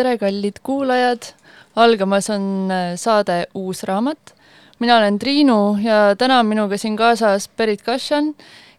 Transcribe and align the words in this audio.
tere, 0.00 0.16
kallid 0.16 0.62
kuulajad! 0.64 1.34
algamas 1.76 2.30
on 2.32 2.70
äh, 2.72 2.94
saade 2.96 3.46
Uus 3.54 3.82
raamat. 3.84 4.32
mina 4.78 4.96
olen 4.96 5.18
Triinu 5.18 5.76
ja 5.82 6.16
täna 6.16 6.38
minuga 6.42 6.78
siin 6.80 6.96
kaasas 6.96 7.50
Berit 7.56 7.82
Kašan, 7.82 8.30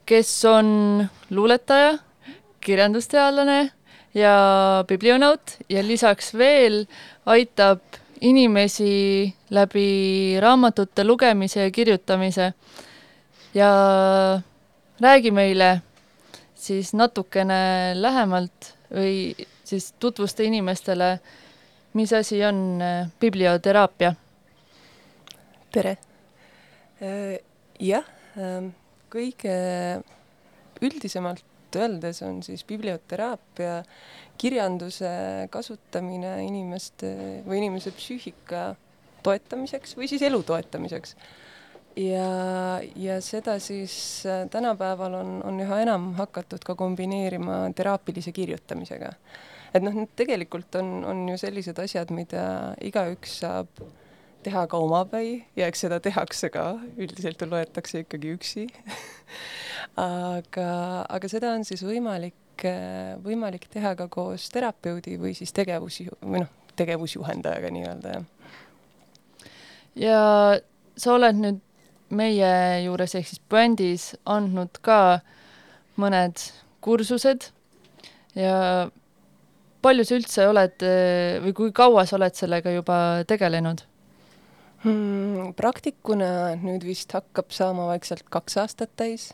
kes 0.05 0.31
on 0.49 1.05
luuletaja, 1.29 1.99
kirjandusteadlane 2.61 3.69
ja 4.17 4.33
biblionaut 4.87 5.59
ja 5.69 5.85
lisaks 5.85 6.33
veel 6.33 6.87
aitab 7.25 8.01
inimesi 8.21 9.29
läbi 9.49 10.39
raamatute 10.41 11.05
lugemise 11.05 11.67
ja 11.67 11.71
kirjutamise. 11.71 12.53
ja 13.53 13.71
räägi 15.01 15.31
meile 15.31 15.81
siis 16.55 16.93
natukene 16.93 17.93
lähemalt 17.93 18.73
või 18.89 19.35
siis 19.71 19.93
tutvusta 19.99 20.43
inimestele, 20.43 21.13
mis 21.93 22.13
asi 22.13 22.41
on 22.45 22.81
äh, 22.81 23.11
biblioteraapia? 23.19 24.13
tere! 25.71 25.97
Äh, 27.01 27.39
jah, 27.79 28.07
ähm, 28.37 28.73
kõige 29.11 29.53
üldisemalt 30.83 31.45
öeldes 31.75 32.19
on 32.27 32.41
siis 32.43 32.65
biblioteraapia 32.67 33.81
kirjanduse 34.41 35.11
kasutamine 35.53 36.33
inimeste 36.43 37.11
või 37.45 37.61
inimese 37.61 37.93
psüühika 37.95 38.73
toetamiseks 39.23 39.95
või 39.95 40.09
siis 40.11 40.25
elu 40.27 40.41
toetamiseks. 40.43 41.15
ja, 41.95 42.27
ja 42.95 43.21
seda 43.23 43.55
siis 43.59 44.25
äh, 44.27 44.43
tänapäeval 44.51 45.15
on, 45.21 45.39
on 45.47 45.63
üha 45.63 45.79
enam 45.85 46.11
hakatud 46.19 46.67
ka 46.67 46.75
kombineerima 46.75 47.63
teraapilise 47.75 48.35
kirjutamisega 48.35 49.15
et 49.73 49.83
noh, 49.83 49.95
need 49.95 50.11
tegelikult 50.19 50.75
on, 50.79 51.01
on 51.07 51.25
ju 51.31 51.39
sellised 51.39 51.79
asjad, 51.79 52.11
mida 52.15 52.43
igaüks 52.83 53.39
saab 53.43 53.83
teha 54.43 54.65
ka 54.67 54.79
omapäi 54.81 55.43
ja 55.55 55.67
eks 55.69 55.85
seda 55.85 55.99
tehakse 56.03 56.49
ka, 56.53 56.73
üldiselt 56.97 57.43
loetakse 57.45 58.03
ikkagi 58.03 58.33
üksi 58.35 58.65
aga, 60.01 60.69
aga 61.05 61.31
seda 61.31 61.53
on 61.55 61.65
siis 61.67 61.83
võimalik, 61.85 62.65
võimalik 63.25 63.67
teha 63.71 63.93
ka 63.99 64.09
koos 64.11 64.49
terapeudi 64.53 65.17
või 65.21 65.35
siis 65.37 65.53
tegevus 65.55 66.01
või 66.21 66.43
noh, 66.43 66.51
tegevusjuhendajaga 66.79 67.71
nii-öelda, 67.75 68.15
jah. 68.15 69.51
ja 69.95 70.21
sa 70.97 71.13
oled 71.17 71.37
nüüd 71.41 71.61
meie 72.11 72.53
juures 72.85 73.15
ehk 73.15 73.29
siis 73.29 73.43
bändis 73.51 74.11
andnud 74.27 74.81
ka 74.83 75.21
mõned 76.01 76.41
kursused 76.83 77.51
ja 78.35 78.89
palju 79.81 80.05
sa 80.07 80.17
üldse 80.17 80.49
oled 80.49 80.83
või 81.45 81.55
kui 81.57 81.71
kaua 81.75 82.05
sa 82.05 82.17
oled 82.19 82.37
sellega 82.37 82.73
juba 82.75 82.97
tegelenud 83.29 83.85
hmm,? 84.85 85.53
praktikuna 85.57 86.55
nüüd 86.61 86.85
vist 86.85 87.13
hakkab 87.15 87.53
saama 87.53 87.87
vaikselt 87.91 88.27
kaks 88.33 88.57
aastat 88.63 88.93
täis. 88.99 89.31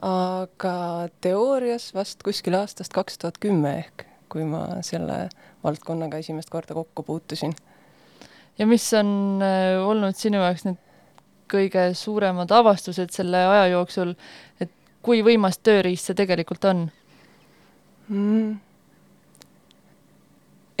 aga 0.00 1.08
teoorias 1.20 1.90
vast 1.94 2.22
kuskil 2.26 2.56
aastast 2.58 2.94
kaks 2.96 3.18
tuhat 3.20 3.40
kümme 3.42 3.74
ehk, 3.82 4.06
kui 4.32 4.46
ma 4.48 4.80
selle 4.86 5.26
valdkonnaga 5.64 6.22
esimest 6.22 6.50
korda 6.50 6.74
kokku 6.74 7.02
puutusin. 7.02 7.54
ja 8.58 8.66
mis 8.66 8.86
on 8.94 9.42
äh, 9.44 9.76
olnud 9.84 10.16
sinu 10.16 10.40
jaoks 10.42 10.64
need 10.68 10.80
kõige 11.50 11.90
suuremad 11.98 12.50
avastused 12.54 13.10
selle 13.10 13.40
aja 13.42 13.66
jooksul, 13.72 14.14
et 14.62 14.70
kui 15.02 15.24
võimas 15.26 15.58
tööriist 15.58 16.06
see 16.06 16.18
tegelikult 16.18 16.64
on 16.70 16.84
mm.? 18.08 18.69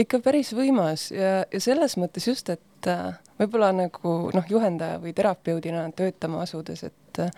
Ikka 0.00 0.20
päris 0.24 0.52
võimas 0.56 1.08
ja, 1.14 1.40
ja 1.50 1.60
selles 1.62 1.96
mõttes 2.00 2.26
just, 2.28 2.50
et 2.52 2.88
äh, 2.90 3.18
võib-olla 3.40 3.70
nagu 3.76 4.14
noh, 4.34 4.46
juhendaja 4.48 5.00
või 5.02 5.14
terapeudina 5.16 5.86
töötama 5.96 6.44
asudes, 6.44 6.84
et 6.88 7.22
äh, 7.22 7.32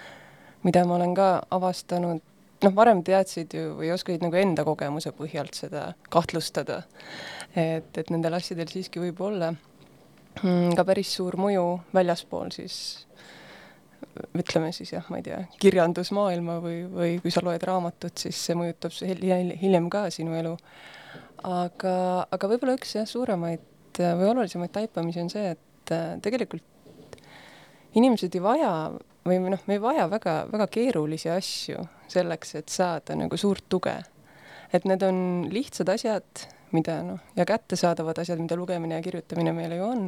mida 0.67 0.85
ma 0.87 0.97
olen 0.99 1.15
ka 1.19 1.29
avastanud, 1.55 2.23
noh, 2.63 2.75
varem 2.77 3.03
teadsid 3.07 3.55
ju 3.57 3.75
või 3.81 3.93
oskasid 3.95 4.25
nagu 4.27 4.39
enda 4.39 4.67
kogemuse 4.67 5.15
põhjalt 5.17 5.59
seda 5.59 5.91
kahtlustada, 6.13 6.83
et, 7.57 7.91
et 7.99 8.13
nendel 8.15 8.39
asjadel 8.39 8.71
siiski 8.71 9.03
võib 9.03 9.23
olla 9.27 9.53
mm, 9.55 10.75
ka 10.79 10.87
päris 10.87 11.15
suur 11.19 11.39
mõju 11.41 11.67
väljaspool 11.95 12.55
siis 12.55 12.77
ütleme 14.37 14.73
siis 14.77 14.93
jah, 14.93 15.05
ma 15.09 15.21
ei 15.21 15.25
tea, 15.25 15.39
kirjandusmaailma 15.63 16.59
või, 16.61 16.83
või 16.91 17.13
kui 17.23 17.33
sa 17.33 17.41
loed 17.45 17.63
raamatut, 17.65 18.19
siis 18.21 18.39
see 18.47 18.57
mõjutab 18.59 18.93
hiljem 19.63 19.89
ka 19.93 20.09
sinu 20.13 20.37
elu 20.37 20.57
aga, 21.49 21.95
aga 22.33 22.51
võib-olla 22.51 22.77
üks 22.79 22.97
jah, 22.97 23.09
suuremaid 23.09 24.01
või 24.01 24.29
olulisemaid 24.31 24.73
taipamisi 24.73 25.21
on 25.23 25.31
see, 25.33 25.53
et 25.57 25.93
äh, 25.93 26.15
tegelikult 26.25 26.65
inimesed 27.99 28.35
ei 28.35 28.43
vaja 28.43 28.73
või 29.27 29.39
noh, 29.53 29.61
me 29.69 29.77
ei 29.77 29.83
vaja 29.83 30.09
väga, 30.11 30.37
väga 30.53 30.67
keerulisi 30.73 31.31
asju 31.33 31.85
selleks, 32.11 32.57
et 32.59 32.73
saada 32.73 33.17
nagu 33.19 33.37
suurt 33.39 33.69
tuge. 33.69 33.95
et 34.73 34.85
need 34.89 35.03
on 35.05 35.17
lihtsad 35.53 35.89
asjad, 35.93 36.47
mida 36.73 37.03
noh, 37.05 37.21
ja 37.37 37.45
kättesaadavad 37.45 38.23
asjad, 38.23 38.41
mida 38.41 38.57
lugemine 38.57 38.97
ja 38.97 39.05
kirjutamine 39.05 39.53
meile 39.53 39.77
ju 39.77 39.85
on, 39.85 40.07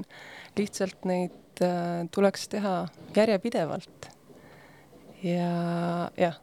lihtsalt 0.57 1.05
neid 1.05 1.63
äh, 1.63 2.09
tuleks 2.11 2.49
teha 2.49 2.77
järjepidevalt. 3.17 4.09
ja 5.23 6.11
jah, 6.17 6.41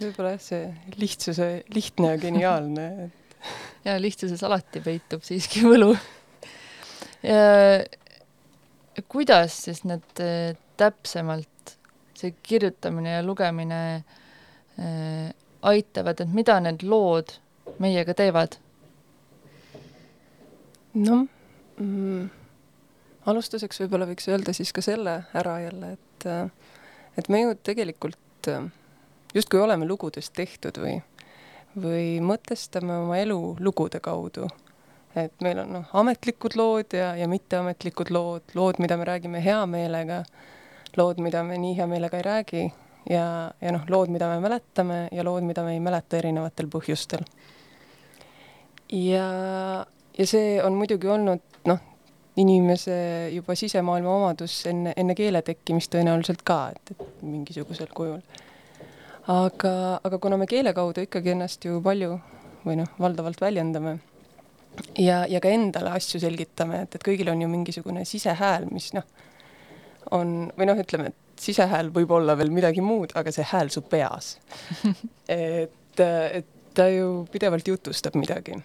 võib-olla 0.00 0.34
jah, 0.34 0.42
see 0.42 0.96
lihtsuse, 1.00 1.48
lihtne 1.74 2.14
ja 2.14 2.20
geniaalne, 2.22 2.88
et. 3.06 3.38
ja 3.86 3.98
lihtsuses 4.00 4.42
alati 4.46 4.82
peitub 4.84 5.24
siiski 5.26 5.64
võlu. 5.66 5.92
kuidas 9.08 9.56
siis 9.66 9.84
need 9.88 10.20
äh, 10.22 10.56
täpsemalt, 10.76 11.76
see 12.18 12.34
kirjutamine 12.44 13.16
ja 13.18 13.22
lugemine 13.24 13.80
äh, 13.96 15.32
aitavad, 15.62 16.20
et 16.20 16.32
mida 16.34 16.58
need 16.62 16.84
lood 16.86 17.36
meiega 17.82 18.14
teevad? 18.16 18.58
noh 20.94 21.24
mm,, 21.82 22.26
alustuseks 23.26 23.80
võib-olla 23.82 24.06
võiks 24.06 24.28
öelda 24.30 24.54
siis 24.54 24.70
ka 24.74 24.84
selle 24.84 25.16
ära 25.34 25.56
jälle, 25.64 25.94
et, 25.96 26.26
äh, 26.30 26.76
et 27.18 27.30
me 27.32 27.40
ju 27.42 27.56
tegelikult 27.66 28.50
äh, 28.52 28.68
justkui 29.34 29.60
oleme 29.60 29.86
lugudest 29.86 30.32
tehtud 30.36 30.78
või, 30.78 30.98
või 31.80 32.20
mõtestame 32.22 33.00
oma 33.02 33.18
elu 33.18 33.56
lugude 33.60 34.00
kaudu. 34.00 34.48
et 35.16 35.34
meil 35.42 35.58
on 35.62 35.72
noh, 35.76 35.90
ametlikud 35.92 36.56
lood 36.58 36.94
ja, 36.98 37.12
ja 37.16 37.28
mitteametlikud 37.30 38.10
lood, 38.10 38.42
lood, 38.54 38.80
mida 38.82 38.96
me 38.96 39.04
räägime 39.06 39.42
hea 39.42 39.60
meelega, 39.66 40.24
lood, 40.96 41.20
mida 41.22 41.42
me 41.42 41.58
nii 41.58 41.76
hea 41.78 41.86
meelega 41.86 42.18
ei 42.18 42.22
räägi 42.26 42.62
ja, 43.10 43.26
ja 43.60 43.72
noh, 43.72 43.86
lood, 43.88 44.10
mida 44.10 44.28
me 44.28 44.40
mäletame 44.42 45.08
ja 45.12 45.24
lood, 45.24 45.46
mida 45.46 45.62
me 45.62 45.74
ei 45.74 45.80
mäleta 45.80 46.18
erinevatel 46.18 46.70
põhjustel. 46.70 47.26
ja, 48.90 49.26
ja 50.18 50.26
see 50.26 50.62
on 50.62 50.78
muidugi 50.78 51.10
olnud 51.10 51.62
noh, 51.70 51.78
inimese 52.36 53.30
juba 53.34 53.54
sisemaailma 53.54 54.16
omadus 54.16 54.64
enne, 54.66 54.94
enne 54.96 55.14
keele 55.14 55.42
tekkimist 55.42 55.94
tõenäoliselt 55.94 56.42
ka, 56.42 56.72
et, 56.74 56.96
et 56.96 57.22
mingisugusel 57.22 57.94
kujul 57.94 58.22
aga, 59.30 60.00
aga 60.04 60.18
kuna 60.20 60.36
me 60.40 60.46
keele 60.46 60.74
kaudu 60.76 61.04
ikkagi 61.04 61.32
ennast 61.32 61.64
ju 61.64 61.80
palju 61.84 62.18
või 62.64 62.78
noh, 62.80 62.90
valdavalt 63.00 63.40
väljendame 63.40 63.98
ja, 64.98 65.24
ja 65.30 65.40
ka 65.40 65.52
endale 65.52 65.92
asju 65.96 66.20
selgitame, 66.22 66.84
et, 66.84 66.96
et 66.96 67.04
kõigil 67.04 67.30
on 67.32 67.42
ju 67.44 67.50
mingisugune 67.50 68.04
sisehääl, 68.08 68.66
mis 68.72 68.90
noh, 68.96 69.06
on 70.16 70.34
või 70.58 70.68
noh, 70.68 70.80
ütleme, 70.80 71.12
et 71.12 71.40
sisehääl 71.40 71.90
võib 71.94 72.12
olla 72.14 72.36
veel 72.38 72.52
midagi 72.54 72.84
muud, 72.84 73.14
aga 73.18 73.32
see 73.34 73.46
hääl 73.48 73.72
su 73.72 73.82
peas. 73.88 74.36
Et, 75.34 76.00
et 76.00 76.48
ta 76.74 76.88
ju 76.90 77.22
pidevalt 77.32 77.68
jutustab 77.68 78.16
midagi. 78.18 78.56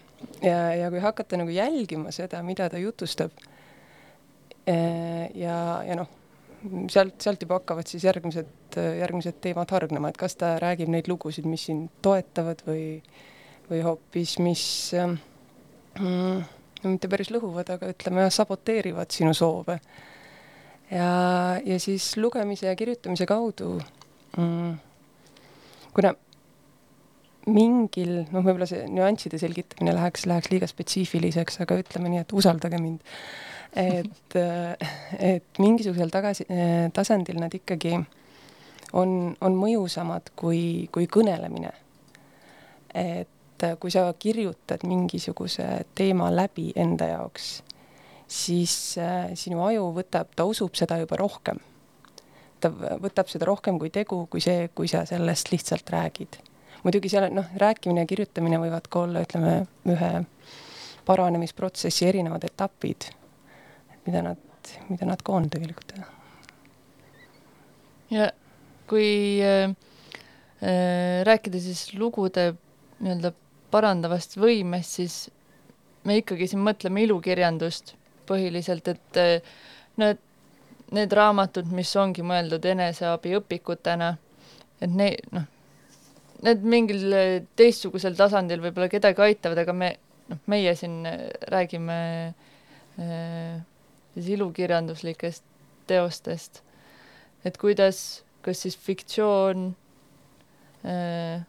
Ja, 0.42 0.74
ja 0.74 0.88
kui 0.90 1.00
hakata 1.00 1.38
nagu 1.38 1.52
jälgima 1.54 2.10
seda, 2.12 2.42
mida 2.44 2.66
ta 2.68 2.78
jutustab 2.82 3.30
eh, 4.66 5.30
ja, 5.38 5.56
ja 5.86 5.96
noh 5.96 6.10
sealt, 6.92 7.16
sealt 7.22 7.42
juba 7.44 7.60
hakkavad 7.60 7.88
siis 7.90 8.04
järgmised, 8.04 8.78
järgmised 9.00 9.40
teemad 9.44 9.72
hargnema, 9.74 10.10
et 10.10 10.20
kas 10.20 10.36
ta 10.40 10.54
räägib 10.62 10.92
neid 10.92 11.08
lugusid, 11.10 11.48
mis 11.48 11.66
sind 11.70 11.88
toetavad 12.04 12.62
või, 12.66 12.84
või 13.70 13.82
hoopis, 13.86 14.36
mis 14.42 14.64
mm, 14.96 16.44
no 16.84 16.94
mitte 16.94 17.10
päris 17.12 17.32
lõhuvad, 17.34 17.74
aga 17.76 17.90
ütleme, 17.94 18.28
saboteerivad 18.34 19.12
sinu 19.14 19.34
soove. 19.36 19.80
ja, 20.90 21.10
ja 21.64 21.80
siis 21.80 22.16
lugemise 22.16 22.66
ja 22.66 22.76
kirjutamise 22.76 23.26
kaudu 23.30 23.76
mm, 24.36 24.78
kuna 25.94 26.14
mingil, 27.50 28.12
noh, 28.30 28.44
võib-olla 28.44 28.68
see 28.68 28.84
nüansside 28.92 29.40
selgitamine 29.40 29.94
läheks, 29.96 30.26
läheks 30.28 30.50
liiga 30.52 30.68
spetsiifiliseks, 30.70 31.60
aga 31.64 31.78
ütleme 31.80 32.12
nii, 32.12 32.24
et 32.24 32.34
usaldage 32.36 32.80
mind 32.82 33.00
et, 33.76 34.36
et 35.32 35.60
mingisugusel 35.62 36.10
tagasi, 36.10 36.46
tasandil 36.94 37.40
nad 37.42 37.54
ikkagi 37.54 37.96
on, 38.92 39.36
on 39.40 39.58
mõjusamad 39.58 40.32
kui, 40.36 40.88
kui 40.92 41.06
kõnelemine. 41.10 41.72
et 42.94 43.66
kui 43.80 43.92
sa 43.92 44.08
kirjutad 44.18 44.86
mingisuguse 44.88 45.66
teema 45.94 46.30
läbi 46.32 46.70
enda 46.76 47.10
jaoks, 47.10 47.60
siis 48.30 48.74
äh, 48.98 49.32
sinu 49.34 49.62
aju 49.66 49.90
võtab, 49.94 50.30
ta 50.36 50.46
usub 50.48 50.74
seda 50.78 51.00
juba 51.00 51.18
rohkem. 51.20 51.60
ta 52.60 52.68
võtab 52.70 53.28
seda 53.32 53.46
rohkem 53.48 53.78
kui 53.80 53.90
tegu, 53.90 54.26
kui 54.30 54.40
see, 54.44 54.68
kui 54.74 54.88
sa 54.88 55.04
sellest 55.08 55.52
lihtsalt 55.52 55.90
räägid. 55.90 56.40
muidugi 56.84 57.08
seal 57.08 57.28
noh, 57.34 57.46
rääkimine 57.56 58.04
ja 58.04 58.06
kirjutamine 58.06 58.58
võivad 58.58 58.88
ka 58.88 59.00
olla, 59.04 59.24
ütleme, 59.26 59.66
ühe 59.86 60.12
paranemisprotsessi 61.04 62.06
erinevad 62.06 62.44
etapid, 62.44 63.10
mida 64.06 64.22
nad, 64.22 64.72
mida 64.88 65.08
nad 65.08 65.22
ka 65.22 65.32
on 65.32 65.48
tegelikult. 65.50 65.94
ja 68.10 68.30
kui 68.90 69.38
äh, 69.44 69.70
äh, 70.62 71.22
rääkida 71.26 71.60
siis 71.62 71.92
lugude 71.94 72.54
nii-öelda 73.00 73.32
parandavast 73.70 74.34
võimest, 74.40 74.98
siis 74.98 75.18
me 76.04 76.18
ikkagi 76.20 76.48
siin 76.50 76.64
mõtleme 76.66 77.04
ilukirjandust 77.06 77.94
põhiliselt, 78.28 78.90
et 78.90 79.20
äh, 79.20 79.54
need, 80.00 80.18
need 80.96 81.14
raamatud, 81.14 81.70
mis 81.74 81.92
ongi 82.00 82.24
mõeldud 82.26 82.66
eneseabiõpikutena, 82.72 84.10
et 84.80 84.90
ne-, 84.90 85.14
noh, 85.30 85.46
need 86.46 86.66
mingil 86.66 87.06
teistsugusel 87.58 88.16
tasandil 88.18 88.62
võib-olla 88.64 88.90
kedagi 88.90 89.22
aitavad, 89.28 89.62
aga 89.62 89.76
me, 89.76 89.94
noh, 90.32 90.42
meie 90.50 90.74
siin 90.78 91.04
räägime 91.52 92.00
äh, 92.98 93.60
siis 94.14 94.32
ilukirjanduslikest 94.36 95.44
teostest, 95.90 96.62
et 97.44 97.56
kuidas, 97.58 98.22
kas 98.44 98.62
siis 98.62 98.76
fiktsioon 98.78 99.70
äh, 100.84 101.42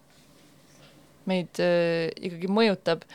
meid 1.30 1.62
äh, 1.62 2.10
ikkagi 2.18 2.50
mõjutab, 2.51 3.06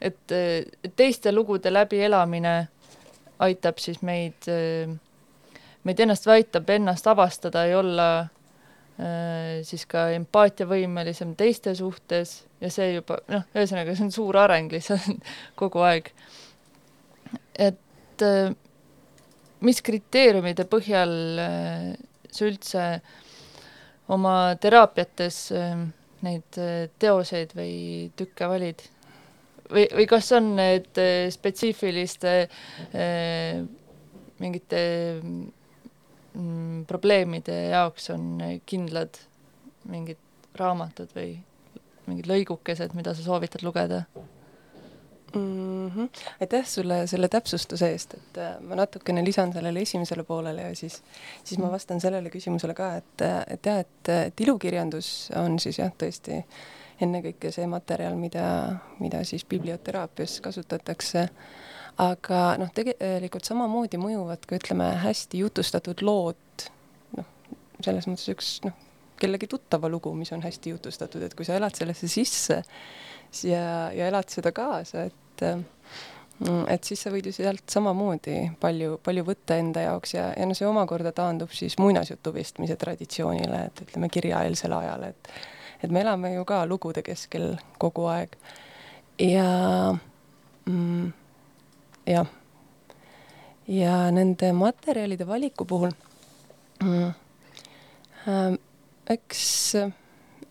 et 0.00 0.34
äh, 0.34 0.62
teiste 0.96 1.32
lugude 1.34 1.72
läbielamine 1.72 2.56
aitab 3.42 3.82
siis 3.82 4.00
meid 4.06 4.48
äh,, 4.48 4.88
meid 5.86 6.00
ennast 6.02 6.26
aitab 6.32 6.70
ennast 6.72 7.06
avastada 7.06 7.66
ja 7.68 7.78
olla 7.78 8.08
äh, 8.20 9.62
siis 9.66 9.86
ka 9.90 10.08
empaatiavõimelisem 10.16 11.34
teiste 11.38 11.74
suhtes. 11.78 12.40
Ja 12.60 12.70
see 12.72 12.94
juba 12.96 13.20
noh, 13.28 13.44
ühesõnaga 13.54 13.94
see 13.94 14.06
on 14.08 14.14
suur 14.14 14.38
areng 14.40 14.72
lihtsalt 14.72 15.26
kogu 15.60 15.84
aeg. 15.86 16.12
et 17.58 18.24
äh, 18.24 18.54
mis 19.64 19.80
kriteeriumide 19.84 20.66
põhjal 20.68 21.14
äh, 21.40 21.94
sa 22.30 22.48
üldse 22.48 22.84
oma 24.12 24.34
teraapiates 24.60 25.38
äh, 25.56 25.72
neid 26.26 26.60
äh, 26.60 26.88
teoseid 27.00 27.56
või 27.56 27.72
tükke 28.18 28.50
valid? 28.50 28.84
või, 29.70 29.86
või 29.90 30.06
kas 30.10 30.30
on 30.36 30.52
need 30.60 31.00
spetsiifiliste 31.34 32.34
mingite 34.38 34.82
mm, 35.24 36.84
probleemide 36.86 37.56
jaoks 37.72 38.12
on 38.14 38.28
kindlad 38.68 39.18
mingid 39.90 40.22
raamatud 40.54 41.10
või 41.16 41.32
mingid 42.06 42.30
lõigukesed, 42.30 42.94
mida 42.94 43.16
sa 43.16 43.26
soovitad 43.26 43.66
lugeda 43.66 44.04
mm. 45.34 45.88
-hmm. 45.88 46.08
aitäh 46.40 46.66
sulle 46.66 47.06
selle 47.06 47.28
täpsustuse 47.28 47.90
eest, 47.90 48.14
et 48.14 48.38
äh, 48.38 48.56
ma 48.60 48.74
natukene 48.74 49.24
lisan 49.24 49.52
sellele 49.52 49.80
esimesele 49.80 50.24
poolele 50.24 50.62
ja 50.62 50.76
siis, 50.76 51.02
siis 51.44 51.58
ma 51.58 51.70
vastan 51.72 52.00
sellele 52.00 52.30
küsimusele 52.30 52.74
ka, 52.74 52.94
et, 52.96 53.26
et 53.50 53.66
jah, 53.66 53.78
et, 53.78 54.08
et 54.08 54.40
ilukirjandus 54.40 55.30
on 55.36 55.58
siis 55.58 55.78
jah, 55.78 55.92
tõesti 56.02 56.42
ennekõike 57.00 57.52
see 57.52 57.66
materjal, 57.68 58.16
mida, 58.16 58.46
mida 59.00 59.24
siis 59.24 59.44
biblioteraapias 59.44 60.40
kasutatakse. 60.40 61.28
aga 61.98 62.40
noh, 62.60 62.68
tegelikult 62.76 63.44
samamoodi 63.44 63.96
mõjuvad 63.96 64.42
ka 64.48 64.58
ütleme, 64.58 64.90
hästi 65.00 65.38
jutustatud 65.38 66.02
lood, 66.04 66.66
noh, 67.16 67.24
selles 67.80 68.08
mõttes 68.08 68.28
üks 68.34 68.50
noh, 68.64 68.74
kellegi 69.20 69.48
tuttava 69.48 69.88
lugu, 69.88 70.12
mis 70.14 70.32
on 70.36 70.42
hästi 70.44 70.74
jutustatud, 70.74 71.22
et 71.24 71.34
kui 71.34 71.46
sa 71.48 71.56
elad 71.56 71.76
sellesse 71.76 72.08
sisse, 72.08 72.60
ja, 73.44 73.92
ja 73.92 74.10
elad 74.10 74.28
seda 74.32 74.52
kaasa, 74.56 75.06
et 75.08 75.44
mm, 75.46 76.66
et 76.68 76.84
siis 76.84 77.00
sa 77.00 77.10
võid 77.12 77.30
ju 77.30 77.32
sealt 77.32 77.64
samamoodi 77.72 78.38
palju, 78.60 78.98
palju 79.04 79.24
võtta 79.26 79.56
enda 79.60 79.86
jaoks 79.86 80.14
ja, 80.14 80.28
ja 80.36 80.46
no 80.48 80.56
see 80.56 80.68
omakorda 80.68 81.12
taandub 81.16 81.52
siis 81.56 81.78
muinasjutu 81.80 82.32
vestmise 82.34 82.76
traditsioonile, 82.80 83.66
et 83.70 83.84
ütleme 83.86 84.10
kirjaeelsele 84.12 84.82
ajale, 84.84 85.14
et 85.14 85.30
et 85.84 85.92
me 85.92 86.00
elame 86.00 86.32
ju 86.34 86.44
ka 86.48 86.64
lugude 86.66 87.02
keskel 87.04 87.56
kogu 87.78 88.06
aeg. 88.08 88.36
ja 89.20 89.96
mm, 90.66 91.12
jah, 92.06 92.26
ja 93.68 93.98
nende 94.12 94.52
materjalide 94.52 95.26
valiku 95.28 95.64
puhul 95.64 95.92
mm, 96.84 97.12
äh, 98.28 98.58
eks 99.08 99.46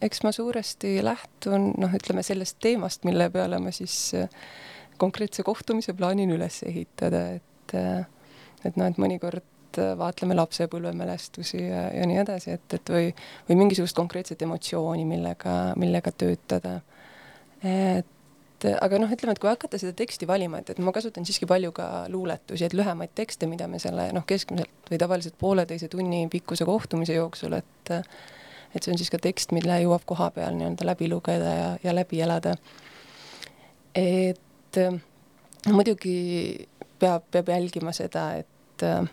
eks 0.01 0.23
ma 0.25 0.31
suuresti 0.35 0.97
lähtun 1.03 1.71
noh, 1.79 1.93
ütleme 1.95 2.23
sellest 2.25 2.59
teemast, 2.63 3.05
mille 3.07 3.29
peale 3.33 3.59
ma 3.61 3.71
siis 3.75 3.97
äh, 4.17 4.29
konkreetse 5.01 5.43
kohtumise 5.43 5.95
plaanin 5.97 6.31
üles 6.35 6.61
ehitada, 6.67 7.27
et 7.39 7.75
äh, 7.77 8.05
et 8.65 8.79
noh, 8.79 8.89
et 8.89 8.97
mõnikord 9.01 9.79
äh, 9.79 9.93
vaatleme 9.99 10.37
lapsepõlvemälestusi 10.37 11.61
ja, 11.61 11.85
ja 11.93 12.09
nii 12.09 12.19
edasi, 12.23 12.57
et, 12.57 12.65
et 12.77 12.91
või, 12.91 13.11
või 13.49 13.59
mingisugust 13.63 13.97
konkreetset 13.97 14.41
emotsiooni, 14.45 15.05
millega, 15.07 15.55
millega 15.79 16.11
töötada. 16.11 16.79
et 17.65 18.11
aga 18.65 18.97
noh, 19.01 19.11
ütleme, 19.11 19.35
et 19.35 19.41
kui 19.41 19.49
hakata 19.51 19.77
seda 19.81 19.93
teksti 19.97 20.27
valima, 20.29 20.61
et, 20.61 20.71
et 20.73 20.79
ma 20.81 20.93
kasutan 20.95 21.27
siiski 21.27 21.47
palju 21.49 21.73
ka 21.75 21.89
luuletusi, 22.09 22.65
et 22.65 22.73
lühemaid 22.73 23.13
tekste, 23.17 23.49
mida 23.51 23.67
me 23.69 23.79
selle 23.83 24.07
noh, 24.15 24.25
keskmiselt 24.27 24.89
või 24.89 24.99
tavaliselt 25.01 25.37
pooleteise 25.37 25.89
tunni 25.91 26.25
pikkuse 26.31 26.65
kohtumise 26.65 27.17
jooksul, 27.19 27.57
et 27.59 27.93
et 28.75 28.83
see 28.83 28.93
on 28.93 28.99
siis 28.99 29.11
ka 29.13 29.19
tekst, 29.23 29.53
mille 29.55 29.79
jõuab 29.85 30.03
koha 30.07 30.29
peal 30.35 30.55
nii-öelda 30.57 30.87
läbi 30.87 31.09
lugeda 31.11 31.53
ja, 31.55 31.67
ja 31.83 31.95
läbi 31.95 32.21
elada. 32.21 32.55
et 33.95 34.79
äh, 34.81 34.97
muidugi 35.71 36.67
peab, 36.99 37.23
peab 37.31 37.49
jälgima 37.49 37.93
seda, 37.95 38.27
et, 38.41 38.83
äh, 38.83 39.07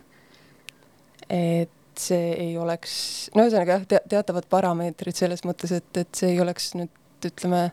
et 1.29 1.79
see 1.99 2.33
ei 2.33 2.57
oleks, 2.59 2.95
no 3.37 3.47
ühesõnaga 3.47 3.79
jah 3.79 3.87
te,, 3.89 4.03
teatavad 4.11 4.49
parameetrid 4.51 5.17
selles 5.17 5.45
mõttes, 5.47 5.75
et, 5.77 5.91
et 5.97 6.15
see 6.17 6.35
ei 6.35 6.41
oleks 6.43 6.73
nüüd 6.79 7.29
ütleme 7.29 7.69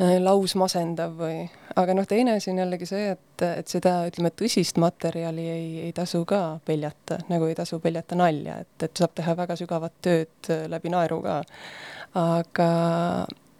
lausmasendav 0.00 1.12
või, 1.18 1.42
aga 1.76 1.94
noh, 1.96 2.06
teine 2.08 2.38
asi 2.38 2.50
on 2.52 2.60
jällegi 2.62 2.86
see, 2.88 3.10
et, 3.12 3.42
et 3.44 3.68
seda, 3.68 3.98
ütleme, 4.08 4.30
tõsist 4.32 4.78
materjali 4.80 5.44
ei, 5.44 5.66
ei 5.84 5.92
tasu 5.96 6.22
ka 6.28 6.60
peljata, 6.64 7.18
nagu 7.28 7.48
ei 7.50 7.56
tasu 7.58 7.80
peljata 7.84 8.16
nalja, 8.16 8.60
et, 8.64 8.86
et 8.86 9.02
saab 9.02 9.12
teha 9.18 9.34
väga 9.36 9.58
sügavat 9.60 9.98
tööd 10.04 10.52
äh, 10.52 10.64
läbi 10.72 10.92
naeru 10.92 11.20
ka. 11.26 11.36
aga 12.20 12.70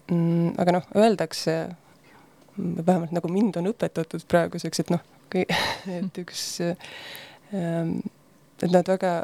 mm,, 0.09 0.55
aga 0.65 0.77
noh, 0.79 0.89
öeldakse, 0.97 1.59
vähemalt 2.57 3.13
nagu 3.17 3.33
mind 3.33 3.61
on 3.61 3.69
õpetatud 3.75 4.25
praeguseks, 4.31 4.85
et 4.85 4.95
noh, 4.97 5.05
et 5.99 6.25
üks 6.25 6.47
ähm,, 6.65 8.01
et 8.61 8.73
nad 8.73 8.89
väga 8.89 9.15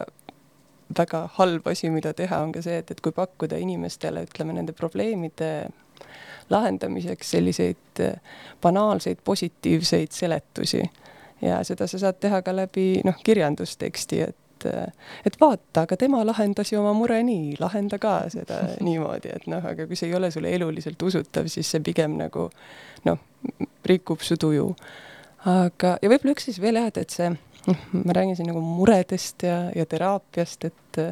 väga 0.96 1.24
halb 1.34 1.66
asi, 1.66 1.88
mida 1.90 2.12
teha, 2.14 2.38
on 2.44 2.52
ka 2.54 2.60
see, 2.62 2.76
et, 2.78 2.92
et 2.92 3.00
kui 3.02 3.14
pakkuda 3.14 3.58
inimestele, 3.58 4.22
ütleme, 4.28 4.54
nende 4.54 4.76
probleemide 4.76 5.50
lahendamiseks 6.50 7.30
selliseid 7.30 8.00
äh, 8.00 8.12
banaalseid 8.62 9.18
positiivseid 9.24 10.08
seletusi. 10.10 10.82
ja 11.42 11.64
seda 11.64 11.86
sa 11.86 11.98
saad 11.98 12.16
teha 12.20 12.42
ka 12.42 12.54
läbi 12.56 13.02
noh, 13.04 13.16
kirjandusteksti, 13.24 14.20
et 14.20 14.66
äh, 14.66 14.86
et 15.26 15.40
vaata, 15.40 15.82
aga 15.82 15.96
tema 15.96 16.24
lahendas 16.26 16.72
ju 16.72 16.80
oma 16.80 16.92
mure 16.96 17.22
nii, 17.22 17.56
lahenda 17.60 17.98
ka 17.98 18.18
seda 18.32 18.62
niimoodi, 18.86 19.34
et 19.36 19.46
noh, 19.50 19.64
aga 19.64 19.86
kui 19.86 19.96
see 19.96 20.10
ei 20.10 20.16
ole 20.16 20.30
sulle 20.30 20.54
eluliselt 20.54 21.02
usutav, 21.02 21.50
siis 21.52 21.70
see 21.70 21.84
pigem 21.84 22.16
nagu 22.20 22.48
noh, 23.04 23.20
rikub 23.84 24.24
su 24.24 24.38
tuju. 24.40 24.70
aga, 25.44 25.98
ja 26.02 26.10
võib-olla 26.10 26.36
üks 26.36 26.48
siis 26.50 26.60
veel 26.62 26.80
jah, 26.80 26.88
et, 26.88 27.04
et 27.04 27.20
see, 27.20 27.30
noh, 27.66 27.86
ma 28.00 28.16
räägin 28.16 28.38
siin 28.38 28.52
nagu 28.52 28.62
muredest 28.64 29.44
ja, 29.46 29.66
ja 29.76 29.86
teraapiast, 29.86 30.70
et 30.70 31.02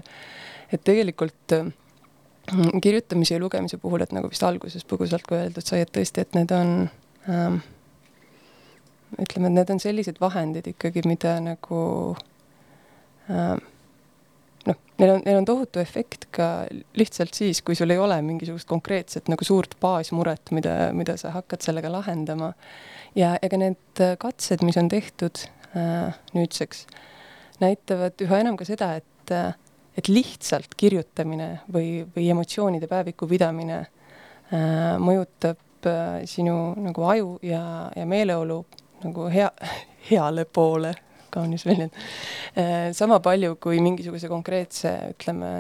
et 0.73 0.81
tegelikult 0.83 1.53
Mm, 1.53 1.84
kirjutamise 2.83 3.35
ja 3.35 3.41
lugemise 3.41 3.79
puhul, 3.81 4.05
et 4.05 4.13
nagu 4.13 4.29
vist 4.31 4.45
alguses 4.45 4.85
põgusalt 4.89 5.27
ka 5.29 5.39
öeldud 5.43 5.65
sai, 5.65 5.85
et 5.85 5.93
tõesti, 5.95 6.25
et 6.25 6.37
need 6.37 6.53
on 6.55 6.75
ähm, 7.31 7.61
ütleme, 9.21 9.49
et 9.49 9.59
need 9.59 9.73
on 9.75 9.81
sellised 9.83 10.21
vahendid 10.23 10.69
ikkagi, 10.75 11.05
mida 11.09 11.37
nagu 11.43 11.79
ähm, 13.33 13.63
noh, 14.69 14.81
neil 15.01 15.15
on, 15.17 15.25
neil 15.25 15.41
on 15.41 15.49
tohutu 15.49 15.83
efekt 15.83 16.29
ka 16.35 16.51
lihtsalt 16.99 17.37
siis, 17.37 17.63
kui 17.65 17.79
sul 17.79 17.95
ei 17.95 18.01
ole 18.01 18.21
mingisugust 18.27 18.69
konkreetset 18.71 19.31
nagu 19.33 19.47
suurt 19.47 19.79
baasmuret, 19.83 20.53
mida, 20.57 20.93
mida 20.97 21.17
sa 21.21 21.35
hakkad 21.39 21.65
sellega 21.65 21.93
lahendama. 21.93 22.53
ja 23.15 23.37
ega 23.43 23.61
need 23.61 24.05
katsed, 24.19 24.65
mis 24.67 24.79
on 24.81 24.89
tehtud 24.93 25.47
äh, 25.79 26.15
nüüdseks, 26.35 26.87
näitavad 27.63 28.21
üha 28.25 28.43
enam 28.43 28.59
ka 28.61 28.67
seda, 28.69 28.97
et 29.01 29.35
äh, 29.35 29.55
et 29.99 30.11
lihtsalt 30.11 30.75
kirjutamine 30.77 31.49
või, 31.73 32.03
või 32.15 32.29
emotsioonide 32.35 32.89
päeviku 32.91 33.29
pidamine 33.31 33.79
äh, 33.81 34.97
mõjutab 35.03 35.89
äh, 35.89 36.25
sinu 36.31 36.75
nagu 36.83 37.07
aju 37.11 37.37
ja, 37.47 37.91
ja 37.95 38.07
meeleolu 38.09 38.61
nagu 39.05 39.29
hea, 39.33 39.51
heale 40.11 40.45
poole, 40.45 40.95
kaunis 41.35 41.67
väljend, 41.67 41.95
äh, 42.59 42.91
sama 42.97 43.21
palju 43.23 43.57
kui 43.63 43.81
mingisuguse 43.85 44.31
konkreetse, 44.31 44.95
ütleme, 45.15 45.51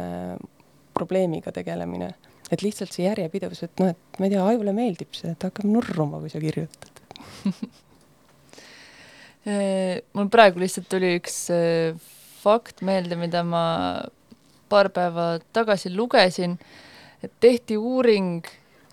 probleemiga 0.94 1.52
tegelemine. 1.54 2.12
et 2.52 2.62
lihtsalt 2.62 2.92
see 2.92 3.06
järjepidevus, 3.06 3.62
et 3.64 3.80
noh, 3.80 3.94
et 3.94 4.18
ma 4.20 4.26
ei 4.26 4.34
tea, 4.34 4.42
ajule 4.46 4.74
meeldib 4.76 5.14
see, 5.16 5.30
et 5.32 5.46
hakkab 5.46 5.64
nurruma, 5.66 6.20
kui 6.22 6.30
sa 6.30 6.42
kirjutad 6.42 7.00
mul 10.16 10.28
praegu 10.32 10.60
lihtsalt 10.62 10.86
tuli 10.92 11.10
üks 11.18 11.38
fakt 12.44 12.82
meelde, 12.84 13.16
mida 13.20 13.42
ma 13.46 13.64
paar 14.68 14.90
päeva 14.94 15.38
tagasi 15.52 15.92
lugesin, 15.94 16.58
et 17.22 17.32
tehti 17.40 17.76
uuring 17.76 18.44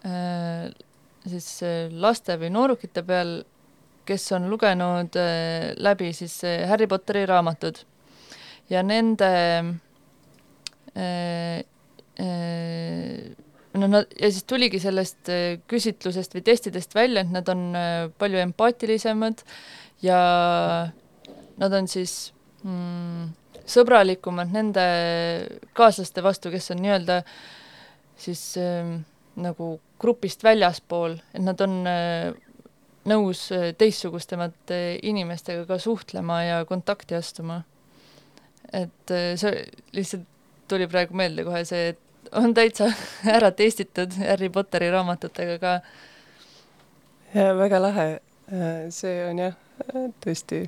äh, 0.06 0.70
siis 1.28 1.48
äh, 1.66 1.92
laste 1.92 2.38
või 2.42 2.52
noorukite 2.54 3.04
peal, 3.06 3.42
kes 4.08 4.32
on 4.36 4.50
lugenud 4.52 5.16
äh, 5.20 5.72
läbi 5.78 6.12
siis 6.16 6.40
äh, 6.48 6.66
Harry 6.70 6.88
Potteri 6.90 7.26
raamatud. 7.30 7.84
Ja 8.72 8.84
nende 8.88 9.30
äh, 10.96 11.62
äh, 12.20 13.20
no 13.74 13.88
nad, 13.88 14.16
ja 14.20 14.32
siis 14.32 14.48
tuligi 14.48 14.80
sellest 14.84 15.30
äh, 15.32 15.60
küsitlusest 15.68 16.36
või 16.36 16.46
testidest 16.48 16.96
välja, 16.96 17.26
et 17.26 17.36
nad 17.36 17.52
on 17.52 17.70
palju 18.20 18.42
empaatilisemad 18.48 19.46
ja 20.04 20.20
nad 21.62 21.78
on 21.78 21.88
siis 21.92 22.34
mm, 22.64 23.30
sõbralikumad 23.70 24.52
nende 24.54 24.84
kaaslaste 25.78 26.24
vastu, 26.24 26.52
kes 26.54 26.72
on 26.74 26.82
nii-öelda 26.84 27.22
siis 28.22 28.44
äh, 28.62 29.00
nagu 29.42 29.74
grupist 30.02 30.44
väljaspool, 30.44 31.18
et 31.34 31.44
nad 31.44 31.62
on 31.64 31.82
äh, 31.90 32.32
nõus 33.10 33.48
äh, 33.56 33.72
teistsugusemate 33.78 35.00
inimestega 35.08 35.66
ka 35.70 35.78
suhtlema 35.82 36.42
ja 36.46 36.62
kontakti 36.70 37.16
astuma. 37.18 37.64
et 38.74 39.12
äh, 39.12 39.34
see 39.36 39.66
lihtsalt 39.92 40.28
tuli 40.72 40.88
praegu 40.88 41.18
meelde 41.18 41.44
kohe 41.44 41.64
see, 41.68 41.92
et 41.92 42.32
on 42.38 42.54
täitsa 42.56 42.92
ära 43.38 43.52
testitud 43.52 44.16
Harry 44.22 44.50
Potteri 44.50 44.92
raamatutega 44.92 45.58
ka. 45.60 45.74
ja 47.34 47.54
väga 47.58 47.82
lahe, 47.82 48.10
äh, 48.52 48.90
see 48.90 49.18
on 49.26 49.46
jah, 49.48 49.58
tõesti, 50.24 50.68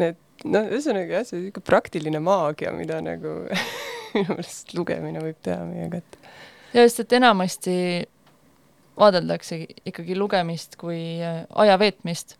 need 0.00 0.25
no 0.44 0.62
ühesõnaga 0.68 1.20
jah, 1.20 1.26
see 1.28 1.40
niisugune 1.40 1.66
praktiline 1.66 2.20
maagia, 2.22 2.72
mida 2.76 3.00
nagu 3.04 3.38
minu 4.16 4.34
meelest 4.34 4.74
lugemine 4.76 5.22
võib 5.22 5.38
teha 5.44 5.62
meie 5.68 5.88
kätte. 5.92 6.20
ja 6.74 6.84
just, 6.86 7.00
et 7.02 7.16
enamasti 7.16 7.76
vaadeldakse 8.96 9.60
ikkagi 9.88 10.16
lugemist 10.16 10.76
kui 10.80 11.00
äh, 11.24 11.44
aja 11.62 11.78
veetmist. 11.80 12.36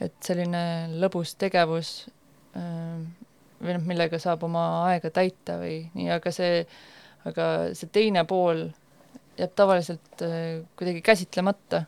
et 0.00 0.14
selline 0.22 0.60
lõbus 1.02 1.34
tegevus 1.38 1.92
äh, 2.56 2.98
või 3.58 3.74
noh, 3.74 3.86
millega 3.88 4.20
saab 4.22 4.44
oma 4.46 4.64
aega 4.88 5.10
täita 5.10 5.58
või 5.58 5.80
nii, 5.96 6.10
aga 6.14 6.32
see, 6.34 6.62
aga 7.26 7.48
see 7.74 7.90
teine 7.92 8.22
pool 8.28 8.68
jääb 9.38 9.54
tavaliselt 9.58 10.22
äh, 10.22 10.60
kuidagi 10.78 11.02
käsitlemata 11.06 11.84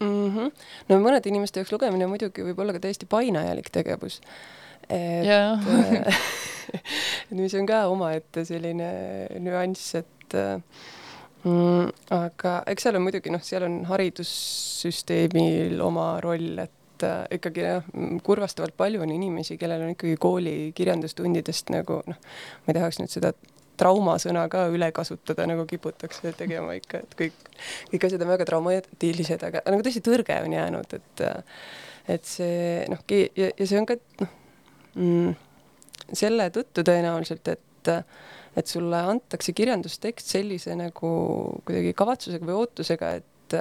mm. 0.00 0.30
-hmm. 0.36 0.50
no 0.88 1.00
mõnede 1.04 1.28
inimeste 1.30 1.60
jaoks 1.60 1.72
lugemine 1.72 2.06
muidugi 2.10 2.44
võib 2.46 2.58
olla 2.62 2.72
ka 2.76 2.82
täiesti 2.86 3.06
painajalik 3.06 3.70
tegevus. 3.72 4.20
et 4.88 5.28
äh, 5.28 6.16
mis 7.30 7.54
on 7.58 7.66
ka 7.66 7.86
omaette 7.92 8.44
selline 8.44 8.90
nüanss, 9.38 9.94
et 9.94 10.36
mm, 11.44 11.88
aga 12.16 12.62
eks 12.66 12.82
seal 12.86 12.96
on 12.98 13.06
muidugi 13.06 13.30
noh, 13.30 13.42
seal 13.44 13.62
on 13.68 13.84
haridussüsteemil 13.90 15.80
oma 15.84 16.20
roll, 16.24 16.58
et 16.64 17.06
äh, 17.06 17.24
ikkagi 17.38 17.60
jah, 17.66 17.84
kurvastavalt 18.26 18.76
palju 18.76 19.02
on 19.04 19.14
inimesi, 19.14 19.58
kellel 19.60 19.82
on 19.86 19.94
ikkagi 19.94 20.16
kooli 20.20 20.72
kirjandustundidest 20.74 21.70
nagu 21.76 22.02
noh, 22.06 22.18
ma 22.66 22.72
ei 22.72 22.80
tahaks 22.80 22.98
nüüd 23.02 23.12
seda 23.12 23.34
traumasõna 23.80 24.46
ka 24.52 24.66
üle 24.72 24.90
kasutada, 24.96 25.46
nagu 25.50 25.66
kiputakse 25.68 26.34
tegema 26.38 26.76
ikka, 26.78 27.02
et 27.04 27.16
kõik, 27.18 27.46
kõik 27.92 28.08
asjad 28.08 28.24
on 28.24 28.32
väga 28.34 28.48
traumaatilised, 28.48 29.46
aga 29.48 29.64
nagu 29.68 29.86
tõesti 29.86 30.04
tõrge 30.04 30.40
on 30.44 30.58
jäänud, 30.58 30.98
et 30.98 31.24
et 32.10 32.26
see 32.26 32.84
noh, 32.90 33.02
ja, 33.12 33.50
ja 33.50 33.66
see 33.66 33.78
on 33.78 33.88
ka 33.88 33.96
noh 34.22 34.36
mm,, 34.94 35.34
selle 36.16 36.50
tõttu 36.54 36.84
tõenäoliselt, 36.86 37.48
et 37.54 37.92
et 38.58 38.66
sulle 38.66 38.98
antakse 39.12 39.52
kirjandustekst 39.54 40.32
sellise 40.34 40.74
nagu 40.76 41.10
kuidagi 41.64 41.92
kavatsusega 41.96 42.48
või 42.48 42.56
ootusega, 42.64 43.12
et 43.20 43.56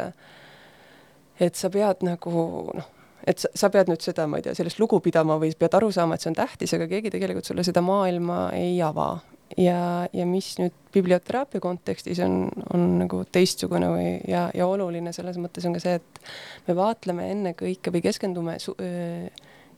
et 1.39 1.55
sa 1.55 1.69
pead 1.71 2.01
nagu 2.03 2.31
noh, 2.75 2.87
et 3.27 3.39
sa, 3.39 3.51
sa 3.55 3.69
pead 3.71 3.91
nüüd 3.91 4.03
seda, 4.03 4.25
ma 4.27 4.39
ei 4.39 4.47
tea, 4.47 4.55
sellest 4.57 4.81
lugu 4.81 4.99
pidama 5.03 5.37
või 5.41 5.53
pead 5.59 5.77
aru 5.77 5.91
saama, 5.93 6.17
et 6.17 6.25
see 6.25 6.31
on 6.33 6.39
tähtis, 6.39 6.73
aga 6.75 6.89
keegi 6.89 7.13
tegelikult 7.13 7.47
sulle 7.47 7.63
seda 7.67 7.83
maailma 7.85 8.49
ei 8.57 8.79
ava 8.83 9.11
ja, 9.57 10.07
ja 10.13 10.25
mis 10.29 10.53
nüüd 10.59 10.75
biblioteraapia 10.93 11.61
kontekstis 11.63 12.19
on, 12.25 12.49
on 12.73 12.85
nagu 13.03 13.21
teistsugune 13.31 13.91
või, 13.93 14.09
ja, 14.29 14.47
ja 14.55 14.67
oluline 14.67 15.13
selles 15.15 15.37
mõttes 15.41 15.65
on 15.69 15.77
ka 15.77 15.83
see, 15.83 15.99
et 15.99 16.21
me 16.67 16.75
vaatleme 16.77 17.29
ennekõike 17.33 17.93
või 17.93 18.03
keskendume 18.05 18.57
su, 18.61 18.75
öö, 18.81 19.29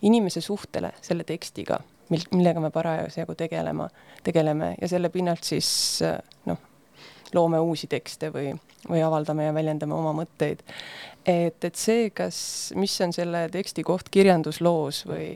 inimese 0.07 0.41
suhtele 0.41 0.93
selle 1.01 1.25
tekstiga, 1.27 1.79
mil, 2.09 2.25
millega 2.33 2.63
me 2.63 2.71
parasjagu 2.73 3.35
tegelema, 3.37 3.87
tegeleme. 4.23 4.73
Ja 4.81 4.89
selle 4.91 5.11
pinnalt 5.13 5.45
siis 5.47 5.69
noh, 6.49 6.70
loome 7.33 7.59
uusi 7.59 7.87
tekste 7.87 8.31
või, 8.33 8.51
või 8.89 9.01
avaldame 9.05 9.45
ja 9.47 9.53
väljendame 9.53 9.95
oma 9.95 10.13
mõtteid 10.23 10.63
et, 11.25 11.63
et 11.63 11.77
see, 11.77 12.09
kas, 12.15 12.37
mis 12.77 12.93
on 13.05 13.13
selle 13.13 13.45
teksti 13.53 13.83
koht 13.85 14.09
kirjandusloos 14.13 15.03
või, 15.09 15.27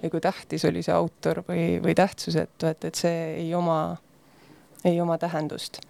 või 0.00 0.12
kui 0.12 0.22
tähtis 0.24 0.64
oli 0.68 0.82
see 0.84 0.94
autor 0.94 1.42
või, 1.48 1.76
või 1.84 1.96
tähtsusetu, 1.98 2.70
et, 2.70 2.88
et 2.88 3.02
see 3.02 3.18
ei 3.42 3.52
oma, 3.54 3.96
ei 4.84 5.00
oma 5.00 5.18
tähendust. 5.20 5.80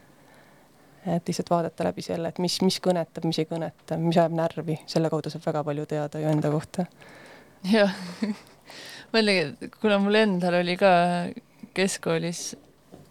et 1.07 1.29
lihtsalt 1.29 1.51
vaadata 1.51 1.85
läbi 1.87 2.03
selle, 2.03 2.33
et 2.33 2.39
mis, 2.43 2.59
mis 2.67 2.81
kõnetab, 2.83 3.27
mis 3.29 3.39
ei 3.39 3.47
kõneta, 3.47 3.99
mis 4.03 4.19
ajab 4.19 4.35
närvi, 4.35 4.81
selle 4.91 5.11
kaudu 5.11 5.31
saab 5.31 5.47
väga 5.47 5.63
palju 5.65 5.87
teada 5.87 6.23
ju 6.23 6.31
enda 6.31 6.51
kohta. 6.51 6.87
jah, 7.71 7.95
mõelge, 9.15 9.71
kuna 9.81 10.01
mul 10.03 10.23
endal 10.23 10.61
oli 10.63 10.77
ka 10.81 10.91
keskkoolis 11.77 12.57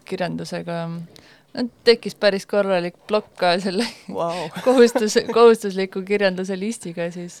kirjandusega 0.06 0.82
tekkis 1.86 2.16
päris 2.20 2.46
korralik 2.48 2.96
plokk 3.08 3.32
ka 3.40 3.54
selle 3.62 3.86
wow. 4.12 4.46
kohustus, 4.66 5.18
kohustusliku 5.32 6.02
kirjanduse 6.06 6.58
listiga, 6.58 7.08
siis 7.14 7.40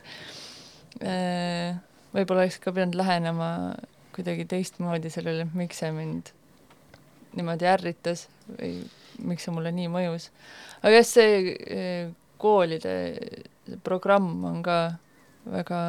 äh, 1.02 1.76
võib-olla 2.14 2.46
oleks 2.46 2.60
ka 2.62 2.72
pidanud 2.72 2.96
lähenema 2.98 3.50
kuidagi 4.16 4.46
teistmoodi 4.48 5.12
sellele, 5.12 5.48
miks 5.56 5.82
see 5.82 5.92
mind 5.92 6.32
niimoodi 7.36 7.68
ärritas 7.68 8.26
või 8.48 8.78
miks 9.26 9.44
see 9.46 9.52
mulle 9.54 9.72
nii 9.76 9.90
mõjus. 9.92 10.30
aga 10.80 10.94
jah, 10.96 11.08
see 11.08 11.36
äh, 11.52 12.08
koolide 12.40 12.96
programm 13.84 14.44
on 14.48 14.62
ka 14.64 14.78
väga 15.46 15.80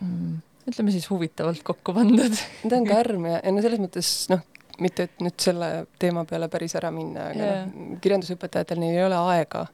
mm, 0.00 0.34
ütleme 0.70 0.94
siis 0.94 1.06
huvitavalt 1.10 1.62
kokku 1.66 1.94
pandud 1.96 2.34
ta 2.68 2.76
on 2.78 2.88
karm 2.88 3.28
ja, 3.30 3.40
ja 3.40 3.52
no 3.52 3.64
selles 3.64 3.82
mõttes 3.82 4.10
noh, 4.32 4.44
mitte 4.82 5.06
et 5.08 5.22
nüüd 5.22 5.38
selle 5.40 5.68
teema 6.00 6.24
peale 6.28 6.48
päris 6.52 6.74
ära 6.78 6.90
minna, 6.94 7.28
aga 7.30 7.46
yeah. 7.46 7.64
noh, 7.68 7.94
kirjandusõpetajatel 8.02 8.80
neil 8.82 8.98
ei 8.98 9.06
ole 9.06 9.20
aega 9.34 9.64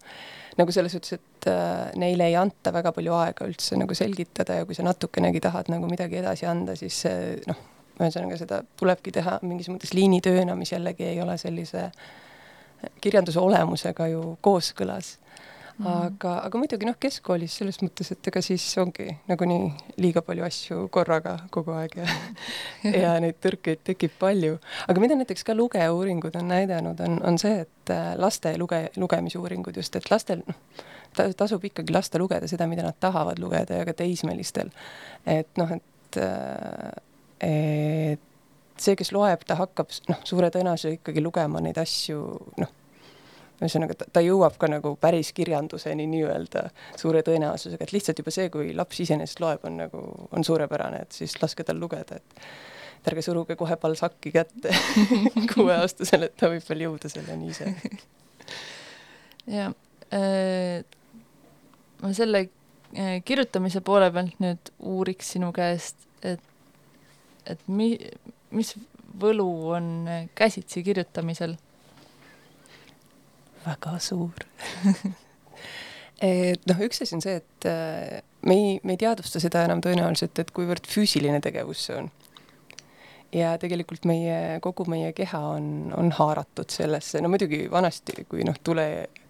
nagu 0.58 0.74
selles 0.74 0.92
suhtes, 0.92 1.16
et 1.16 1.48
äh, 1.48 1.90
neile 2.00 2.26
ei 2.28 2.36
anta 2.36 2.72
väga 2.74 2.92
palju 2.96 3.14
aega 3.16 3.46
üldse 3.48 3.78
nagu 3.80 3.96
selgitada 3.96 4.60
ja 4.60 4.66
kui 4.68 4.76
sa 4.76 4.84
natukenegi 4.84 5.40
tahad 5.40 5.70
nagu 5.72 5.88
midagi 5.88 6.20
edasi 6.20 6.48
anda, 6.50 6.76
siis 6.76 6.98
see 7.06 7.36
noh, 7.48 7.60
ühesõnaga 8.00 8.38
seda 8.40 8.60
tulebki 8.80 9.12
teha 9.14 9.38
mingis 9.46 9.70
mõttes 9.72 9.94
liinitööna, 9.96 10.56
mis 10.58 10.72
jällegi 10.74 11.06
ei 11.12 11.20
ole 11.22 11.36
sellise 11.40 11.90
kirjanduse 13.00 13.40
olemusega 13.40 14.08
ju 14.12 14.36
kooskõlas 14.44 15.14
Mm. 15.80 15.86
aga, 15.88 16.30
aga 16.44 16.58
muidugi 16.60 16.84
noh, 16.84 16.96
keskkoolis 17.00 17.54
selles 17.56 17.78
mõttes, 17.80 18.10
et 18.12 18.26
ega 18.28 18.42
siis 18.44 18.64
ongi 18.82 19.06
nagunii 19.30 19.70
liiga 20.02 20.20
palju 20.20 20.44
asju 20.44 20.80
korraga 20.92 21.38
kogu 21.54 21.72
aeg 21.72 21.94
ja 21.96 22.08
ja 23.04 23.12
neid 23.22 23.38
tõrkeid 23.40 23.80
tekib 23.88 24.12
palju. 24.20 24.58
aga 24.92 25.00
mida 25.00 25.16
näiteks 25.16 25.46
ka 25.48 25.56
lugeuuringud 25.56 26.36
on 26.36 26.50
näidanud, 26.52 27.00
on, 27.06 27.16
on 27.24 27.40
see, 27.40 27.62
et 27.64 27.92
äh, 27.94 28.10
laste 28.20 28.52
luge-, 28.60 28.90
lugemisuuringud 29.00 29.80
just, 29.80 29.96
et 29.96 30.10
lastel 30.12 30.42
noh, 30.44 30.58
ta-, 31.16 31.30
tasub 31.32 31.64
ikkagi 31.64 31.96
lasta 31.96 32.20
lugeda 32.20 32.50
seda, 32.50 32.68
mida 32.68 32.84
nad 32.84 32.98
tahavad 33.00 33.40
lugeda 33.40 33.80
ja 33.80 33.86
ka 33.88 33.96
teismelistel. 34.02 34.68
et 35.24 35.48
noh, 35.56 35.72
et, 35.78 36.20
äh, 36.20 36.92
et 37.48 38.28
see, 38.76 39.00
kes 39.00 39.14
loeb, 39.16 39.48
ta 39.48 39.56
hakkab 39.62 39.96
noh, 40.12 40.20
suure 40.28 40.52
tõenäosusega 40.52 41.00
ikkagi 41.00 41.24
lugema 41.24 41.64
neid 41.64 41.80
asju 41.80 42.20
noh, 42.60 42.76
ühesõnaga 43.60 43.96
ta, 44.00 44.22
jõuab 44.24 44.56
ka 44.60 44.70
nagu 44.72 44.94
päris 45.00 45.32
kirjanduseni 45.36 46.06
nii-öelda 46.10 46.66
suure 47.00 47.22
tõenäosusega, 47.26 47.84
et 47.84 47.94
lihtsalt 47.94 48.22
juba 48.22 48.32
see, 48.34 48.48
kui 48.52 48.74
laps 48.76 49.00
iseenesest 49.04 49.42
loeb, 49.44 49.64
on 49.68 49.80
nagu, 49.82 50.02
on 50.32 50.46
suurepärane, 50.46 51.04
et 51.04 51.16
siis 51.16 51.36
laske 51.42 51.66
tal 51.66 51.80
lugeda, 51.82 52.20
et 52.20 52.44
et 53.00 53.08
ärge 53.08 53.22
suruge 53.24 53.56
kohe 53.56 53.76
balsaki 53.80 54.32
kätte 54.34 54.74
kuueaastasele, 55.54 56.28
et 56.28 56.36
ta 56.36 56.50
võib 56.52 56.64
veel 56.68 56.84
jõuda 56.84 57.08
selleni 57.08 57.48
ise. 57.48 57.70
ja 59.56 59.70
äh, 60.12 60.82
ma 62.02 62.12
selle 62.16 62.44
äh, 62.44 63.16
kirjutamise 63.24 63.80
poole 63.84 64.10
pealt 64.12 64.36
nüüd 64.44 64.72
uuriks 64.92 65.32
sinu 65.36 65.48
käest, 65.56 66.04
et, 66.20 66.44
et 67.48 67.64
mi-, 67.72 67.96
mis 68.52 68.74
võlu 69.20 69.48
on 69.78 69.90
käsitsi 70.36 70.84
kirjutamisel? 70.84 71.56
Väga 73.66 73.96
suur 74.02 74.46
et 76.30 76.66
noh, 76.70 76.82
üks 76.86 77.02
asi 77.04 77.16
on 77.16 77.24
see, 77.24 77.38
et 77.40 77.68
äh, 77.68 78.20
me 78.46 78.56
ei, 78.56 78.74
me 78.84 78.96
ei 78.96 79.00
teadvusta 79.00 79.42
seda 79.42 79.64
enam 79.68 79.82
tõenäoliselt, 79.84 80.38
et 80.42 80.52
kuivõrd 80.56 80.88
füüsiline 80.90 81.40
tegevus 81.44 81.86
see 81.88 82.00
on. 82.02 82.10
ja 83.36 83.54
tegelikult 83.62 84.08
meie, 84.10 84.58
kogu 84.64 84.86
meie 84.90 85.12
keha 85.16 85.40
on, 85.56 85.90
on 85.96 86.12
haaratud 86.18 86.72
sellesse, 86.72 87.22
no 87.22 87.32
muidugi 87.32 87.66
vanasti, 87.72 88.24
kui 88.28 88.44
noh, 88.48 88.58
tule, 88.64 88.86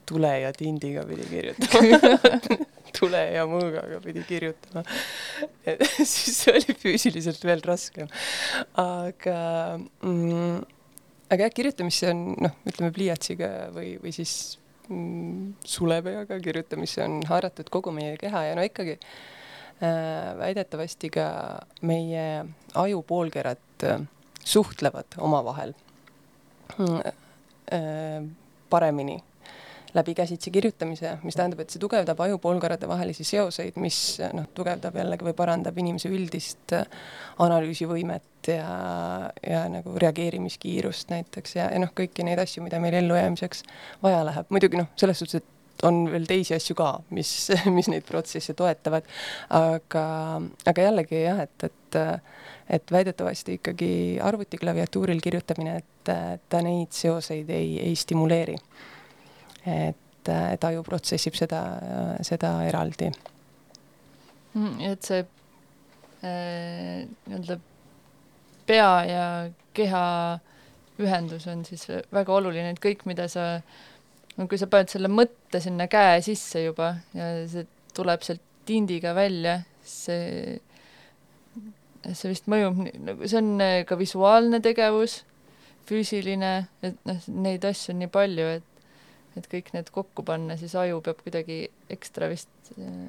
tule 0.08 0.34
ja 0.46 0.52
tindiga 0.56 1.06
pidi 1.08 1.28
kirjutama 1.30 2.66
tule 2.98 3.20
ja 3.34 3.46
mõõgaga 3.48 4.00
pidi 4.04 4.24
kirjutama. 4.28 4.82
siis 6.10 6.42
see 6.42 6.54
oli 6.54 6.76
füüsiliselt 6.78 7.44
veel 7.46 7.62
raskem. 7.66 8.10
aga 8.80 9.38
mm, 9.78 10.60
aga 11.30 11.46
jah, 11.46 11.54
kirjutamisse 11.54 12.10
on 12.10 12.24
noh, 12.46 12.56
ütleme 12.68 12.90
pliiatsiga 12.94 13.50
või, 13.74 13.94
või 14.02 14.12
siis 14.14 14.34
mm, 14.88 15.54
sulepeaga 15.64 16.40
kirjutamisse 16.42 17.04
on 17.06 17.20
haaratud 17.28 17.70
kogu 17.72 17.94
meie 17.94 18.16
keha 18.20 18.44
ja 18.48 18.58
no 18.58 18.64
ikkagi 18.66 18.96
äh, 18.98 20.34
väidetavasti 20.40 21.12
ka 21.14 21.26
meie 21.86 22.26
ajupoolkerad 22.82 23.86
äh, 23.86 24.04
suhtlevad 24.44 25.18
omavahel 25.18 25.74
mm, 26.76 27.00
äh, 27.74 28.30
paremini 28.70 29.20
läbi 29.94 30.14
käsitsi 30.14 30.50
kirjutamise, 30.50 31.16
mis 31.22 31.36
tähendab, 31.38 31.60
et 31.62 31.72
see 31.72 31.82
tugevdab 31.82 32.20
ajupoolkarade 32.24 32.88
vahelisi 32.88 33.24
seoseid, 33.26 33.78
mis 33.82 33.98
noh, 34.36 34.48
tugevdab 34.54 34.96
jällegi 35.00 35.26
või 35.26 35.36
parandab 35.38 35.78
inimese 35.82 36.10
üldist 36.12 36.74
äh, 36.76 36.84
analüüsivõimet 37.42 38.50
ja, 38.54 38.74
ja 39.46 39.64
nagu 39.72 39.94
reageerimiskiirust 40.00 41.10
näiteks 41.14 41.56
ja, 41.58 41.70
ja 41.74 41.80
noh, 41.82 41.94
kõiki 41.96 42.26
neid 42.26 42.42
asju, 42.42 42.64
mida 42.64 42.80
meil 42.82 43.00
ellujäämiseks 43.02 43.64
vaja 44.02 44.22
läheb. 44.28 44.52
muidugi 44.54 44.80
noh, 44.80 44.92
selles 45.00 45.22
suhtes, 45.22 45.42
et 45.42 45.86
on 45.86 46.04
veel 46.12 46.26
teisi 46.28 46.54
asju 46.54 46.76
ka, 46.78 46.92
mis, 47.16 47.32
mis 47.76 47.88
neid 47.90 48.06
protsesse 48.08 48.54
toetavad, 48.58 49.08
aga, 49.56 50.04
aga 50.70 50.88
jällegi 50.90 51.24
jah, 51.24 51.44
et, 51.46 51.70
et 51.70 52.00
et 52.70 52.92
väidetavasti 52.94 53.56
ikkagi 53.58 54.20
arvutiklaviatuuril 54.22 55.18
kirjutamine, 55.20 55.80
et 55.80 56.10
ta 56.48 56.60
neid 56.62 56.92
seoseid 56.94 57.50
ei, 57.50 57.72
ei 57.82 57.96
stimuleeri 57.98 58.54
et, 59.64 60.30
et 60.30 60.64
aju 60.64 60.84
protsessib 60.86 61.36
seda, 61.38 61.60
seda 62.26 62.54
eraldi. 62.68 63.10
Mm, 64.54 64.80
et 64.90 65.06
see 65.06 65.20
äh, 66.26 67.06
nii-öelda 67.06 67.58
pea 68.66 68.92
ja 69.06 69.26
keha 69.74 70.04
ühendus 71.00 71.46
on 71.50 71.64
siis 71.64 71.86
väga 72.12 72.34
oluline, 72.34 72.74
et 72.74 72.82
kõik, 72.82 73.06
mida 73.08 73.28
sa, 73.30 73.60
no 74.36 74.46
kui 74.50 74.58
sa 74.60 74.68
paned 74.70 74.92
selle 74.92 75.10
mõtte 75.12 75.62
sinna 75.62 75.86
käe 75.90 76.20
sisse 76.24 76.64
juba 76.66 76.94
ja 77.16 77.30
see 77.50 77.66
tuleb 77.96 78.24
sealt 78.26 78.42
tindiga 78.68 79.14
välja, 79.16 79.60
see, 79.86 80.58
see 82.04 82.30
vist 82.30 82.50
mõjub, 82.50 82.84
nagu 83.06 83.26
see 83.26 83.40
on 83.40 83.64
ka 83.88 83.98
visuaalne 83.98 84.60
tegevus, 84.62 85.20
füüsiline, 85.88 86.52
et 86.86 86.98
noh, 87.08 87.24
neid 87.42 87.64
asju 87.66 87.94
on 87.94 88.02
nii 88.04 88.12
palju, 88.12 88.50
et 88.60 88.69
et 89.40 89.48
kõik 89.50 89.72
need 89.76 89.90
kokku 89.94 90.24
panna, 90.26 90.56
siis 90.60 90.76
aju 90.78 91.00
peab 91.04 91.22
kuidagi 91.24 91.62
ekstra 91.92 92.30
vist 92.30 92.74
äh, 92.76 93.08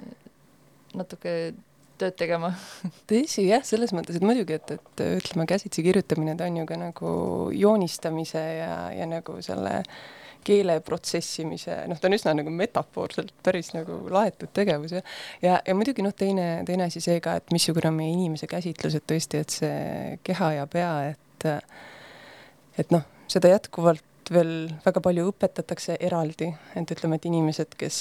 natuke 0.97 1.35
tööd 2.01 2.17
tegema. 2.19 2.53
Tõsi, 3.09 3.45
jah, 3.49 3.63
selles 3.67 3.93
mõttes, 3.95 4.17
et 4.17 4.25
muidugi, 4.25 4.57
et, 4.57 4.73
et 4.77 5.05
ütleme, 5.19 5.45
käsitsi 5.49 5.85
kirjutamine, 5.85 6.35
ta 6.39 6.49
on 6.49 6.61
ju 6.61 6.65
ka 6.69 6.79
nagu 6.79 7.13
joonistamise 7.55 8.41
ja, 8.61 8.73
ja 8.95 9.07
nagu 9.09 9.37
selle 9.45 9.81
keele 10.45 10.79
protsessimise, 10.81 11.83
noh, 11.89 11.99
ta 12.01 12.09
on 12.09 12.17
üsna 12.17 12.33
nagu 12.33 12.49
metafoorselt 12.53 13.29
päris 13.45 13.75
nagu 13.75 13.99
laetud 14.09 14.49
tegevus 14.57 14.95
ja 14.95 15.01
ja, 15.43 15.59
ja 15.67 15.75
muidugi 15.77 16.01
noh, 16.01 16.15
teine, 16.17 16.63
teine 16.65 16.87
asi 16.89 17.03
see 17.03 17.19
ka, 17.21 17.35
et 17.37 17.53
missugune 17.53 17.91
on 17.91 17.99
meie 17.99 18.15
inimese 18.15 18.49
käsitlus, 18.49 18.97
et 18.97 19.05
tõesti, 19.05 19.43
et 19.43 19.53
see 19.53 20.15
keha 20.25 20.53
ja 20.57 20.65
pea, 20.71 20.93
et 21.11 21.45
et 22.81 22.93
noh, 22.93 23.05
seda 23.29 23.51
jätkuvalt 23.53 24.05
veel 24.31 24.53
väga 24.85 25.03
palju 25.03 25.27
õpetatakse 25.31 25.97
eraldi, 25.99 26.47
et 26.79 26.93
ütleme, 26.95 27.17
et 27.19 27.27
inimesed, 27.27 27.75
kes 27.79 27.99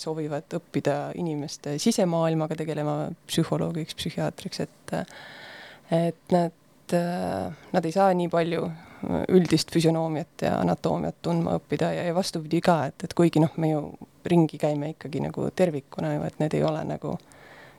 soovivad 0.00 0.56
õppida 0.58 0.98
inimeste 1.20 1.76
sisemaailmaga 1.82 2.56
tegelema, 2.58 2.96
psühholoogiks, 3.28 3.96
psühhiaatriks, 3.98 4.64
et 4.64 4.96
et 5.94 6.34
nad, 6.34 6.94
nad 7.72 7.86
ei 7.88 7.92
saa 7.94 8.12
nii 8.16 8.28
palju 8.32 8.66
üldist 9.32 9.70
füsionoomiat 9.72 10.42
ja 10.42 10.56
anatoomiat 10.58 11.20
tundma 11.22 11.56
õppida 11.58 11.92
ja, 11.94 12.04
ja 12.08 12.14
vastupidi 12.16 12.60
ka, 12.64 12.80
et, 12.90 13.04
et 13.06 13.14
kuigi 13.16 13.40
noh, 13.42 13.52
me 13.62 13.70
ju 13.70 13.82
ringi 14.28 14.58
käime 14.60 14.92
ikkagi 14.94 15.22
nagu 15.24 15.48
tervikuna 15.56 16.16
ju, 16.16 16.24
et 16.26 16.40
need 16.42 16.56
ei 16.58 16.64
ole 16.66 16.82
nagu 16.88 17.14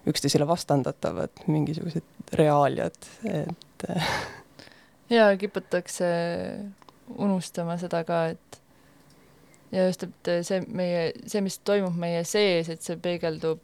üksteisele 0.09 0.47
vastandatavad 0.47 1.43
mingisugused 1.51 2.33
reaaliad, 2.39 2.97
et 3.27 3.85
jaa, 5.11 5.33
kiputakse 5.41 6.07
unustama 7.17 7.77
seda 7.81 8.03
ka, 8.07 8.25
et 8.33 8.61
ja 9.71 9.85
just, 9.87 10.03
et 10.03 10.31
see 10.45 10.61
meie, 10.67 11.09
see, 11.29 11.41
mis 11.45 11.59
toimub 11.65 11.97
meie 11.99 12.23
sees, 12.27 12.69
et 12.73 12.85
see 12.85 12.97
peegeldub 13.01 13.61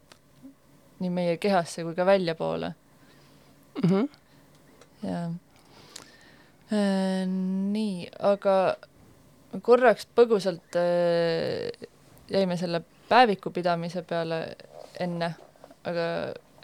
nii 1.02 1.12
meie 1.12 1.36
kehasse 1.40 1.84
kui 1.84 1.94
ka 1.96 2.06
väljapoole 2.08 2.72
mm. 3.82 3.88
-hmm. 3.90 4.08
ja 5.02 5.24
äh, 6.72 7.24
nii, 7.72 8.08
aga 8.18 8.76
korraks 9.62 10.08
põgusalt 10.16 10.78
äh, 10.80 11.88
jäime 12.30 12.56
selle 12.56 12.82
päeviku 13.08 13.50
pidamise 13.50 14.02
peale 14.02 14.56
enne, 15.00 15.34
aga 15.84 16.06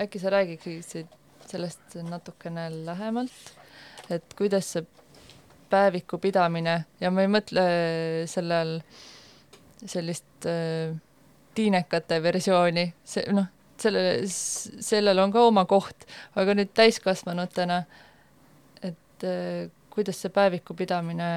äkki 0.00 0.18
sa 0.18 0.30
räägiksid 0.30 1.06
sellest 1.46 1.94
natukene 2.08 2.70
lähemalt, 2.86 3.52
et 4.10 4.34
kuidas 4.38 4.72
see 4.72 4.86
päeviku 5.72 6.20
pidamine 6.20 6.76
ja 7.00 7.10
ma 7.10 7.24
ei 7.24 7.32
mõtle 7.32 7.64
selle 8.30 8.60
all 8.64 8.76
sellist 9.82 10.46
äh, 10.46 10.94
tiinekate 11.54 12.20
versiooni, 12.22 12.86
see 13.04 13.24
noh, 13.34 13.48
selle, 13.82 14.02
sellel 14.26 15.20
on 15.22 15.32
ka 15.34 15.44
oma 15.48 15.64
koht, 15.70 16.06
aga 16.38 16.54
nüüd 16.56 16.72
täiskasvanutena, 16.76 17.82
et 18.82 19.26
äh, 19.26 19.70
kuidas 19.92 20.22
see 20.22 20.32
päeviku 20.32 20.76
pidamine 20.78 21.30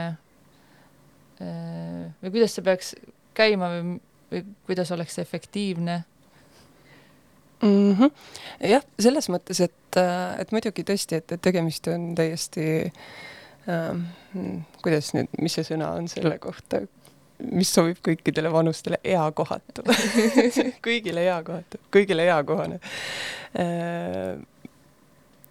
äh, 1.41 2.03
või 2.21 2.35
kuidas 2.37 2.55
see 2.55 2.65
peaks 2.65 2.93
käima 3.35 3.71
või, 3.73 3.95
või 4.31 4.43
kuidas 4.69 4.91
oleks 4.95 5.19
efektiivne 5.19 5.97
mm? 7.61 7.95
-hmm. 7.95 8.11
jah, 8.71 8.85
selles 8.99 9.29
mõttes, 9.33 9.61
et, 9.65 9.99
äh, 9.99 10.39
et 10.39 10.53
muidugi 10.55 10.85
tõesti, 10.87 11.21
et, 11.21 11.31
et 11.31 11.41
tegemist 11.41 11.87
on 11.91 12.13
täiesti 12.17 12.67
äh. 12.85 14.05
Kuidas 14.83 15.13
nüüd, 15.15 15.31
mis 15.41 15.55
see 15.57 15.67
sõna 15.67 15.91
on 15.97 16.09
selle 16.11 16.37
kohta, 16.43 16.81
mis 17.51 17.71
sobib 17.75 17.99
kõikidele 18.05 18.51
vanustele, 18.51 18.99
eakohatu. 19.03 19.85
Kõigile 20.85 21.25
eakohatu, 21.27 21.81
kõigile 21.93 22.27
eakohane. 22.31 22.79
Äh, 23.59 24.35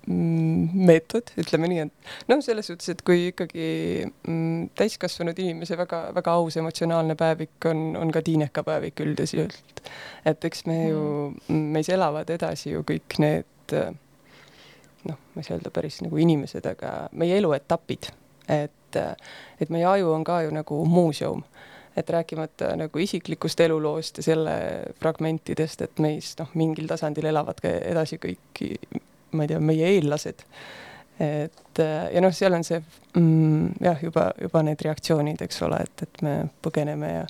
meetod, 0.04 1.30
ütleme 1.40 1.68
nii, 1.70 1.84
et 1.86 2.28
noh, 2.28 2.40
selles 2.44 2.68
suhtes, 2.68 2.90
et 2.92 3.00
kui 3.06 3.30
ikkagi 3.30 3.68
mm, 4.04 4.66
täiskasvanud 4.76 5.38
inimese 5.40 5.78
väga-väga 5.80 6.34
aus 6.36 6.58
emotsionaalne 6.60 7.16
päevik 7.16 7.68
on, 7.70 7.86
on 7.96 8.12
ka 8.12 8.20
tiinekapäevik 8.24 9.00
üldiselt. 9.00 9.80
et 10.28 10.44
eks 10.44 10.66
me 10.68 10.76
ju 10.90 11.04
mm., 11.48 11.70
meis 11.78 11.88
elavad 11.88 12.28
edasi 12.36 12.74
ju 12.74 12.84
kõik 12.84 13.16
need 13.24 13.78
noh, 15.08 15.16
ma 15.16 15.40
ei 15.40 15.46
saa 15.46 15.56
öelda 15.58 15.72
päris 15.74 16.00
nagu 16.04 16.20
inimesed, 16.20 16.66
aga 16.68 16.92
meie 17.16 17.38
eluetapid, 17.40 18.10
et, 18.48 18.98
et 19.60 19.70
meie 19.72 19.86
aju 19.88 20.12
on 20.14 20.24
ka 20.24 20.40
ju 20.44 20.52
nagu 20.54 20.80
muuseum, 20.88 21.44
et 21.96 22.10
rääkimata 22.10 22.74
nagu 22.76 22.98
isiklikust 22.98 23.60
eluloost 23.60 24.18
ja 24.18 24.26
selle 24.26 24.54
fragmentidest, 25.00 25.82
et 25.86 26.02
meis 26.02 26.34
noh, 26.40 26.50
mingil 26.58 26.88
tasandil 26.90 27.30
elavad 27.30 27.60
ka 27.62 27.70
edasi 27.70 28.18
kõik, 28.22 28.64
ma 29.32 29.46
ei 29.46 29.52
tea, 29.52 29.60
meie 29.62 29.92
eellased. 29.94 30.42
et 31.22 31.78
ja 31.78 32.20
noh, 32.20 32.32
seal 32.34 32.56
on 32.56 32.64
see 32.66 32.80
mm, 33.14 33.76
jah, 33.84 34.00
juba, 34.02 34.32
juba 34.40 34.64
need 34.66 34.82
reaktsioonid, 34.82 35.42
eks 35.46 35.62
ole, 35.62 35.78
et, 35.86 36.06
et 36.08 36.24
me 36.26 36.38
põgeneme 36.62 37.12
ja 37.12 37.26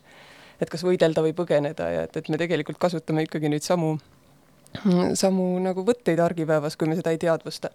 et 0.62 0.70
kas 0.70 0.84
võidelda 0.86 1.20
või 1.24 1.34
põgeneda 1.36 1.90
ja 1.92 2.04
et, 2.06 2.16
et 2.16 2.28
me 2.32 2.38
tegelikult 2.40 2.78
kasutame 2.80 3.26
ikkagi 3.26 3.50
neid 3.52 3.66
samu 3.66 3.96
samu 5.22 5.48
nagu 5.62 5.84
võtteid 5.86 6.20
argipäevas, 6.22 6.76
kui 6.76 6.90
me 6.90 6.98
seda 6.98 7.14
ei 7.14 7.20
teadvusta. 7.22 7.70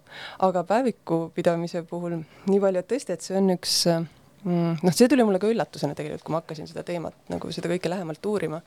aga 0.46 0.64
päeviku 0.68 1.30
pidamise 1.34 1.82
puhul 1.82 2.18
nii 2.20 2.60
palju, 2.62 2.82
et 2.82 2.90
tõesti, 2.90 3.16
et 3.16 3.26
see 3.26 3.38
on 3.40 3.54
üks 3.56 3.76
mm,. 3.88 4.80
noh, 4.82 4.96
see 4.96 5.08
tuli 5.10 5.24
mulle 5.26 5.40
ka 5.42 5.50
üllatusena 5.50 5.96
tegelikult, 5.98 6.26
kui 6.26 6.36
ma 6.36 6.42
hakkasin 6.42 6.68
seda 6.70 6.84
teemat 6.86 7.32
nagu 7.32 7.52
seda 7.54 7.70
kõike 7.72 7.92
lähemalt 7.92 8.26
uurima. 8.26 8.60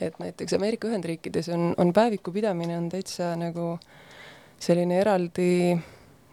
et 0.00 0.18
näiteks 0.22 0.58
Ameerika 0.58 0.90
Ühendriikides 0.90 1.52
on, 1.54 1.72
on 1.78 1.92
päeviku 1.92 2.34
pidamine 2.34 2.78
on 2.78 2.90
täitsa 2.92 3.34
nagu 3.38 3.76
selline 4.58 4.98
eraldi 5.00 5.78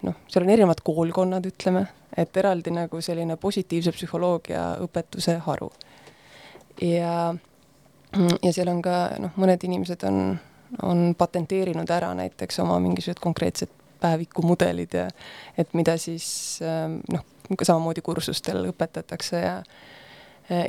noh, 0.06 0.18
seal 0.30 0.46
on 0.46 0.54
erinevad 0.54 0.82
koolkonnad, 0.86 1.46
ütleme, 1.50 1.86
et 2.18 2.38
eraldi 2.38 2.74
nagu 2.74 3.02
selline 3.04 3.38
positiivse 3.42 3.94
psühholoogia 3.96 4.66
õpetuse 4.86 5.38
haru. 5.48 5.72
ja, 6.82 7.34
ja 8.16 8.52
seal 8.52 8.72
on 8.72 8.82
ka 8.86 8.98
noh, 9.22 9.36
mõned 9.40 9.64
inimesed 9.68 10.04
on, 10.10 10.38
on 10.84 11.16
patenteerinud 11.18 11.90
ära 11.90 12.14
näiteks 12.18 12.60
oma 12.64 12.80
mingisugused 12.84 13.22
konkreetsed 13.24 13.72
päevikumudelid 14.02 14.94
ja 14.94 15.10
et 15.58 15.74
mida 15.74 15.98
siis 16.02 16.60
noh, 16.62 17.26
samamoodi 17.62 18.04
kursustel 18.06 18.68
õpetatakse 18.72 19.40
ja 19.40 19.56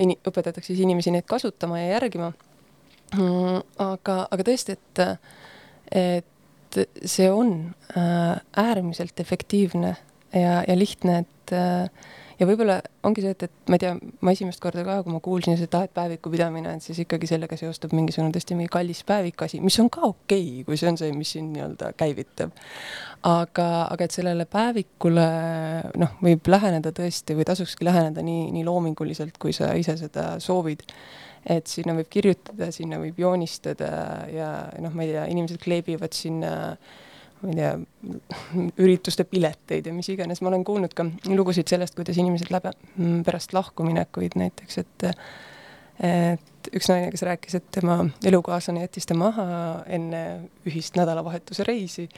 in-, 0.00 0.16
õpetatakse 0.26 0.72
siis 0.72 0.85
inimesi 0.85 1.12
neid 1.14 1.26
kasutama 1.28 1.80
ja 1.80 1.96
järgima. 1.96 2.32
Mm, 3.14 3.61
aga, 3.82 4.16
aga 4.35 4.46
tõesti, 4.46 4.74
et, 4.74 5.02
et 5.94 6.78
see 7.06 7.28
on 7.30 7.52
äh, 7.96 8.40
äärmiselt 8.59 9.20
efektiivne 9.22 9.94
ja, 10.35 10.62
ja 10.66 10.78
lihtne, 10.78 11.20
et 11.24 11.54
äh, 11.54 12.09
ja 12.40 12.46
võib-olla 12.49 12.77
ongi 13.07 13.22
see, 13.25 13.33
et, 13.35 13.46
et 13.46 13.70
ma 13.70 13.79
ei 13.79 13.83
tea, 13.83 13.92
ma 14.25 14.35
esimest 14.35 14.61
korda 14.62 14.85
ka, 14.87 14.99
kui 15.05 15.14
ma 15.14 15.20
kuulsin 15.25 15.59
seda, 15.61 15.83
et 15.87 15.92
päeviku 15.96 16.33
pidamine, 16.33 16.77
et 16.77 16.85
siis 16.85 17.01
ikkagi 17.05 17.29
sellega 17.31 17.59
seostub 17.61 17.94
mingisugune 17.96 18.35
tõesti 18.35 18.59
mingi 18.59 18.72
kallis 18.72 19.03
päevik 19.09 19.46
asi, 19.46 19.61
mis 19.64 19.79
on 19.83 19.90
ka 19.92 20.05
okei 20.09 20.42
okay,, 20.61 20.64
kui 20.68 20.81
see 20.81 20.90
on 20.90 21.01
see, 21.01 21.12
mis 21.16 21.35
sind 21.37 21.55
nii-öelda 21.57 21.92
käivitab. 21.99 22.53
aga, 23.27 23.68
aga 23.90 24.07
et 24.07 24.14
sellele 24.14 24.46
päevikule 24.51 25.29
noh, 26.03 26.18
võib 26.22 26.53
läheneda 26.53 26.92
tõesti 26.96 27.38
või 27.38 27.49
tasukski 27.49 27.88
läheneda 27.88 28.25
nii, 28.27 28.51
nii 28.55 28.66
loominguliselt, 28.66 29.40
kui 29.42 29.57
sa 29.57 29.72
ise 29.79 29.96
seda 30.01 30.37
soovid 30.42 30.85
et 31.46 31.70
sinna 31.70 31.94
võib 31.94 32.09
kirjutada, 32.11 32.72
sinna 32.75 32.99
võib 32.99 33.18
joonistada 33.22 33.88
ja 34.35 34.53
noh, 34.83 34.94
ma 34.94 35.05
ei 35.07 35.12
tea, 35.14 35.27
inimesed 35.31 35.61
kleebivad 35.62 36.14
sinna 36.16 36.55
äh, 36.75 37.05
ma 37.42 37.53
ei 37.53 37.57
tea, 37.59 37.72
ürituste 38.81 39.27
pileteid 39.29 39.87
ja 39.87 39.94
mis 39.94 40.09
iganes, 40.12 40.40
ma 40.42 40.51
olen 40.53 40.64
kuulnud 40.64 40.94
ka 40.96 41.07
lugusid 41.29 41.68
sellest, 41.68 41.96
kuidas 41.99 42.18
inimesed 42.20 42.53
läbi, 42.55 42.72
pärast 43.27 43.53
lahkuminekuid 43.57 44.38
näiteks, 44.40 44.79
et 44.85 45.09
et 46.07 46.55
üks 46.74 46.88
naine, 46.90 47.11
kes 47.14 47.24
rääkis, 47.26 47.57
et 47.59 47.66
tema 47.74 47.98
elukaaslane 48.26 48.85
jättis 48.85 49.09
ta 49.09 49.16
maha 49.18 49.46
enne 49.92 50.22
ühist 50.68 50.98
nädalavahetuse 50.98 51.66
reisi 51.68 52.09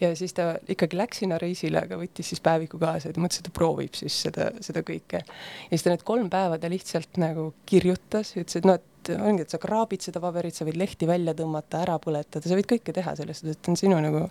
ja 0.00 0.12
siis 0.18 0.34
ta 0.36 0.52
ikkagi 0.70 0.98
läks 1.00 1.22
sinna 1.22 1.38
reisile, 1.42 1.84
aga 1.84 1.98
võttis 2.00 2.32
siis 2.32 2.44
päeviku 2.44 2.80
kaasa 2.80 3.10
ja 3.10 3.16
ta 3.16 3.24
mõtles, 3.24 3.42
et 3.42 3.50
ta 3.50 3.56
proovib 3.56 3.98
siis 3.98 4.16
seda, 4.26 4.50
seda 4.64 4.84
kõike. 4.86 5.24
ja 5.24 5.72
siis 5.72 5.86
ta 5.86 5.94
need 5.94 6.06
kolm 6.06 6.30
päeva 6.32 6.58
ta 6.60 6.70
lihtsalt 6.72 7.20
nagu 7.20 7.50
kirjutas, 7.68 8.34
ütles, 8.36 8.60
et 8.60 8.68
noh, 8.68 8.80
et 8.80 8.88
et 9.00 9.16
ongi, 9.16 9.44
et 9.46 9.52
sa 9.52 9.60
kraabid 9.60 10.04
seda 10.04 10.20
paberit, 10.22 10.56
sa 10.56 10.66
võid 10.68 10.78
lehti 10.80 11.08
välja 11.08 11.34
tõmmata, 11.36 11.80
ära 11.84 11.96
põletada, 12.02 12.44
sa 12.44 12.58
võid 12.58 12.68
kõike 12.68 12.94
teha 12.96 13.14
selles 13.18 13.40
suhtes, 13.40 13.56
et 13.56 13.62
ta 13.64 13.72
on 13.72 13.78
sinu 13.80 14.00
nagu 14.02 14.26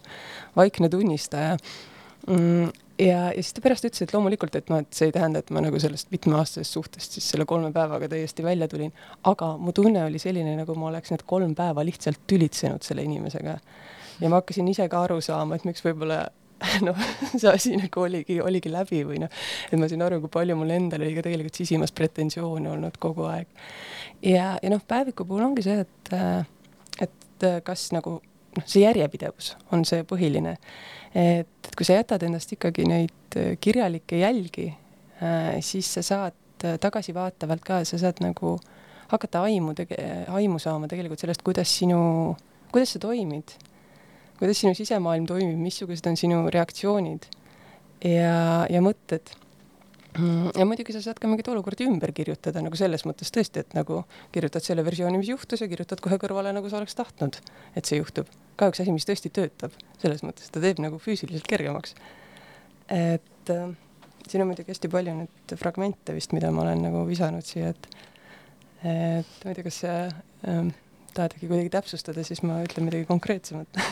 vaikne 0.57 0.91
tunnistaja 0.93 1.55
mm,. 2.27 2.69
Ja, 2.99 3.19
ja 3.33 3.43
siis 3.43 3.53
ta 3.55 3.63
pärast 3.63 3.85
ütles, 3.87 4.03
et 4.03 4.13
loomulikult, 4.13 4.55
et 4.59 4.71
noh, 4.71 4.81
et 4.83 4.95
see 4.95 5.09
ei 5.09 5.15
tähenda, 5.15 5.41
et 5.41 5.53
ma 5.55 5.63
nagu 5.63 5.79
sellest 5.81 6.11
mitmeaastasest 6.13 6.77
suhtest 6.77 7.17
siis 7.17 7.29
selle 7.33 7.45
kolme 7.49 7.71
päevaga 7.75 8.09
täiesti 8.11 8.43
välja 8.45 8.67
tulin, 8.71 8.91
aga 9.29 9.53
mu 9.57 9.73
tunne 9.75 10.03
oli 10.05 10.21
selline, 10.21 10.55
nagu 10.59 10.75
ma 10.79 10.89
oleks 10.91 11.13
need 11.13 11.23
kolm 11.29 11.55
päeva 11.57 11.85
lihtsalt 11.85 12.21
tülitsenud 12.27 12.85
selle 12.85 13.05
inimesega. 13.07 13.59
ja 14.19 14.29
ma 14.29 14.41
hakkasin 14.41 14.67
ise 14.67 14.89
ka 14.91 15.03
aru 15.07 15.21
saama, 15.23 15.55
et 15.55 15.67
miks 15.67 15.85
võib-olla 15.85 16.25
noh, 16.87 17.03
see 17.31 17.49
asi 17.49 17.75
nagu 17.79 18.03
oligi, 18.03 18.39
oligi 18.43 18.71
läbi 18.71 19.03
või 19.07 19.21
noh, 19.23 19.31
et 19.71 19.79
ma 19.79 19.87
sain 19.91 20.03
aru, 20.03 20.19
kui 20.25 20.33
palju 20.33 20.57
mul 20.59 20.73
endal 20.75 21.05
oli 21.05 21.15
ka 21.15 21.23
tegelikult 21.27 21.59
sisimas 21.61 21.95
pretensioone 21.95 22.71
olnud 22.73 22.99
kogu 22.99 23.29
aeg. 23.31 23.47
ja, 24.25 24.57
ja 24.61 24.73
noh, 24.73 24.83
päeviku 24.87 25.27
puhul 25.27 25.47
ongi 25.47 25.63
see, 25.65 25.85
et, 25.85 26.11
et 27.07 27.47
kas 27.63 27.89
nagu 27.95 28.19
noh, 28.57 28.65
see 28.65 28.83
järjepidevus 28.83 29.53
on 29.75 29.85
see 29.87 30.03
põhiline. 30.07 30.57
et 31.15 31.71
kui 31.77 31.87
sa 31.87 31.97
jätad 31.97 32.23
endast 32.27 32.51
ikkagi 32.53 32.85
neid 32.89 33.37
kirjalikke 33.61 34.19
jälgi, 34.21 34.67
siis 35.65 35.93
sa 35.93 36.03
saad 36.05 36.67
tagasivaatavalt 36.81 37.63
ka, 37.65 37.83
sa 37.87 37.97
saad 37.97 38.21
nagu 38.21 38.57
hakata 39.09 39.41
aimu 39.47 39.73
tege-, 39.73 39.97
aimu 40.27 40.59
saama 40.59 40.87
tegelikult 40.91 41.21
sellest, 41.21 41.41
kuidas 41.45 41.71
sinu, 41.79 42.35
kuidas 42.71 42.93
sa 42.93 43.01
toimid 43.01 43.55
kuidas 44.39 44.61
sinu 44.61 44.73
sisemaailm 44.75 45.27
toimib, 45.27 45.59
missugused 45.59 46.07
on 46.07 46.17
sinu 46.19 46.45
reaktsioonid 46.53 47.27
ja, 48.07 48.65
ja 48.71 48.81
mõtted. 48.83 49.33
Ja 50.17 50.65
muidugi 50.65 50.93
sa 50.95 51.01
saad 51.03 51.19
ka 51.21 51.29
mingeid 51.29 51.49
olukordi 51.51 51.85
ümber 51.89 52.11
kirjutada 52.15 52.63
nagu 52.65 52.77
selles 52.79 53.05
mõttes 53.07 53.29
tõesti, 53.33 53.63
et 53.63 53.75
nagu 53.77 54.01
kirjutad 54.33 54.65
selle 54.65 54.83
versiooni, 54.85 55.19
mis 55.21 55.29
juhtus 55.29 55.61
ja 55.61 55.69
kirjutad 55.69 56.01
kohe 56.03 56.17
kõrvale, 56.21 56.53
nagu 56.55 56.71
sa 56.71 56.79
oleks 56.79 56.97
tahtnud, 56.97 57.37
et 57.77 57.89
see 57.89 57.99
juhtub. 58.01 58.29
ka 58.59 58.71
üks 58.71 58.81
asi, 58.81 58.91
mis 58.91 59.05
tõesti 59.07 59.31
töötab, 59.31 59.75
selles 60.01 60.23
mõttes 60.25 60.49
ta 60.51 60.59
teeb 60.63 60.81
nagu 60.83 60.99
füüsiliselt 60.99 61.47
kergemaks. 61.47 61.95
et 62.89 63.53
äh, 63.53 63.69
siin 64.27 64.43
on 64.43 64.49
muidugi 64.49 64.73
hästi 64.73 64.91
palju 64.91 65.15
nüüd 65.21 65.55
fragmente 65.61 66.15
vist, 66.17 66.33
mida 66.33 66.51
ma 66.51 66.65
olen 66.65 66.83
nagu 66.89 67.05
visanud 67.07 67.45
siia, 67.45 67.73
et 67.73 67.89
et 68.79 69.43
ma 69.43 69.51
ei 69.51 69.57
tea, 69.57 69.65
kas 69.65 69.81
see 69.83 69.97
äh, 70.09 70.71
tahad 71.13 71.35
äkki 71.35 71.49
kuidagi 71.49 71.73
täpsustada, 71.73 72.23
siis 72.23 72.41
ma 72.43 72.61
ütlen 72.65 72.89
midagi 72.89 73.05
konkreetsemat 73.09 73.67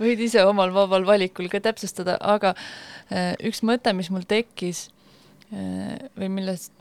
võid 0.00 0.20
ise 0.26 0.44
omal 0.46 0.74
vabal 0.74 1.06
valikul 1.08 1.48
ka 1.52 1.60
täpsustada, 1.64 2.18
aga 2.20 2.54
äh, 3.10 3.34
üks 3.48 3.62
mõte, 3.66 3.94
mis 3.96 4.10
mul 4.12 4.26
tekkis 4.28 4.88
äh, 5.52 5.96
või 6.18 6.30
millest, 6.40 6.72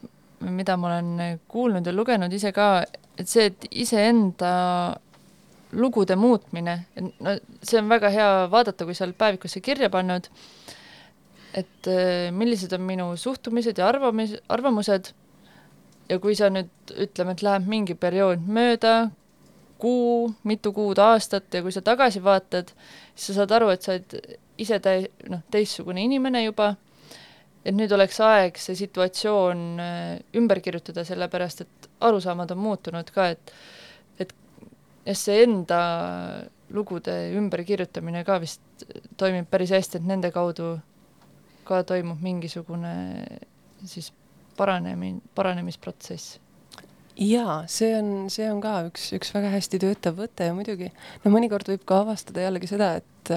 mida 0.45 0.75
ma 0.77 0.93
olen 0.93 1.41
kuulnud 1.51 1.87
ja 1.87 1.95
lugenud 1.95 2.33
ise 2.33 2.51
ka, 2.55 2.85
et 3.17 3.31
see, 3.31 3.49
et 3.51 3.67
iseenda 3.71 4.53
lugude 5.75 6.15
muutmine, 6.15 6.79
no 6.95 7.35
see 7.65 7.79
on 7.81 7.91
väga 7.91 8.11
hea 8.13 8.31
vaadata, 8.51 8.87
kui 8.87 8.95
sa 8.95 9.05
oled 9.07 9.17
päevikusse 9.19 9.61
kirja 9.63 9.89
pannud, 9.91 10.29
et 11.55 11.89
äh, 11.91 12.31
millised 12.35 12.73
on 12.75 12.83
minu 12.87 13.11
suhtumised 13.19 13.79
ja 13.79 13.87
arvamis, 13.89 14.35
arvamused. 14.51 15.13
Ja 16.05 16.19
kui 16.21 16.35
sa 16.37 16.51
nüüd 16.53 16.91
ütleme, 17.01 17.33
et 17.33 17.41
läheb 17.41 17.63
mingi 17.65 17.95
periood 17.97 18.43
mööda, 18.45 19.07
kuu, 19.79 20.33
mitu 20.43 20.71
kuud, 20.73 20.99
aastat 21.01 21.53
ja 21.53 21.61
kui 21.63 21.73
sa 21.73 21.83
tagasi 21.85 22.23
vaatad, 22.23 22.71
siis 23.15 23.31
sa 23.31 23.41
saad 23.41 23.53
aru, 23.57 23.69
et 23.73 23.85
sa 23.85 23.95
oled 23.95 24.17
ise 24.61 24.79
täi-, 24.83 25.09
noh, 25.31 25.43
teistsugune 25.51 26.03
inimene 26.05 26.45
juba, 26.45 26.73
et 27.65 27.75
nüüd 27.75 27.91
oleks 27.95 28.19
aeg 28.23 28.59
see 28.61 28.77
situatsioon 28.79 29.63
äh, 29.81 30.01
ümber 30.39 30.61
kirjutada, 30.63 31.05
sellepärast 31.07 31.65
et 31.65 31.89
arusaamad 32.05 32.53
on 32.55 32.61
muutunud 32.63 33.11
ka, 33.15 33.31
et 33.35 33.55
et 34.21 34.35
jah, 35.05 35.17
see 35.17 35.43
enda 35.43 35.79
lugude 36.73 37.13
ümberkirjutamine 37.37 38.23
ka 38.25 38.39
vist 38.41 38.85
toimib 39.19 39.49
päris 39.51 39.73
hästi, 39.75 39.99
et 39.99 40.07
nende 40.07 40.31
kaudu 40.33 40.75
ka 41.65 41.81
toimub 41.87 42.21
mingisugune 42.21 42.95
siis 43.85 44.11
paranemine, 44.57 45.21
paranemisprotsess 45.35 46.39
jaa, 47.15 47.63
see 47.71 47.93
on, 47.97 48.09
see 48.33 48.47
on 48.51 48.59
ka 48.63 48.77
üks, 48.89 49.09
üks 49.15 49.31
väga 49.35 49.53
hästi 49.53 49.79
töötav 49.83 50.17
võte 50.19 50.49
ja 50.49 50.55
muidugi 50.55 50.91
no 51.23 51.31
mõnikord 51.33 51.69
võib 51.71 51.85
ka 51.87 52.01
avastada 52.03 52.43
jällegi 52.47 52.71
seda, 52.71 52.95
et 52.99 53.33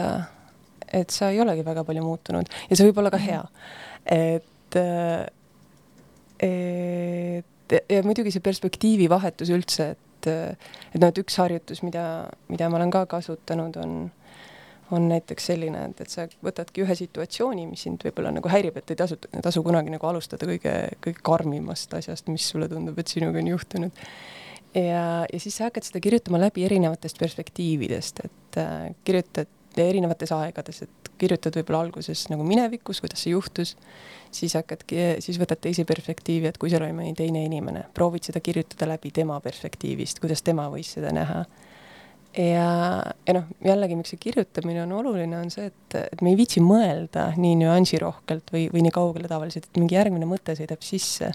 et 0.89 1.13
sa 1.13 1.29
ei 1.33 1.41
olegi 1.43 1.65
väga 1.67 1.85
palju 1.85 2.03
muutunud 2.05 2.49
ja 2.49 2.77
see 2.77 2.89
võib 2.89 3.03
olla 3.03 3.13
ka 3.13 3.21
hea. 3.21 3.43
et, 4.09 4.79
et 6.49 7.55
ja 7.69 8.03
muidugi 8.07 8.33
see 8.33 8.45
perspektiivivahetus 8.45 9.51
üldse, 9.55 9.91
et, 9.95 10.29
et 10.29 11.01
noh, 11.01 11.11
et 11.11 11.21
üks 11.21 11.37
harjutus, 11.41 11.83
mida, 11.85 12.05
mida 12.49 12.71
ma 12.71 12.81
olen 12.81 12.93
ka 12.95 13.05
kasutanud, 13.11 13.77
on 13.83 13.99
on 14.91 15.09
näiteks 15.09 15.51
selline, 15.51 15.85
et, 15.91 16.01
et 16.05 16.13
sa 16.13 16.25
võtadki 16.45 16.83
ühe 16.85 16.97
situatsiooni, 16.99 17.67
mis 17.69 17.85
sind 17.87 18.03
võib-olla 18.05 18.33
nagu 18.35 18.51
häirib, 18.53 18.79
et 18.81 18.95
ei 18.95 18.99
tasu, 18.99 19.19
tasu 19.45 19.63
kunagi 19.67 19.93
nagu 19.93 20.09
alustada 20.09 20.49
kõige, 20.49 20.75
kõige 21.05 21.25
karmimast 21.27 21.95
asjast, 21.99 22.31
mis 22.33 22.47
sulle 22.49 22.71
tundub, 22.71 22.99
et 22.99 23.13
sinuga 23.13 23.43
on 23.43 23.53
juhtunud. 23.53 24.03
ja, 24.75 25.05
ja 25.29 25.41
siis 25.41 25.59
sa 25.59 25.69
hakkad 25.69 25.89
seda 25.89 26.03
kirjutama 26.05 26.41
läbi 26.41 26.65
erinevatest 26.69 27.21
perspektiividest, 27.21 28.25
et 28.25 28.61
äh, 28.63 28.91
kirjutad 29.05 29.53
erinevates 29.79 30.33
aegades, 30.35 30.83
et 30.87 31.13
kirjutad 31.19 31.57
võib-olla 31.59 31.85
alguses 31.87 32.25
nagu 32.33 32.45
minevikus, 32.47 33.03
kuidas 33.03 33.23
see 33.25 33.35
juhtus, 33.35 33.75
siis 34.35 34.55
hakkadki, 34.59 35.19
siis 35.25 35.39
võtad 35.41 35.61
teise 35.63 35.85
perspektiivi, 35.89 36.49
et 36.49 36.59
kui 36.59 36.71
seal 36.73 36.85
oli 36.87 36.97
mõni 36.97 37.15
teine 37.19 37.45
inimene, 37.47 37.85
proovid 37.95 38.29
seda 38.29 38.43
kirjutada 38.45 38.89
läbi 38.93 39.13
tema 39.15 39.39
perspektiivist, 39.45 40.23
kuidas 40.23 40.45
tema 40.47 40.69
võis 40.73 40.95
seda 40.97 41.13
näha 41.15 41.45
ja, 42.37 42.69
ja 43.27 43.35
noh, 43.37 43.49
jällegi, 43.65 43.97
miks 43.99 44.13
see 44.15 44.21
kirjutamine 44.23 44.83
on 44.85 44.95
oluline, 45.01 45.39
on 45.41 45.53
see, 45.53 45.69
et, 45.71 45.99
et 46.01 46.23
me 46.25 46.33
ei 46.33 46.39
viitsi 46.39 46.63
mõelda 46.65 47.31
nii 47.37 47.59
nüansirohkelt 47.63 48.53
või, 48.55 48.67
või 48.75 48.85
nii 48.87 48.95
kaugele 48.95 49.31
tavaliselt, 49.31 49.69
et 49.71 49.81
mingi 49.81 49.99
järgmine 49.99 50.29
mõte 50.29 50.57
sõidab 50.59 50.85
sisse. 50.87 51.33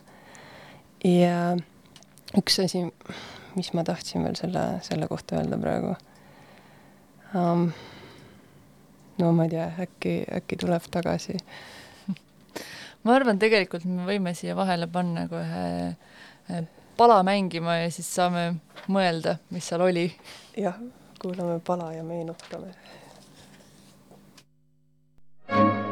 ja 1.08 1.38
üks 2.40 2.60
asi, 2.64 2.86
mis 3.58 3.74
ma 3.78 3.86
tahtsin 3.88 4.26
veel 4.26 4.38
selle, 4.40 4.66
selle 4.86 5.10
kohta 5.12 5.42
öelda 5.42 5.60
praegu 5.62 5.96
um,. 7.38 7.68
no 9.22 9.32
ma 9.38 9.46
ei 9.46 9.54
tea, 9.54 9.68
äkki, 9.86 10.16
äkki 10.40 10.58
tuleb 10.62 10.86
tagasi 10.94 11.38
ma 13.04 13.18
arvan, 13.18 13.40
tegelikult 13.42 13.86
me 13.86 14.08
võime 14.08 14.34
siia 14.38 14.56
vahele 14.58 14.88
panna 14.92 15.28
kohe 15.30 16.64
pala 16.98 17.24
mängima 17.24 17.78
ja 17.82 17.92
siis 17.92 18.10
saame 18.16 18.54
mõelda, 18.92 19.38
mis 19.54 19.68
seal 19.70 19.84
oli. 19.86 20.08
Jah, 20.58 20.76
kuulame 21.22 21.60
pala 21.60 21.94
ja 21.94 22.04
meenutame. 22.04 22.68
ja 25.48 25.83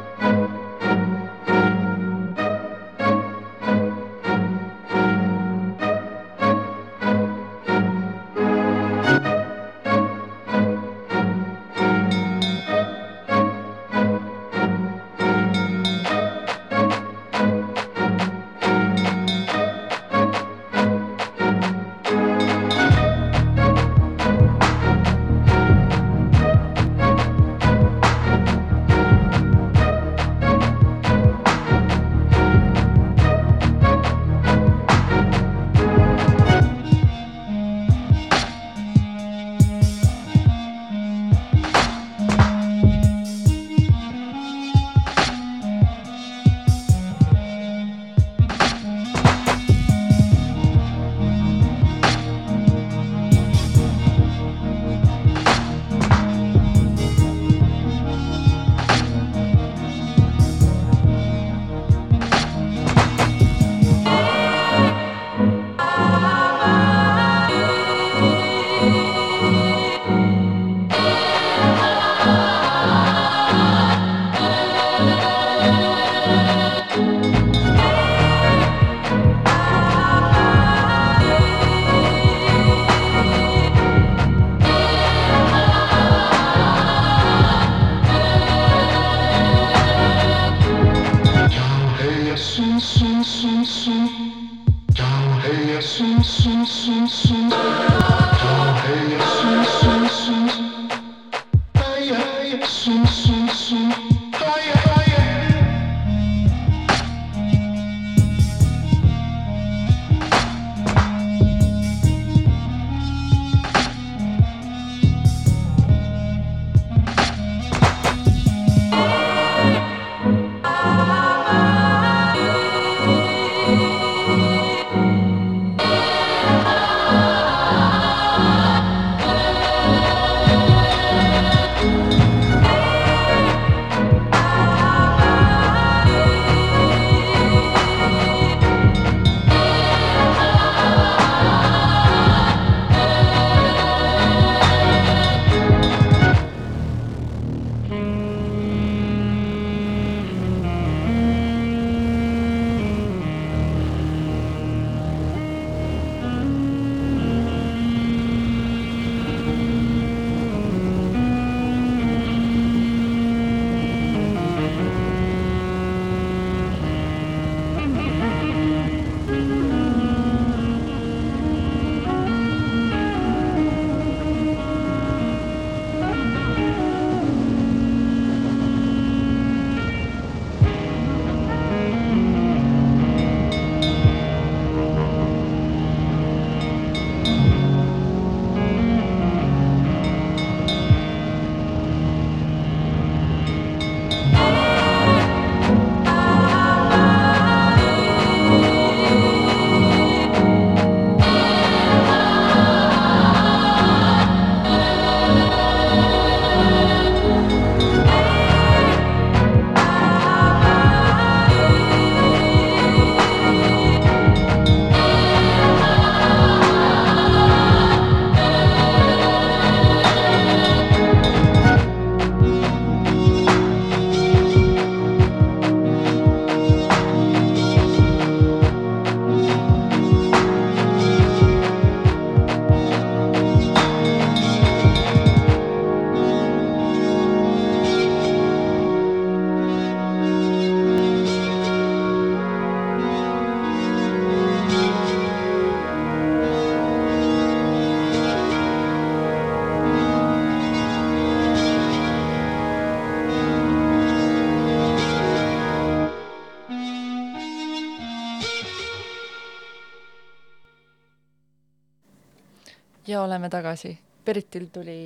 oleme 263.32 263.50
tagasi. 263.52 263.96
Beritil 264.26 264.68
tuli 264.74 265.00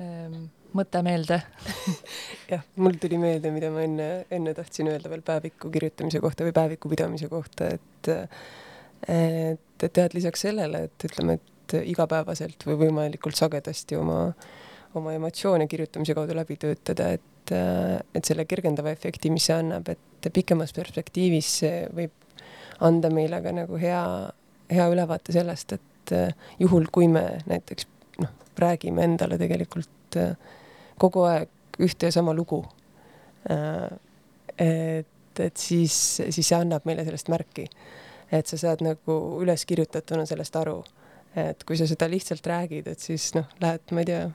ähm, 0.00 0.42
mõte 0.76 1.02
meelde 1.04 1.38
jah, 2.52 2.64
mul 2.80 2.96
tuli 3.00 3.18
meelde, 3.20 3.52
mida 3.54 3.70
ma 3.72 3.84
enne, 3.84 4.08
enne 4.32 4.54
tahtsin 4.56 4.88
öelda 4.90 5.12
veel 5.12 5.22
päeviku 5.26 5.70
kirjutamise 5.72 6.22
kohta 6.24 6.46
või 6.46 6.54
päeviku 6.56 6.90
pidamise 6.92 7.28
kohta, 7.32 7.68
et 7.76 8.12
et, 9.02 9.82
et 9.82 9.98
jah, 9.98 10.06
et 10.06 10.14
lisaks 10.14 10.44
sellele, 10.46 10.84
et 10.86 11.06
ütleme, 11.08 11.38
et 11.38 11.76
igapäevaselt 11.90 12.66
või 12.68 12.78
võimalikult 12.84 13.38
sagedasti 13.38 13.98
oma, 13.98 14.20
oma 14.98 15.14
emotsioone 15.16 15.66
kirjutamise 15.70 16.14
kaudu 16.14 16.36
läbi 16.38 16.56
töötada, 16.62 17.10
et, 17.18 17.52
et 17.52 18.24
selle 18.24 18.46
kergendava 18.46 18.92
efekti, 18.94 19.32
mis 19.34 19.48
see 19.50 19.58
annab, 19.58 19.90
et 19.90 20.30
pikemas 20.32 20.74
perspektiivis 20.76 21.54
see 21.62 21.86
võib 21.94 22.14
anda 22.82 23.10
meile 23.14 23.42
ka 23.42 23.54
nagu 23.54 23.78
hea, 23.78 24.02
hea 24.70 24.86
ülevaate 24.94 25.34
sellest, 25.34 25.74
et 25.78 25.91
juhul, 26.58 26.88
kui 26.92 27.08
me 27.08 27.22
näiteks 27.46 27.86
noh, 28.18 28.32
räägime 28.58 29.04
endale 29.06 29.38
tegelikult 29.38 30.18
kogu 31.00 31.22
aeg 31.28 31.48
ühte 31.82 32.10
ja 32.10 32.12
sama 32.12 32.34
lugu. 32.34 32.64
et, 34.58 35.38
et 35.38 35.56
siis, 35.56 35.94
siis 36.30 36.48
see 36.48 36.58
annab 36.58 36.84
meile 36.84 37.04
sellest 37.04 37.30
märki. 37.32 37.66
et 38.32 38.46
sa 38.46 38.56
saad 38.56 38.80
nagu 38.84 39.16
üles 39.42 39.64
kirjutatuna 39.66 40.26
sellest 40.26 40.56
aru. 40.56 40.82
et 41.36 41.64
kui 41.64 41.76
sa 41.76 41.86
seda 41.88 42.08
lihtsalt 42.10 42.46
räägid, 42.46 42.86
et 42.86 43.00
siis 43.00 43.32
noh, 43.34 43.48
lähed, 43.60 43.80
ma 43.90 44.00
ei 44.04 44.10
tea, 44.10 44.30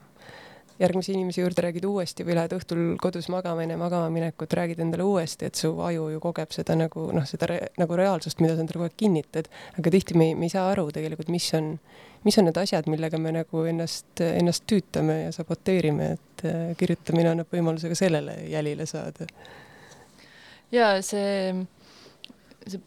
järgmise 0.78 1.12
inimese 1.12 1.42
juurde 1.42 1.62
räägid 1.62 1.84
uuesti 1.88 2.24
või 2.26 2.36
lähed 2.38 2.52
õhtul 2.54 2.82
kodus 3.02 3.28
magama 3.32 3.64
enne 3.64 3.76
magama 3.80 4.10
minekut, 4.14 4.52
räägid 4.54 4.80
endale 4.82 5.06
uuesti, 5.06 5.48
et 5.48 5.58
su 5.58 5.72
aju 5.82 6.08
ju 6.12 6.20
kogeb 6.22 6.52
seda 6.54 6.76
nagu 6.78 7.08
noh, 7.14 7.26
seda 7.26 7.48
re, 7.50 7.58
nagu 7.80 7.98
reaalsust, 7.98 8.38
mida 8.42 8.54
sa 8.54 8.62
endale 8.62 8.78
kogu 8.78 8.88
aeg 8.88 8.98
kinnitad. 9.02 9.48
aga 9.78 9.92
tihti 9.94 10.18
me 10.18 10.32
me 10.38 10.46
ei 10.46 10.54
saa 10.54 10.68
aru 10.70 10.88
tegelikult, 10.94 11.30
mis 11.34 11.48
on, 11.58 11.72
mis 12.24 12.38
on 12.38 12.48
need 12.48 12.60
asjad, 12.62 12.86
millega 12.90 13.18
me 13.18 13.32
nagu 13.40 13.64
ennast, 13.70 14.22
ennast 14.22 14.66
tüütame 14.70 15.22
ja 15.24 15.32
saboteerime, 15.34 16.12
et 16.18 16.44
äh, 16.46 16.60
kirjutamine 16.78 17.34
annab 17.34 17.50
võimaluse 17.54 17.90
ka 17.90 17.98
sellele 17.98 18.38
jälile 18.52 18.86
saada. 18.86 19.26
ja 20.72 20.92
see, 21.02 21.66
see 22.66 22.80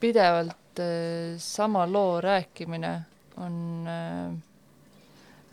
pidevalt 0.00 0.82
äh, 0.82 1.38
sama 1.38 1.86
loo 1.86 2.20
rääkimine 2.20 2.92
on 3.38 3.86
äh, 3.86 4.34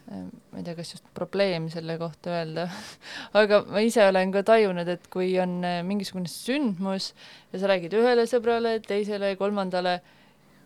ma 0.05 0.59
ei 0.59 0.65
tea, 0.65 0.75
kas 0.77 0.91
just 0.93 1.07
probleem 1.17 1.65
selle 1.73 1.95
kohta 1.97 2.33
öelda 2.35 2.67
aga 3.41 3.63
ma 3.65 3.81
ise 3.81 4.03
olen 4.05 4.33
ka 4.35 4.43
tajunud, 4.45 4.89
et 4.91 5.07
kui 5.13 5.31
on 5.41 5.57
eh, 5.65 5.79
mingisugune 5.87 6.29
sündmus 6.29 7.11
ja 7.53 7.61
sa 7.61 7.71
räägid 7.71 7.95
ühele 7.97 8.27
sõbrale, 8.29 8.77
teisele, 8.85 9.33
kolmandale, 9.39 9.97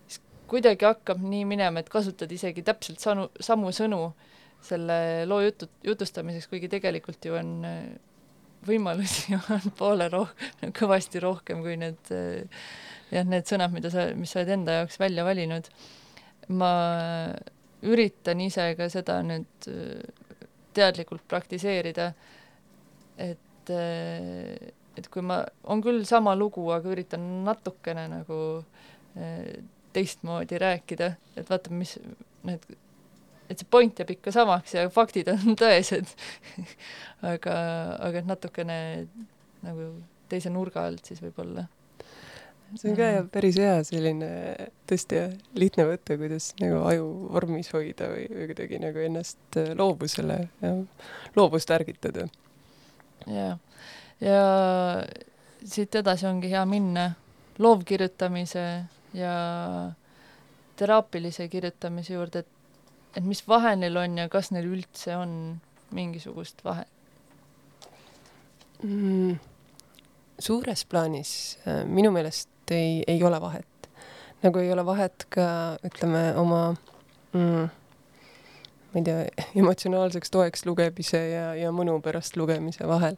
siis 0.10 0.20
kuidagi 0.52 0.90
hakkab 0.90 1.24
nii 1.24 1.46
minema, 1.48 1.80
et 1.80 1.92
kasutad 1.92 2.32
isegi 2.36 2.66
täpselt 2.68 3.00
sanu, 3.04 3.30
samu 3.40 3.72
sõnu 3.76 4.02
selle 4.66 5.24
loo 5.30 5.40
jutu, 5.46 5.70
jutustamiseks, 5.88 6.50
kuigi 6.52 6.68
tegelikult 6.72 7.30
ju 7.30 7.38
on 7.40 7.54
eh, 7.70 7.82
võimalusi 8.68 9.38
on 9.56 9.72
poole 9.80 10.10
roh-, 10.12 10.36
kõvasti 10.76 11.24
rohkem 11.24 11.64
kui 11.64 11.78
need 11.80 12.12
eh, 12.12 12.44
jah, 13.14 13.24
need 13.24 13.48
sõnad, 13.48 13.72
mida 13.72 13.94
sa, 13.94 14.10
mis 14.20 14.36
sa 14.36 14.42
oled 14.42 14.52
enda 14.58 14.82
jaoks 14.82 15.00
välja 15.00 15.24
valinud. 15.28 15.72
ma 16.50 16.74
üritan 17.86 18.42
ise 18.44 18.74
ka 18.78 18.90
seda 18.92 19.20
nüüd 19.26 19.70
äh, 19.72 20.02
teadlikult 20.76 21.24
praktiseerida, 21.32 22.12
et, 23.20 23.72
äh, 23.74 24.72
et 25.00 25.10
kui 25.12 25.24
ma, 25.26 25.42
on 25.64 25.84
küll 25.84 26.04
sama 26.08 26.36
lugu, 26.38 26.68
aga 26.76 26.92
üritan 26.92 27.26
natukene 27.48 28.08
nagu 28.12 28.42
äh, 29.16 29.64
teistmoodi 29.96 30.60
rääkida, 30.62 31.14
et 31.40 31.50
vaata, 31.50 31.74
mis 31.74 31.96
need, 32.48 32.68
et 33.50 33.58
see 33.58 33.72
point 33.72 34.00
jääb 34.00 34.14
ikka 34.18 34.34
samaks 34.36 34.76
ja 34.78 34.86
faktid 34.94 35.32
on 35.34 35.56
tõesed. 35.62 36.14
Aga, 37.26 37.58
aga 38.00 38.22
et 38.22 38.30
natukene 38.30 38.80
nagu 39.66 39.92
teise 40.30 40.52
nurga 40.54 40.86
alt 40.88 41.10
siis 41.10 41.20
võib-olla 41.24 41.66
see 42.76 42.92
on 42.92 42.98
ka 42.98 43.08
jah 43.14 43.30
päris 43.32 43.58
hea 43.60 43.78
selline 43.88 44.30
tõesti 44.90 45.18
jah, 45.20 45.32
lihtne 45.58 45.86
võte, 45.90 46.18
kuidas 46.22 46.52
nagu 46.62 46.84
aju 46.90 47.08
vormis 47.34 47.72
hoida 47.74 48.12
või, 48.12 48.28
või 48.34 48.50
kuidagi 48.52 48.82
nagu 48.84 49.06
ennast 49.06 49.58
äh, 49.60 49.72
loovusele 49.78 50.40
ja 50.62 50.76
loovust 51.38 51.72
ärgitada. 51.74 52.28
ja, 53.28 53.50
ja 54.22 54.44
siit 55.66 55.96
edasi 55.96 56.28
ongi 56.30 56.52
hea 56.52 56.66
minna 56.70 57.10
loovkirjutamise 57.60 58.66
ja 59.14 59.34
teraapilise 60.80 61.48
kirjutamise 61.52 62.14
juurde, 62.14 62.46
et, 62.46 63.18
et 63.18 63.26
mis 63.26 63.42
vahe 63.48 63.76
neil 63.76 63.98
on 64.00 64.18
ja 64.22 64.30
kas 64.32 64.54
neil 64.56 64.70
üldse 64.70 65.18
on 65.18 65.34
mingisugust 65.96 66.64
vahet 66.64 66.88
mm,? 68.84 69.40
suures 70.40 70.86
plaanis 70.88 71.32
äh, 71.68 71.84
minu 71.90 72.14
meelest 72.16 72.50
et 72.70 72.78
ei, 72.78 73.04
ei 73.08 73.24
ole 73.24 73.42
vahet. 73.42 73.66
nagu 74.44 74.60
ei 74.60 74.72
ole 74.72 74.86
vahet 74.86 75.26
ka 75.30 75.78
ütleme 75.84 76.22
oma 76.40 76.62
mm, 77.34 77.66
ma 78.90 79.02
ei 79.02 79.06
tea, 79.06 79.26
emotsionaalseks 79.62 80.32
toeks 80.34 80.66
lugemise 80.66 81.20
ja, 81.32 81.44
ja 81.58 81.74
mõnu 81.76 81.98
pärast 82.06 82.38
lugemise 82.40 82.88
vahel. 82.88 83.18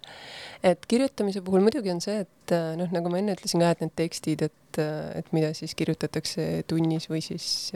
et 0.63 0.85
kirjutamise 0.87 1.43
puhul 1.45 1.63
muidugi 1.63 1.93
on 1.93 2.01
see, 2.03 2.23
et 2.25 2.55
noh, 2.79 2.89
nagu 2.91 3.11
ma 3.11 3.21
enne 3.21 3.35
ütlesin 3.37 3.63
ka, 3.63 3.71
et 3.75 3.85
need 3.85 3.95
tekstid, 3.99 4.45
et, 4.49 4.81
et 4.81 5.31
mida 5.35 5.53
siis 5.57 5.75
kirjutatakse 5.77 6.63
tunnis 6.67 7.07
või 7.11 7.23
siis 7.25 7.71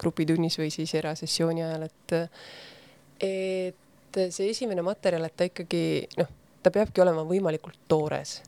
grupitunnis 0.00 0.58
või 0.60 0.70
siis 0.74 0.94
erasessiooni 0.96 1.64
ajal, 1.66 1.88
et 1.88 2.18
et 3.26 4.20
see 4.32 4.50
esimene 4.52 4.84
materjal, 4.84 5.24
et 5.26 5.36
ta 5.36 5.48
ikkagi 5.48 5.82
noh, 6.20 6.28
ta 6.62 6.72
peabki 6.72 7.02
olema 7.04 7.24
võimalikult 7.28 7.80
toores 7.88 8.40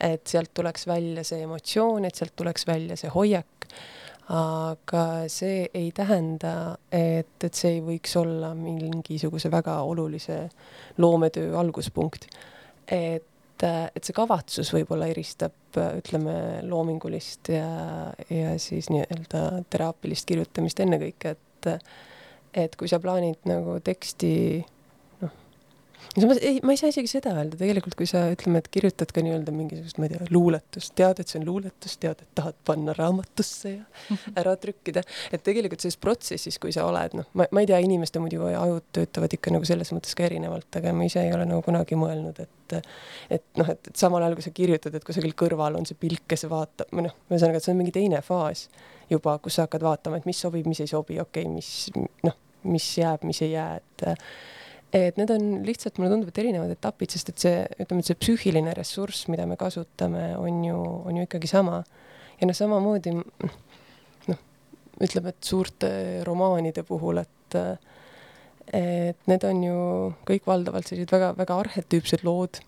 et 0.00 0.26
sealt 0.30 0.52
tuleks 0.54 0.86
välja 0.86 1.24
see 1.26 1.42
emotsioon, 1.46 2.04
et 2.06 2.18
sealt 2.18 2.34
tuleks 2.38 2.66
välja 2.68 2.96
see 2.98 3.10
hoiak, 3.12 3.66
aga 4.34 5.04
see 5.32 5.64
ei 5.74 5.88
tähenda, 5.96 6.52
et, 6.92 7.32
et 7.44 7.54
see 7.54 7.78
ei 7.78 7.82
võiks 7.84 8.12
olla 8.20 8.52
mingisuguse 8.56 9.50
väga 9.50 9.80
olulise 9.88 10.42
loometöö 10.98 11.56
alguspunkt. 11.58 12.28
et, 12.86 13.64
et 13.64 14.04
see 14.04 14.14
kavatsus 14.14 14.70
võib-olla 14.74 15.08
eristab, 15.10 15.56
ütleme, 15.76 16.34
loomingulist 16.68 17.50
ja, 17.52 18.12
ja 18.30 18.54
siis 18.60 18.90
nii-öelda 18.92 19.64
teraapilist 19.70 20.28
kirjutamist 20.28 20.80
ennekõike, 20.84 21.36
et 21.36 21.72
et 22.58 22.76
kui 22.80 22.88
sa 22.88 23.00
plaanid 23.02 23.44
nagu 23.48 23.76
teksti 23.84 24.30
ma 26.24 26.36
ei, 26.40 26.60
ma 26.62 26.74
ei 26.74 26.80
saa 26.80 26.90
isegi 26.92 27.10
seda 27.10 27.32
öelda. 27.36 27.58
Tegelikult, 27.60 27.96
kui 27.98 28.08
sa 28.08 28.24
ütleme, 28.32 28.62
et 28.62 28.68
kirjutad 28.72 29.12
ka 29.14 29.22
nii-öelda 29.24 29.54
mingisugust, 29.54 30.00
ma 30.00 30.08
ei 30.08 30.12
tea, 30.14 30.28
luuletust, 30.34 30.94
tead, 30.98 31.22
et 31.22 31.30
see 31.30 31.40
on 31.40 31.46
luuletus, 31.48 31.96
tead, 32.02 32.22
et 32.24 32.30
tahad 32.38 32.56
panna 32.68 32.94
raamatusse 32.96 33.74
ja 33.74 34.18
ära 34.40 34.54
trükkida, 34.60 35.04
et 35.32 35.44
tegelikult 35.46 35.84
selles 35.84 35.98
protsessis, 36.00 36.58
kui 36.62 36.74
sa 36.74 36.86
oled, 36.88 37.16
noh, 37.18 37.28
ma, 37.38 37.48
ma 37.54 37.64
ei 37.64 37.70
tea, 37.70 37.80
inimeste 37.84 38.22
muidu 38.22 38.46
ajud 38.48 38.88
töötavad 38.96 39.34
ikka 39.38 39.54
nagu 39.54 39.68
selles 39.68 39.92
mõttes 39.94 40.16
ka 40.18 40.26
erinevalt, 40.28 40.70
aga 40.80 40.94
ma 40.96 41.08
ise 41.08 41.22
ei 41.24 41.34
ole 41.36 41.48
nagu 41.48 41.64
kunagi 41.66 41.98
mõelnud, 41.98 42.44
et 42.44 42.54
et 43.32 43.44
noh, 43.56 43.68
et, 43.72 43.88
et 43.88 43.96
samal 43.96 44.20
ajal, 44.20 44.34
kui 44.36 44.44
sa 44.44 44.50
kirjutad, 44.52 44.92
et 44.92 45.04
kusagil 45.06 45.32
kõrval 45.38 45.78
on 45.78 45.86
see 45.88 45.96
pilk, 45.96 46.26
kes 46.28 46.44
vaatab, 46.50 46.90
või 46.92 47.06
noh, 47.06 47.14
ühesõnaga, 47.30 47.60
et 47.60 47.64
see 47.64 47.72
on 47.72 47.78
mingi 47.80 47.94
teine 47.96 48.20
faas 48.24 48.66
juba, 49.08 49.38
kus 49.40 49.56
sa 49.56 49.64
hakkad 49.64 49.86
vaatama, 49.86 50.20
et 50.20 50.28
mis 50.28 50.40
sobib, 50.44 50.68
mis 50.68 50.82
ei 50.84 50.90
sobi, 50.90 51.16
okei 51.22 51.46
okay,, 51.46 51.54
mis 51.54 52.12
noh, 52.26 52.36
mis 52.68 52.90
jääb, 52.98 53.24
mis 53.24 53.40
ei 53.46 53.54
jää, 53.54 53.80
et 53.80 54.04
et 54.92 55.18
need 55.20 55.30
on 55.32 55.48
lihtsalt, 55.66 55.98
mulle 55.98 56.12
tundub, 56.12 56.30
et 56.32 56.40
erinevad 56.40 56.72
etapid, 56.72 57.12
sest 57.12 57.32
et 57.32 57.42
see, 57.42 57.56
ütleme, 57.76 58.00
et 58.00 58.08
see 58.08 58.18
psüühiline 58.18 58.72
ressurss, 58.76 59.26
mida 59.32 59.44
me 59.48 59.58
kasutame, 59.60 60.30
on 60.40 60.62
ju, 60.64 60.76
on 60.78 61.18
ju 61.18 61.26
ikkagi 61.28 61.50
sama. 61.50 61.82
ja 62.38 62.46
noh, 62.46 62.56
samamoodi 62.56 63.12
noh, 63.18 64.40
ütleme, 65.04 65.34
et 65.34 65.44
suurte 65.44 65.90
romaanide 66.26 66.84
puhul, 66.88 67.24
et 67.24 67.58
et 68.68 69.28
need 69.30 69.44
on 69.48 69.60
ju 69.64 69.76
kõik 70.28 70.44
valdavalt 70.44 70.88
sellised 70.90 71.12
väga-väga 71.14 71.54
arhetüüpsed 71.56 72.20
lood. 72.26 72.58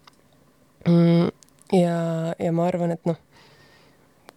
Mm, 0.89 1.27
ja, 1.77 1.97
ja 2.41 2.53
ma 2.57 2.65
arvan, 2.71 2.95
et 2.95 3.05
noh, 3.05 3.19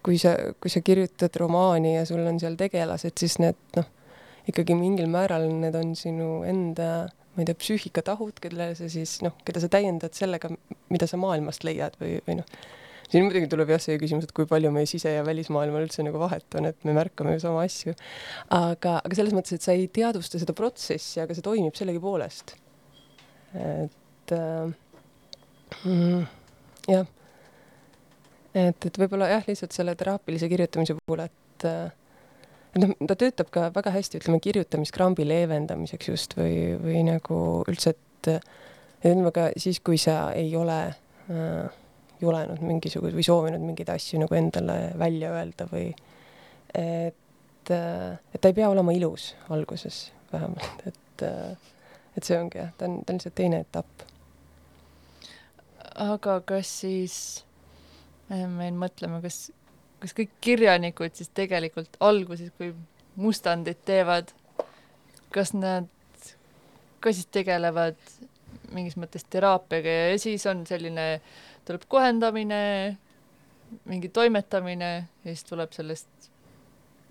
kui 0.03 0.17
sa, 0.19 0.33
kui 0.59 0.71
sa 0.71 0.81
kirjutad 0.83 1.31
romaani 1.39 1.95
ja 1.95 2.03
sul 2.07 2.25
on 2.27 2.41
seal 2.41 2.57
tegelased, 2.59 3.15
siis 3.15 3.37
need 3.39 3.79
noh, 3.79 3.87
ikkagi 4.51 4.75
mingil 4.75 5.07
määral 5.07 5.47
need 5.47 5.77
on 5.79 5.95
sinu 5.95 6.41
enda 6.43 6.89
äh, 7.05 7.22
ma 7.33 7.41
ei 7.41 7.49
tea, 7.49 7.57
psüühikatahud, 7.57 8.37
kellele 8.43 8.77
sa 8.77 8.87
siis 8.91 9.17
noh, 9.25 9.35
keda 9.47 9.63
sa 9.63 9.69
täiendad 9.73 10.13
sellega, 10.17 10.51
mida 10.93 11.09
sa 11.09 11.17
maailmast 11.21 11.65
leiad 11.65 11.95
või, 12.01 12.19
või 12.27 12.39
noh, 12.41 12.49
siin 13.09 13.25
muidugi 13.25 13.49
tuleb 13.51 13.73
jah 13.73 13.81
see 13.81 13.97
küsimus, 14.01 14.27
et 14.27 14.33
kui 14.35 14.47
palju 14.49 14.71
meie 14.73 14.89
sise- 14.89 15.15
ja 15.15 15.23
välismaailmal 15.25 15.87
üldse 15.87 16.05
nagu 16.05 16.21
vahet 16.21 16.57
on, 16.59 16.69
et 16.69 16.85
me 16.87 16.95
märkame 16.97 17.35
ju 17.35 17.43
sama 17.45 17.65
asju. 17.65 17.95
aga, 18.49 18.99
aga 19.01 19.17
selles 19.17 19.33
mõttes, 19.37 19.57
et 19.57 19.65
sa 19.65 19.73
ei 19.73 19.87
teadvusta 19.87 20.41
seda 20.41 20.55
protsessi, 20.57 21.19
aga 21.23 21.33
see 21.33 21.45
toimib 21.45 21.77
sellegipoolest. 21.77 22.55
et 23.53 24.33
äh, 24.33 24.73
mm, 25.85 26.23
jah, 26.89 27.09
et, 28.53 28.85
et 28.85 28.97
võib-olla 28.97 29.29
jah, 29.35 29.45
lihtsalt 29.49 29.75
selle 29.75 29.93
teraapilise 29.97 30.49
kirjutamise 30.49 30.97
puhul, 31.01 31.25
et 31.27 31.67
äh, 31.69 31.91
noh, 32.81 32.95
ta 33.07 33.17
töötab 33.19 33.51
ka 33.53 33.67
väga 33.75 33.93
hästi, 33.93 34.21
ütleme, 34.21 34.41
kirjutamiskrambi 34.43 35.27
leevendamiseks 35.27 36.09
just 36.09 36.37
või, 36.39 36.73
või 36.81 37.05
nagu 37.07 37.37
üldse, 37.69 37.93
et 37.93 38.31
ütleme 39.03 39.33
ka 39.35 39.49
siis, 39.59 39.81
kui 39.83 39.99
sa 40.01 40.31
ei 40.37 40.53
ole 40.55 40.79
äh, 40.87 41.81
julenud 42.23 42.63
mingisuguse 42.63 43.15
või 43.15 43.25
soovinud 43.25 43.63
mingeid 43.63 43.91
asju 43.93 44.21
nagu 44.21 44.37
endale 44.37 44.77
välja 44.99 45.33
öelda 45.35 45.67
või 45.71 45.89
et, 46.73 47.71
äh, 47.71 48.11
et 48.33 48.41
ta 48.41 48.51
ei 48.51 48.57
pea 48.57 48.69
olema 48.71 48.95
ilus 48.95 49.33
alguses 49.53 50.05
vähemalt, 50.31 50.87
et, 50.87 51.25
äh, 51.27 51.73
et 52.17 52.23
see 52.23 52.39
ongi 52.39 52.61
jah, 52.61 52.71
ta 52.77 52.89
on, 52.89 53.01
ta 53.03 53.13
on 53.13 53.19
lihtsalt 53.19 53.37
teine 53.37 53.63
etapp. 53.65 54.07
aga 56.07 56.39
kas 56.47 56.71
siis, 56.83 57.17
me 58.29 58.71
mõtleme, 58.71 59.21
kas, 59.21 59.49
kas 60.03 60.11
kõik 60.17 60.33
kirjanikud 60.43 61.15
siis 61.15 61.31
tegelikult 61.31 61.95
alguses, 62.03 62.51
kui 62.57 62.73
mustandit 63.15 63.79
teevad, 63.87 64.33
kas 65.31 65.53
nad 65.55 65.87
ka 67.03 67.13
siis 67.15 67.29
tegelevad 67.31 67.99
mingis 68.73 68.97
mõttes 68.99 69.23
teraapiaga 69.31 69.95
ja 70.11 70.19
siis 70.19 70.43
on 70.49 70.65
selline, 70.67 71.07
tuleb 71.67 71.85
kohendamine, 71.91 72.59
mingi 73.87 74.11
toimetamine 74.13 74.91
ja 74.95 75.29
siis 75.29 75.45
tuleb 75.47 75.71
sellest 75.75 76.29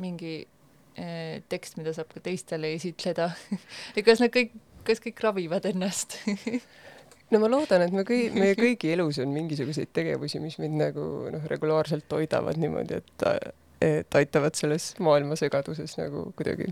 mingi 0.03 0.35
eh, 0.43 1.41
tekst, 1.49 1.79
mida 1.81 1.95
saab 1.97 2.13
ka 2.13 2.21
teistele 2.25 2.75
esitleda. 2.77 3.31
Ja 3.97 4.05
kas 4.05 4.21
nad 4.21 4.33
kõik, 4.35 4.53
kas 4.85 5.01
kõik 5.01 5.25
ravivad 5.25 5.69
ennast 5.73 6.19
no 7.33 7.41
ma 7.43 7.51
loodan, 7.51 7.85
et 7.87 7.95
me 7.97 8.05
kõi-, 8.09 8.31
meie 8.35 8.57
kõigi 8.59 8.93
elus 8.95 9.21
on 9.23 9.33
mingisuguseid 9.35 9.93
tegevusi, 9.97 10.41
mis 10.43 10.59
meid 10.63 10.77
nagu 10.79 11.07
noh, 11.33 11.49
regulaarselt 11.51 12.07
toidavad 12.11 12.61
niimoodi, 12.61 13.01
et, 13.03 13.27
et 13.83 14.21
aitavad 14.21 14.59
selles 14.59 14.93
maailma 15.03 15.39
segaduses 15.41 15.97
nagu 16.01 16.29
kuidagi 16.39 16.71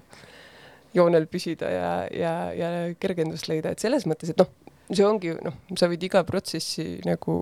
joonel 0.96 1.28
püsida 1.30 1.70
ja, 1.70 1.92
ja, 2.12 2.34
ja 2.56 2.72
kergendust 3.00 3.48
leida, 3.50 3.72
et 3.72 3.82
selles 3.82 4.06
mõttes, 4.10 4.32
et 4.32 4.40
noh, 4.40 4.50
see 4.90 5.06
ongi 5.06 5.36
noh, 5.44 5.56
sa 5.78 5.88
võid 5.90 6.02
iga 6.10 6.24
protsessi 6.26 6.98
nagu 7.06 7.38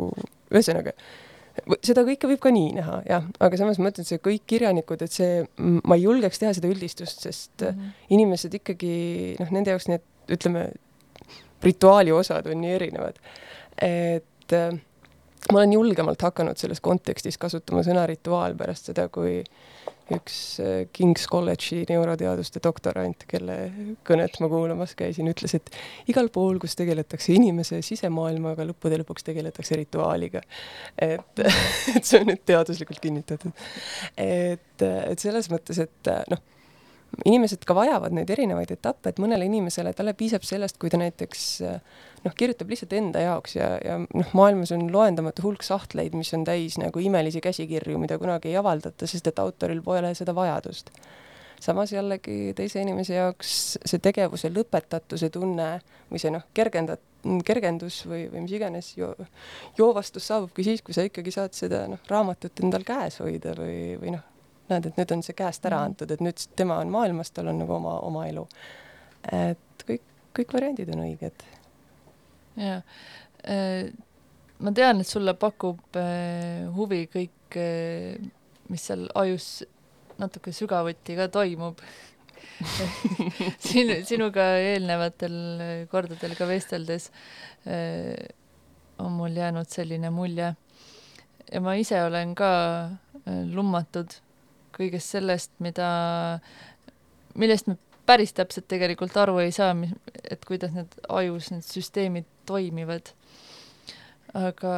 ühesõnaga 0.53 0.95
seda 1.85 2.05
kõike 2.07 2.29
võib 2.31 2.43
ka 2.43 2.53
nii 2.55 2.75
näha, 2.77 2.99
jah, 3.09 3.25
aga 3.43 3.59
samas 3.61 3.81
ma 3.83 3.91
ütlen, 3.93 4.07
see 4.07 4.21
kõik 4.23 4.45
kirjanikud, 4.51 5.03
et 5.05 5.15
see, 5.15 5.41
ma 5.59 5.99
ei 5.99 6.05
julgeks 6.05 6.41
teha 6.43 6.53
seda 6.57 6.71
üldistust, 6.71 7.25
sest 7.25 7.65
mm 7.65 7.73
-hmm. 7.73 7.97
inimesed 8.17 8.55
ikkagi 8.61 8.93
noh, 9.41 9.51
nende 9.55 9.75
jaoks 9.75 9.89
need 9.91 10.05
ütleme, 10.29 10.69
rituaali 11.63 12.13
osad 12.13 12.47
on 12.47 12.61
nii 12.63 12.75
erinevad. 12.79 13.19
et 13.83 14.53
äh, 14.53 14.81
ma 15.53 15.61
olen 15.61 15.73
julgemalt 15.73 16.23
hakanud 16.23 16.59
selles 16.61 16.81
kontekstis 16.85 17.39
kasutama 17.39 17.85
sõna 17.87 18.05
rituaal 18.11 18.57
pärast 18.59 18.91
seda, 18.91 19.07
kui 19.13 19.41
üks 20.15 20.37
äh, 20.65 20.81
King's 20.95 21.27
College'i 21.31 21.85
neuroteaduste 21.89 22.63
doktorant, 22.65 23.25
kelle 23.29 23.59
kõnet 24.09 24.39
ma 24.43 24.51
kuulamas 24.51 24.95
käisin, 24.99 25.29
ütles, 25.31 25.55
et 25.59 25.71
igal 26.11 26.31
pool, 26.33 26.59
kus 26.63 26.77
tegeletakse 26.79 27.35
inimese 27.37 27.83
sisemaailmaga, 27.85 28.67
lõppude 28.71 29.01
lõpuks 29.03 29.27
tegeletakse 29.29 29.79
rituaaliga. 29.83 30.43
et, 30.97 31.45
et 31.97 32.05
see 32.05 32.23
on 32.23 32.31
nüüd 32.33 32.45
teaduslikult 32.49 33.03
kinnitatud. 33.05 33.67
et, 34.17 34.87
et 34.89 35.27
selles 35.27 35.51
mõttes, 35.53 35.85
et 35.87 36.15
noh 36.33 36.47
inimesed 37.25 37.65
ka 37.67 37.75
vajavad 37.77 38.15
neid 38.15 38.31
erinevaid 38.31 38.71
etappe, 38.75 39.11
et 39.11 39.21
mõnele 39.23 39.49
inimesele, 39.49 39.93
talle 39.97 40.15
piisab 40.19 40.45
sellest, 40.47 40.77
kui 40.81 40.91
ta 40.93 41.01
näiteks 41.01 41.45
noh, 42.25 42.35
kirjutab 42.37 42.71
lihtsalt 42.71 42.93
enda 42.99 43.23
jaoks 43.25 43.57
ja, 43.57 43.71
ja 43.85 43.97
noh, 44.03 44.35
maailmas 44.37 44.73
on 44.77 44.89
loendamatu 44.93 45.45
hulk 45.47 45.65
sahtleid, 45.67 46.17
mis 46.19 46.33
on 46.37 46.45
täis 46.49 46.79
nagu 46.81 47.03
imelisi 47.03 47.43
käsikirju, 47.45 47.99
mida 48.01 48.19
kunagi 48.21 48.53
ei 48.53 48.59
avaldata, 48.61 49.09
sest 49.11 49.31
et 49.31 49.43
autoril 49.43 49.83
pole 49.85 50.13
seda 50.19 50.35
vajadust. 50.37 50.93
samas 51.61 51.93
jällegi 51.93 52.53
teise 52.55 52.83
inimese 52.85 53.17
jaoks 53.17 53.79
see 53.83 53.99
tegevuse 53.99 54.51
lõpetatuse 54.53 55.31
tunne 55.35 55.81
või 56.11 56.21
see 56.23 56.31
noh, 56.31 56.45
kergendat-, 56.55 57.03
kergendus 57.45 58.05
või, 58.07 58.29
või 58.31 58.45
mis 58.45 58.55
iganes 58.55 58.93
jo-, 58.97 59.15
joovastus 59.79 60.29
saabubki 60.29 60.65
siis, 60.65 60.83
kui 60.83 60.95
sa 60.95 61.07
ikkagi 61.09 61.35
saad 61.35 61.57
seda 61.57 61.87
noh, 61.91 62.05
raamatut 62.09 62.63
endal 62.63 62.87
käes 62.87 63.19
hoida 63.25 63.57
või, 63.59 63.97
või 63.99 64.15
noh, 64.15 64.27
näed, 64.73 64.89
et 64.89 64.99
nüüd 65.01 65.15
on 65.15 65.23
see 65.25 65.37
käest 65.39 65.65
ära 65.69 65.83
mhm. 65.83 65.93
antud, 65.93 66.13
et 66.13 66.25
nüüd 66.25 66.45
tema 66.59 66.81
on 66.83 66.93
maailmas, 66.93 67.33
tal 67.35 67.51
on 67.53 67.63
nagu 67.63 67.79
oma, 67.79 67.99
oma 68.07 68.27
elu. 68.29 68.45
et 69.33 69.87
kõik, 69.89 70.05
kõik 70.37 70.53
variandid 70.59 70.93
on 70.95 71.07
õiged. 71.07 71.47
jaa. 72.59 72.83
Äh, 73.49 73.89
ma 74.59 74.75
tean, 74.75 75.01
et 75.01 75.09
sulle 75.09 75.35
pakub 75.39 75.97
äh, 75.97 76.67
huvi 76.75 77.05
kõik, 77.13 77.57
äh, 77.57 78.19
mis 78.69 78.85
seal 78.91 79.07
ajus 79.17 79.63
natuke 80.19 80.53
sügavuti 80.53 81.15
ka 81.17 81.29
toimub 81.33 81.79
sinu, 83.69 84.01
sinuga 84.05 84.51
eelnevatel 84.59 85.87
kordadel 85.91 86.35
ka 86.35 86.49
vesteldes 86.51 87.07
on 88.99 89.15
mul 89.15 89.39
jäänud 89.39 89.71
selline 89.71 90.11
mulje 90.11 90.49
ja 91.53 91.61
ma 91.63 91.77
ise 91.79 92.01
olen 92.03 92.35
ka 92.39 92.51
lummatud 93.55 94.19
kõigest 94.79 95.17
sellest, 95.17 95.53
mida, 95.65 95.89
millest 97.39 97.69
me 97.71 97.77
päris 98.09 98.33
täpselt 98.37 98.69
tegelikult 98.71 99.17
aru 99.21 99.39
ei 99.43 99.53
saa, 99.55 99.75
mis, 99.77 99.93
et 100.25 100.45
kuidas 100.49 100.73
need 100.77 100.95
ajus, 101.21 101.51
need 101.53 101.67
süsteemid 101.67 102.29
toimivad. 102.49 103.13
aga 104.37 104.73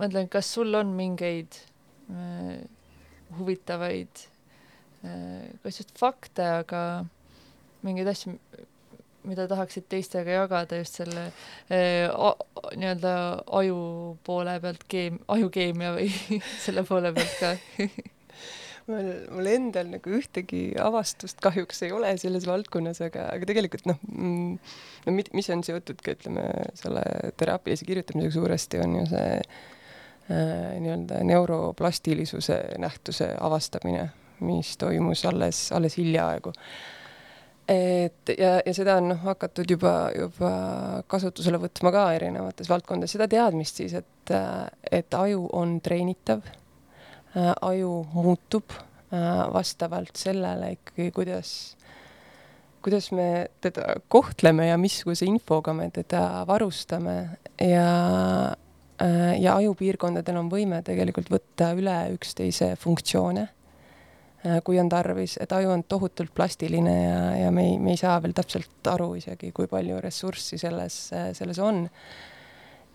mõtlen, 0.00 0.28
kas 0.32 0.48
sul 0.54 0.74
on 0.76 0.92
mingeid 0.96 1.56
äh, 2.12 2.60
huvitavaid 3.38 4.24
äh, 5.04 5.48
kas 5.64 5.80
just 5.80 5.96
fakte, 5.98 6.44
aga 6.62 6.82
mingeid 7.86 8.10
asju, 8.12 8.36
mida 9.28 9.46
tahaksid 9.48 9.88
teistega 9.92 10.42
jagada 10.42 10.80
just 10.80 11.00
selle 11.00 11.26
äh, 11.72 12.12
nii-öelda 12.76 13.14
aju 13.60 13.82
poole 14.24 14.56
pealt, 14.62 14.84
keem-, 14.88 15.20
ajukeemia 15.32 15.96
või 15.96 16.08
selle 16.64 16.84
poole 16.88 17.12
pealt 17.16 17.36
ka 17.40 17.54
mul, 18.88 19.08
mul 19.34 19.50
endal 19.50 19.90
nagu 19.94 20.12
ühtegi 20.18 20.62
avastust 20.80 21.40
kahjuks 21.44 21.82
ei 21.86 21.94
ole 21.94 22.12
selles 22.20 22.46
valdkonnas, 22.48 23.02
aga, 23.06 23.28
aga 23.34 23.48
tegelikult 23.48 23.88
noh 23.90 23.98
mm,, 24.08 24.70
no 25.06 25.16
mis 25.16 25.50
on 25.52 25.64
seotud 25.66 26.00
ka 26.04 26.14
ütleme 26.16 26.46
selle 26.78 27.04
teraapilise 27.40 27.88
kirjutamisega 27.88 28.36
suuresti, 28.36 28.80
on 28.84 29.00
ju 29.00 29.08
see 29.10 29.34
äh, 29.40 30.78
nii-öelda 30.82 31.24
neuroplastilisuse 31.28 32.60
nähtuse 32.82 33.32
avastamine, 33.40 34.08
mis 34.46 34.76
toimus 34.80 35.26
alles, 35.28 35.68
alles 35.76 35.98
hiljaaegu. 36.00 36.54
Et 37.70 38.32
ja, 38.34 38.56
ja 38.66 38.72
seda 38.74 38.96
on 38.98 39.12
noh, 39.12 39.18
hakatud 39.22 39.68
juba, 39.70 39.92
juba 40.16 40.54
kasutusele 41.10 41.60
võtma 41.62 41.92
ka 41.94 42.08
erinevates 42.16 42.70
valdkondades, 42.70 43.14
seda 43.14 43.28
teadmist 43.30 43.78
siis, 43.78 43.94
et, 44.00 44.32
et 44.90 45.14
aju 45.14 45.44
on 45.54 45.76
treenitav 45.84 46.42
Äh, 46.42 46.59
aju 47.36 48.06
muutub 48.12 48.72
äh, 48.74 49.52
vastavalt 49.52 50.16
sellele 50.18 50.72
ikkagi, 50.76 51.10
kuidas, 51.14 51.52
kuidas 52.82 53.10
me 53.14 53.50
teda 53.62 53.94
kohtleme 54.08 54.66
ja 54.66 54.78
missuguse 54.78 55.28
infoga 55.28 55.74
me 55.76 55.90
teda 55.94 56.44
varustame 56.48 57.16
ja, 57.60 57.86
äh, 59.02 59.40
ja 59.40 59.56
ajupiirkondadel 59.60 60.40
on 60.42 60.50
võime 60.50 60.82
tegelikult 60.86 61.30
võtta 61.30 61.72
üle 61.78 61.96
üksteise 62.16 62.74
funktsioone, 62.80 63.48
kui 64.64 64.78
on 64.80 64.88
tarvis, 64.88 65.34
et 65.36 65.50
aju 65.52 65.68
on 65.68 65.82
tohutult 65.84 66.30
plastiline 66.32 66.94
ja, 66.96 67.24
ja 67.42 67.50
me 67.52 67.66
ei, 67.68 67.74
me 67.76 67.92
ei 67.92 67.98
saa 68.00 68.14
veel 68.24 68.32
täpselt 68.32 68.88
aru 68.88 69.10
isegi, 69.18 69.50
kui 69.52 69.68
palju 69.68 69.98
ressurssi 70.00 70.56
selles, 70.58 70.96
selles 71.36 71.60
on. 71.60 71.82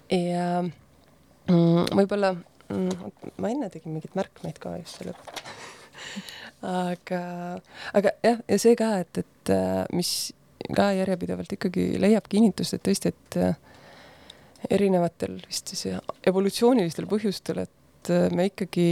ja 0.09 0.47
mm, 0.63 1.93
võib-olla. 2.01 2.33
Ma 2.69 3.51
enne 3.51 3.69
tegin 3.69 3.93
mingeid 3.93 4.15
märkmeid 4.17 4.57
ka 4.61 4.75
just 4.79 5.01
selle 5.01 5.13
aga, 6.65 7.21
aga 7.93 8.13
jah, 8.23 8.41
ja 8.49 8.57
see 8.61 8.75
ka, 8.79 8.89
et, 9.03 9.21
et 9.21 9.53
äh, 9.53 9.83
mis 9.95 10.11
ka 10.75 10.89
järjepidevalt 10.97 11.55
ikkagi 11.57 11.87
leiab 12.01 12.27
kinnitust, 12.31 12.77
et 12.77 12.83
tõesti, 12.85 13.11
et 13.13 13.39
äh, 13.41 13.55
erinevatel 14.73 15.37
vist 15.45 15.73
siis 15.73 15.99
evolutsioonilistel 16.25 17.07
põhjustel, 17.09 17.63
et 17.65 18.11
äh, 18.13 18.27
me 18.35 18.49
ikkagi, 18.51 18.89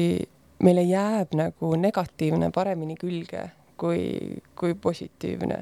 meile 0.64 0.86
jääb 0.86 1.34
nagu 1.36 1.74
negatiivne 1.80 2.52
paremini 2.56 2.96
külge 3.00 3.48
kui, 3.80 4.40
kui 4.56 4.76
positiivne. 4.80 5.62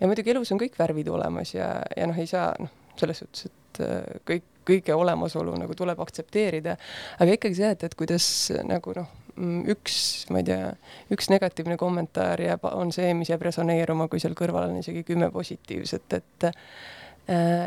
ja 0.00 0.08
muidugi 0.10 0.34
elus 0.34 0.52
on 0.52 0.60
kõik 0.60 0.76
värvid 0.78 1.08
olemas 1.10 1.54
ja, 1.54 1.70
ja 1.96 2.06
noh, 2.10 2.18
ei 2.20 2.28
saa 2.30 2.52
noh, 2.60 2.70
selles 3.00 3.24
suhtes, 3.24 3.48
et 3.48 3.80
kõik 4.28 4.44
kõige 4.66 4.94
olemasolu 4.96 5.56
nagu 5.60 5.76
tuleb 5.78 6.00
aktsepteerida, 6.04 6.76
aga 7.20 7.36
ikkagi 7.36 7.58
see, 7.58 7.70
et, 7.76 7.84
et 7.86 7.94
kuidas 7.98 8.26
nagu 8.66 8.94
noh, 8.96 9.12
mm, 9.36 9.62
üks, 9.74 9.98
ma 10.34 10.42
ei 10.42 10.48
tea, 10.48 10.72
üks 11.14 11.30
negatiivne 11.32 11.78
kommentaar 11.80 12.42
jääb, 12.42 12.66
on 12.72 12.92
see, 12.94 13.12
mis 13.18 13.32
jääb 13.32 13.46
resoneeruma, 13.48 14.08
kui 14.12 14.22
seal 14.22 14.36
kõrval 14.38 14.70
on 14.70 14.80
isegi 14.82 15.04
kümme 15.06 15.30
positiivset, 15.34 16.18
et 16.20 16.48
äh, 16.50 16.58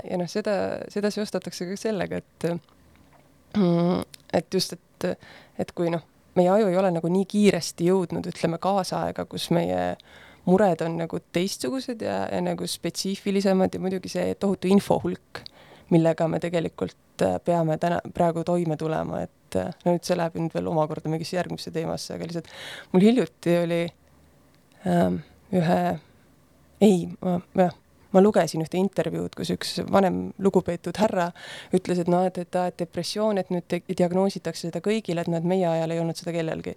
ja 0.03 0.19
noh, 0.19 0.29
seda, 0.31 0.57
seda 0.93 1.11
seostatakse 1.13 1.69
ka 1.69 1.79
sellega, 1.79 2.21
et 2.21 2.51
mm, 3.57 4.05
et 4.37 4.53
just, 4.53 4.77
et, 4.77 5.27
et 5.59 5.75
kui 5.75 5.91
noh, 5.93 6.05
meie 6.37 6.51
aju 6.53 6.69
ei 6.69 6.77
ole 6.77 6.91
nagu 6.93 7.09
nii 7.11 7.25
kiiresti 7.29 7.89
jõudnud, 7.89 8.29
ütleme, 8.29 8.59
kaasaega, 8.61 9.25
kus 9.29 9.49
meie 9.55 9.95
mured 10.47 10.81
on 10.85 10.97
nagu 11.01 11.19
teistsugused 11.35 12.01
ja, 12.05 12.21
ja 12.31 12.41
nagu 12.43 12.67
spetsiifilisemad 12.69 13.73
ja 13.73 13.83
muidugi 13.83 14.11
see 14.11 14.35
tohutu 14.39 14.69
info 14.71 14.99
hulk 15.03 15.41
millega 15.93 16.27
me 16.27 16.39
tegelikult 16.43 17.25
äh, 17.25 17.38
peame 17.45 17.77
täna, 17.81 18.01
praegu 18.13 18.43
toime 18.47 18.77
tulema, 18.79 19.23
et 19.27 19.59
äh, 19.59 19.73
no 19.85 19.95
nüüd 19.95 20.07
see 20.07 20.17
läheb 20.19 20.38
nüüd 20.39 20.53
veel 20.55 20.69
omakorda 20.71 21.11
mingisse 21.11 21.38
järgmisse 21.38 21.73
teemasse, 21.75 22.15
aga 22.15 22.29
lihtsalt 22.29 22.51
mul 22.93 23.07
hiljuti 23.07 23.57
oli 23.63 23.81
ähm, 24.88 25.21
ühe, 25.55 25.81
ei, 26.83 27.03
jah, 27.57 27.75
ma 28.13 28.23
lugesin 28.23 28.63
ühte 28.63 28.79
intervjuud, 28.79 29.35
kus 29.38 29.51
üks 29.55 29.77
vanem 29.91 30.27
lugupeetud 30.43 30.99
härra 31.01 31.29
ütles, 31.75 32.01
et 32.03 32.11
noh, 32.11 32.25
et, 32.27 32.39
et 32.43 32.79
depressioon, 32.79 33.39
et 33.41 33.51
nüüd 33.53 33.79
diagnoositakse 33.91 34.67
seda 34.67 34.83
kõigile, 34.83 35.23
et 35.23 35.31
noh, 35.31 35.39
et 35.39 35.47
meie 35.47 35.67
ajal 35.69 35.95
ei 35.95 36.03
olnud 36.03 36.19
seda 36.19 36.35
kellelgi 36.35 36.75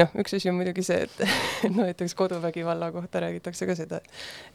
noh, 0.00 0.10
üks 0.20 0.36
asi 0.38 0.50
on 0.50 0.58
muidugi 0.58 0.84
see, 0.86 1.06
et 1.06 1.22
no 1.74 1.84
näiteks 1.84 2.14
koduvägivalla 2.18 2.90
kohta 2.94 3.24
räägitakse 3.24 3.68
ka 3.68 3.78
seda, 3.78 4.00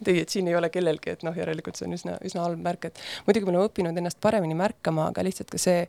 et 0.02 0.14
ei, 0.14 0.22
et 0.24 0.30
siin 0.30 0.48
ei 0.48 0.56
ole 0.60 0.70
kellelgi, 0.74 1.16
et 1.18 1.26
noh, 1.28 1.36
järelikult 1.38 1.80
see 1.80 1.88
on 1.90 1.98
üsna, 1.98 2.20
üsna 2.26 2.46
halb 2.46 2.62
märk, 2.66 2.90
et 2.90 3.02
muidugi 3.28 3.48
me 3.48 3.56
oleme 3.56 3.70
õppinud 3.70 4.02
ennast 4.02 4.22
paremini 4.22 4.58
märkama, 4.60 5.10
aga 5.14 5.26
lihtsalt 5.26 5.52
ka 5.54 5.62
see 5.62 5.84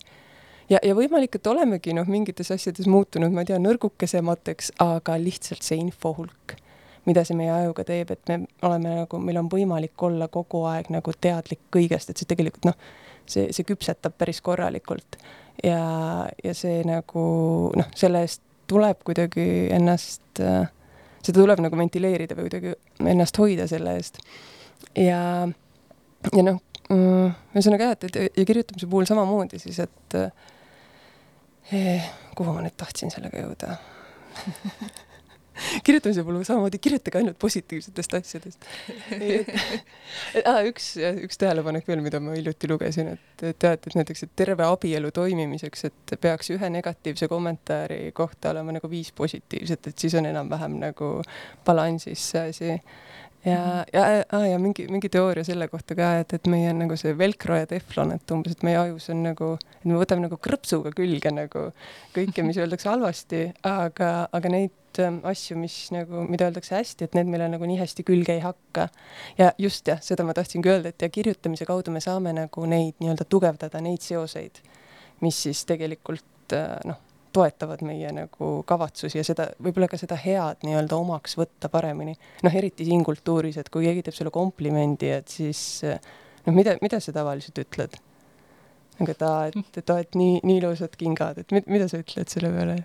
ja, 0.71 0.79
ja 0.83 0.97
võimalik, 0.97 1.37
et 1.37 1.51
olemegi 1.51 1.95
noh, 1.97 2.09
mingites 2.11 2.51
asjades 2.55 2.89
muutunud, 2.91 3.33
ma 3.35 3.45
ei 3.45 3.53
tea, 3.53 3.61
nõrgukesemateks, 3.63 4.75
aga 4.85 5.17
lihtsalt 5.21 5.67
see 5.67 5.81
info 5.83 6.15
hulk, 6.19 6.57
mida 7.09 7.25
see 7.27 7.39
meie 7.39 7.53
ajuga 7.55 7.85
teeb, 7.89 8.13
et 8.15 8.31
me 8.31 8.43
oleme 8.67 9.01
nagu, 9.03 9.23
meil 9.23 9.41
on 9.43 9.51
võimalik 9.53 10.07
olla 10.07 10.29
kogu 10.33 10.65
aeg 10.71 10.93
nagu 10.93 11.15
teadlik 11.17 11.63
kõigest, 11.75 12.13
et 12.13 12.21
see 12.21 12.29
tegelikult 12.31 12.71
noh, 12.71 12.79
see, 13.27 13.49
see 13.55 13.67
küpsetab 13.67 14.17
päris 14.19 14.43
korralikult. 14.45 15.19
Ja, 15.65 15.81
ja 16.45 16.55
see 16.57 16.81
nagu 16.89 17.23
noh, 17.77 17.91
selle 17.99 18.23
eest 18.25 18.41
tuleb 18.71 19.03
kuidagi 19.07 19.47
ennast, 19.75 20.23
seda 20.39 21.37
tuleb 21.37 21.63
nagu 21.65 21.79
ventileerida 21.81 22.39
või 22.39 22.49
kuidagi 22.49 22.75
ennast 23.13 23.41
hoida 23.43 23.67
selle 23.71 23.97
eest. 23.99 24.23
ja, 24.95 25.21
ja 26.31 26.47
noh, 26.47 26.63
mm, 26.89 27.37
ühesõnaga 27.55 27.91
jah, 27.91 27.99
et, 27.99 28.09
et 28.11 28.41
ja 28.41 28.47
kirjutamise 28.49 28.89
puhul 28.91 29.09
samamoodi 29.11 29.61
siis, 29.63 29.83
et 29.85 30.19
eh, 31.75 32.11
kuhu 32.39 32.55
ma 32.55 32.65
nüüd 32.65 32.79
tahtsin 32.81 33.13
sellega 33.13 33.45
jõuda 33.45 33.77
kirjutamise 35.87 36.25
puhul 36.25 36.45
samamoodi, 36.47 36.81
kirjutage 36.83 37.21
ainult 37.21 37.39
positiivsetest 37.43 38.17
asjadest. 38.21 38.67
Ah, 40.45 40.61
üks, 40.67 40.93
üks 40.99 41.39
tähelepanek 41.41 41.89
veel, 41.89 42.03
mida 42.05 42.21
ma 42.23 42.35
hiljuti 42.37 42.71
lugesin, 42.71 43.13
et, 43.15 43.45
et 43.45 43.59
teate, 43.59 43.91
et 43.93 43.99
näiteks, 44.01 44.25
et 44.27 44.35
terve 44.37 44.67
abielu 44.67 45.13
toimimiseks, 45.15 45.87
et 45.91 46.17
peaks 46.21 46.51
ühe 46.55 46.73
negatiivse 46.73 47.29
kommentaari 47.31 48.11
kohta 48.17 48.55
olema 48.55 48.75
nagu 48.77 48.91
viis 48.91 49.13
positiivset, 49.17 49.93
et 49.93 50.07
siis 50.07 50.17
on 50.19 50.29
enam-vähem 50.31 50.79
nagu 50.83 51.13
balansis 51.67 52.31
see 52.33 52.49
asi 52.51 52.75
ja, 53.45 53.85
ja, 53.93 54.05
ja, 54.33 54.41
ja 54.47 54.59
mingi, 54.59 54.87
mingi 54.93 55.09
teooria 55.13 55.45
selle 55.47 55.69
kohta 55.73 55.97
ka, 55.99 56.11
et, 56.23 56.35
et 56.37 56.49
meie 56.51 56.73
nagu 56.77 56.97
see 57.01 57.15
velcro 57.19 57.57
ja 57.57 57.69
teflon, 57.71 58.15
et 58.17 58.35
umbes, 58.35 58.57
et 58.57 58.65
meie 58.67 58.79
ajus 58.81 59.11
on 59.15 59.23
nagu, 59.25 59.53
et 59.81 59.89
me 59.89 59.97
võtame 60.01 60.27
nagu 60.27 60.39
krõpsuga 60.43 60.93
külge 60.97 61.33
nagu 61.35 61.67
kõike, 62.17 62.45
mis 62.47 62.61
öeldakse 62.61 62.91
halvasti, 62.91 63.43
aga, 63.69 64.13
aga 64.37 64.53
neid 64.53 65.03
ähm, 65.03 65.21
asju, 65.29 65.59
mis 65.61 65.77
nagu, 65.95 66.25
mida 66.29 66.51
öeldakse 66.51 66.77
hästi, 66.77 67.09
et 67.09 67.19
need 67.19 67.33
meile 67.33 67.49
nagu 67.53 67.69
nii 67.69 67.81
hästi 67.81 68.07
külge 68.07 68.37
ei 68.37 68.45
hakka. 68.45 68.89
ja 69.41 69.53
just 69.59 69.89
jah, 69.89 70.03
seda 70.05 70.27
ma 70.27 70.37
tahtsingi 70.37 70.73
öelda, 70.73 70.93
et 70.93 71.07
ja 71.07 71.13
kirjutamise 71.13 71.69
kaudu 71.69 71.95
me 71.95 72.05
saame 72.05 72.35
nagu 72.37 72.67
neid 72.69 72.99
nii-öelda 73.01 73.29
tugevdada, 73.29 73.81
neid 73.85 74.05
seoseid, 74.05 74.61
mis 75.25 75.45
siis 75.49 75.65
tegelikult 75.69 76.57
äh, 76.57 76.77
noh 76.89 77.07
toetavad 77.33 77.83
meie 77.87 78.11
nagu 78.15 78.51
kavatsusi 78.67 79.21
ja 79.21 79.25
seda, 79.27 79.49
võib-olla 79.63 79.89
ka 79.91 79.99
seda 80.01 80.19
head 80.19 80.65
nii-öelda 80.67 80.99
omaks 80.99 81.37
võtta 81.39 81.71
paremini. 81.73 82.17
noh, 82.47 82.61
eriti 82.63 82.87
siin 82.89 83.05
kultuuris, 83.07 83.61
et 83.61 83.71
kui 83.73 83.87
keegi 83.87 84.07
teeb 84.07 84.17
sulle 84.17 84.35
komplimendi, 84.35 85.13
et 85.15 85.29
siis 85.31 85.83
noh, 85.87 86.55
mida, 86.55 86.77
mida 86.83 87.01
sa 87.01 87.15
tavaliselt 87.17 87.63
ütled? 87.63 87.99
et 89.09 89.23
aa, 89.25 89.49
et, 89.49 89.77
et 89.81 89.93
et 89.97 90.17
nii, 90.19 90.41
nii 90.45 90.59
ilusad 90.61 90.97
kingad, 91.01 91.41
et 91.41 91.71
mida 91.71 91.89
sa 91.89 92.01
ütled 92.03 92.29
selle 92.33 92.51
peale? 92.53 92.81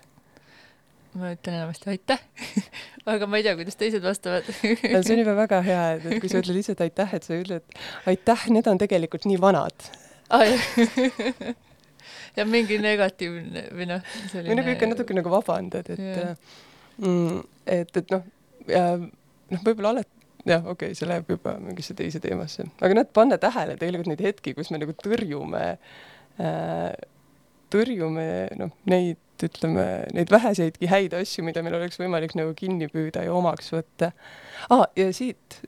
ma 1.15 1.31
ütlen 1.31 1.59
enamasti 1.59 1.91
aitäh 1.93 2.21
aga 3.13 3.27
ma 3.29 3.39
ei 3.39 3.45
tea, 3.45 3.55
kuidas 3.57 3.77
teised 3.79 4.03
vastavad 4.03 4.47
see 4.51 5.15
on 5.15 5.21
juba 5.21 5.35
väga 5.37 5.61
hea, 5.65 5.83
et, 5.95 6.07
et 6.09 6.23
kui 6.23 6.31
sa 6.31 6.41
ütled 6.43 6.59
lihtsalt 6.59 6.83
aitäh, 6.85 7.13
et 7.17 7.27
sa 7.27 7.37
ütled 7.39 7.77
aitäh, 8.11 8.49
need 8.55 8.67
on 8.71 8.81
tegelikult 8.81 9.27
nii 9.29 9.39
vanad 9.41 9.87
ah, 10.35 10.43
ja 12.39 12.45
mingi 12.49 12.79
negatiivne 12.83 13.67
või 13.75 13.89
noh, 13.89 14.13
selline. 14.31 14.49
või 14.49 14.59
nagu 14.61 14.73
ikka 14.75 14.91
natuke 14.91 15.17
nagu 15.17 15.33
vabandad, 15.33 15.89
et 15.95 16.01
yeah. 16.01 16.35
mm, 17.01 17.41
et, 17.77 17.97
et 18.01 18.13
noh, 18.13 18.27
ja 18.69 18.85
noh, 18.99 19.63
võib-olla 19.65 19.95
alati 19.95 20.15
jah, 20.45 20.61
okei 20.61 20.91
okay,, 20.91 20.97
see 20.97 21.09
läheb 21.09 21.29
juba 21.35 21.55
mingisse 21.61 21.95
teise 21.97 22.21
teemasse, 22.23 22.67
aga 22.83 22.99
noh, 22.99 23.09
panna 23.17 23.39
tähele 23.41 23.77
tegelikult 23.81 24.11
neid 24.13 24.23
hetki, 24.25 24.55
kus 24.57 24.71
me 24.73 24.81
nagu 24.81 24.95
tõrjume 25.01 25.65
äh,, 25.73 26.89
tõrjume 27.73 28.27
noh, 28.59 28.73
neid, 28.91 29.21
ütleme, 29.45 29.85
neid 30.15 30.31
väheseidki 30.31 30.87
häid 30.87 31.15
asju, 31.17 31.43
mida 31.47 31.63
meil 31.65 31.75
oleks 31.79 31.99
võimalik 31.99 32.37
nagu 32.39 32.53
kinni 32.57 32.87
püüda 32.91 33.25
ja 33.25 33.33
omaks 33.35 33.73
võtta 33.73 34.13
ah,. 34.69 34.85
ja 34.95 35.09
siit 35.15 35.59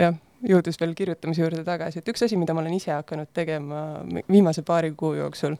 jah, 0.00 0.16
jõudes 0.42 0.80
veel 0.80 0.96
kirjutamise 0.98 1.44
juurde 1.44 1.62
tagasi, 1.66 2.00
et 2.00 2.08
üks 2.10 2.24
asi, 2.26 2.38
mida 2.40 2.56
ma 2.56 2.64
olen 2.64 2.78
ise 2.78 2.94
hakanud 2.94 3.30
tegema 3.36 3.84
viimase 4.30 4.64
paari 4.66 4.90
kuu 4.98 5.14
jooksul 5.20 5.58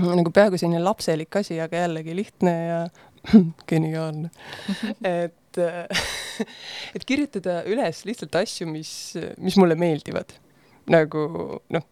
nagu 0.00 0.32
peaaegu 0.34 0.60
selline 0.60 0.82
lapselik 0.84 1.40
asi, 1.42 1.60
aga 1.62 1.84
jällegi 1.84 2.16
lihtne 2.16 2.56
ja 2.56 2.80
geniaalne 3.70 4.30
et, 5.04 5.60
et 6.96 7.06
kirjutada 7.08 7.60
üles 7.68 8.04
lihtsalt 8.08 8.40
asju, 8.42 8.68
mis, 8.70 8.92
mis 9.38 9.58
mulle 9.60 9.76
meeldivad. 9.78 10.32
nagu 10.90 11.26
noh, 11.70 11.88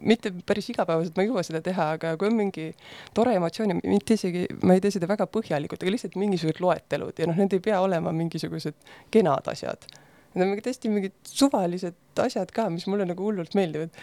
mitte 0.00 0.32
päris 0.46 0.68
igapäevaselt 0.72 1.16
ma 1.16 1.24
ei 1.24 1.30
jõua 1.30 1.44
seda 1.46 1.60
teha, 1.64 1.90
aga 1.96 2.14
kui 2.20 2.28
on 2.28 2.36
mingi 2.38 2.70
tore 3.16 3.36
emotsioon 3.38 3.72
ja 3.72 3.78
mitte 3.84 4.16
isegi, 4.18 4.46
ma 4.64 4.76
ei 4.76 4.82
tee 4.84 4.92
seda 4.94 5.08
väga 5.10 5.28
põhjalikult, 5.32 5.82
aga 5.82 5.94
lihtsalt 5.94 6.18
mingisugused 6.20 6.60
loetelud 6.64 7.20
ja 7.20 7.28
noh, 7.30 7.38
need 7.40 7.56
ei 7.56 7.62
pea 7.64 7.80
olema 7.84 8.12
mingisugused 8.16 8.76
kenad 9.14 9.48
asjad. 9.52 9.88
Need 10.36 10.44
on 10.44 10.50
mingid 10.52 10.66
hästi 10.68 10.90
mingid 10.92 11.14
suvalised 11.24 12.20
asjad 12.20 12.50
ka, 12.52 12.66
mis 12.72 12.84
mulle 12.90 13.06
nagu 13.08 13.24
hullult 13.24 13.54
meeldivad. 13.56 13.94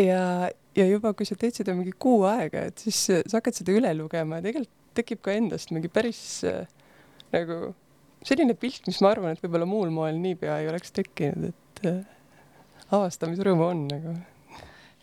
ja, 0.00 0.48
ja 0.76 0.86
juba, 0.88 1.12
kui 1.12 1.28
sa 1.28 1.36
teed 1.38 1.56
seda 1.60 1.74
mingi 1.76 1.92
kuu 2.00 2.24
aega, 2.28 2.64
et 2.70 2.80
siis 2.86 3.02
sa 3.12 3.36
hakkad 3.36 3.60
seda 3.60 3.74
üle 3.76 3.92
lugema 3.98 4.40
ja 4.40 4.48
tegelikult 4.48 4.80
tekib 4.94 5.20
ka 5.26 5.34
endast 5.34 5.72
mingi 5.74 5.90
päris 5.90 6.20
äh, 6.46 6.64
nagu 7.34 7.74
selline 8.24 8.56
pilt, 8.58 8.86
mis 8.88 9.00
ma 9.04 9.12
arvan, 9.12 9.34
et 9.34 9.42
võib-olla 9.44 9.68
muul 9.68 9.92
moel 9.92 10.20
niipea 10.22 10.60
ei 10.62 10.70
oleks 10.70 10.94
tekkinud, 10.96 11.50
et 11.50 11.88
äh, 11.90 12.00
avastamisrõõmu 12.94 13.66
on 13.66 13.84
nagu. 13.90 14.16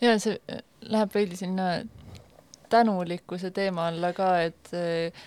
ja 0.02 0.16
see 0.22 0.38
äh, 0.50 0.64
läheb 0.88 1.14
veidi 1.14 1.38
sinna 1.38 1.68
tänulikkuse 2.72 3.52
teema 3.54 3.90
alla 3.92 4.14
ka, 4.16 4.34
et 4.48 4.74
äh, 4.76 5.24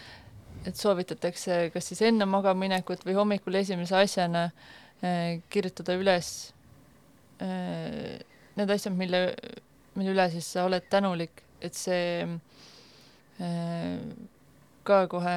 et 0.66 0.80
soovitatakse 0.82 1.70
kas 1.74 1.92
siis 1.92 2.02
enne 2.08 2.26
magamaminekut 2.26 3.04
või 3.06 3.14
hommikul 3.20 3.60
esimese 3.60 4.00
asjana 4.00 4.48
äh, 4.48 4.85
kirjutada 5.52 5.96
üles 6.00 6.30
äh, 7.44 8.16
need 8.56 8.72
asjad, 8.72 8.96
mille 8.96 9.22
mille 9.96 10.14
üle 10.16 10.28
siis 10.34 10.48
sa 10.56 10.66
oled 10.68 10.88
tänulik, 10.92 11.44
et 11.64 11.76
see 11.78 12.24
äh, 12.24 14.00
ka 14.86 15.06
kohe 15.12 15.36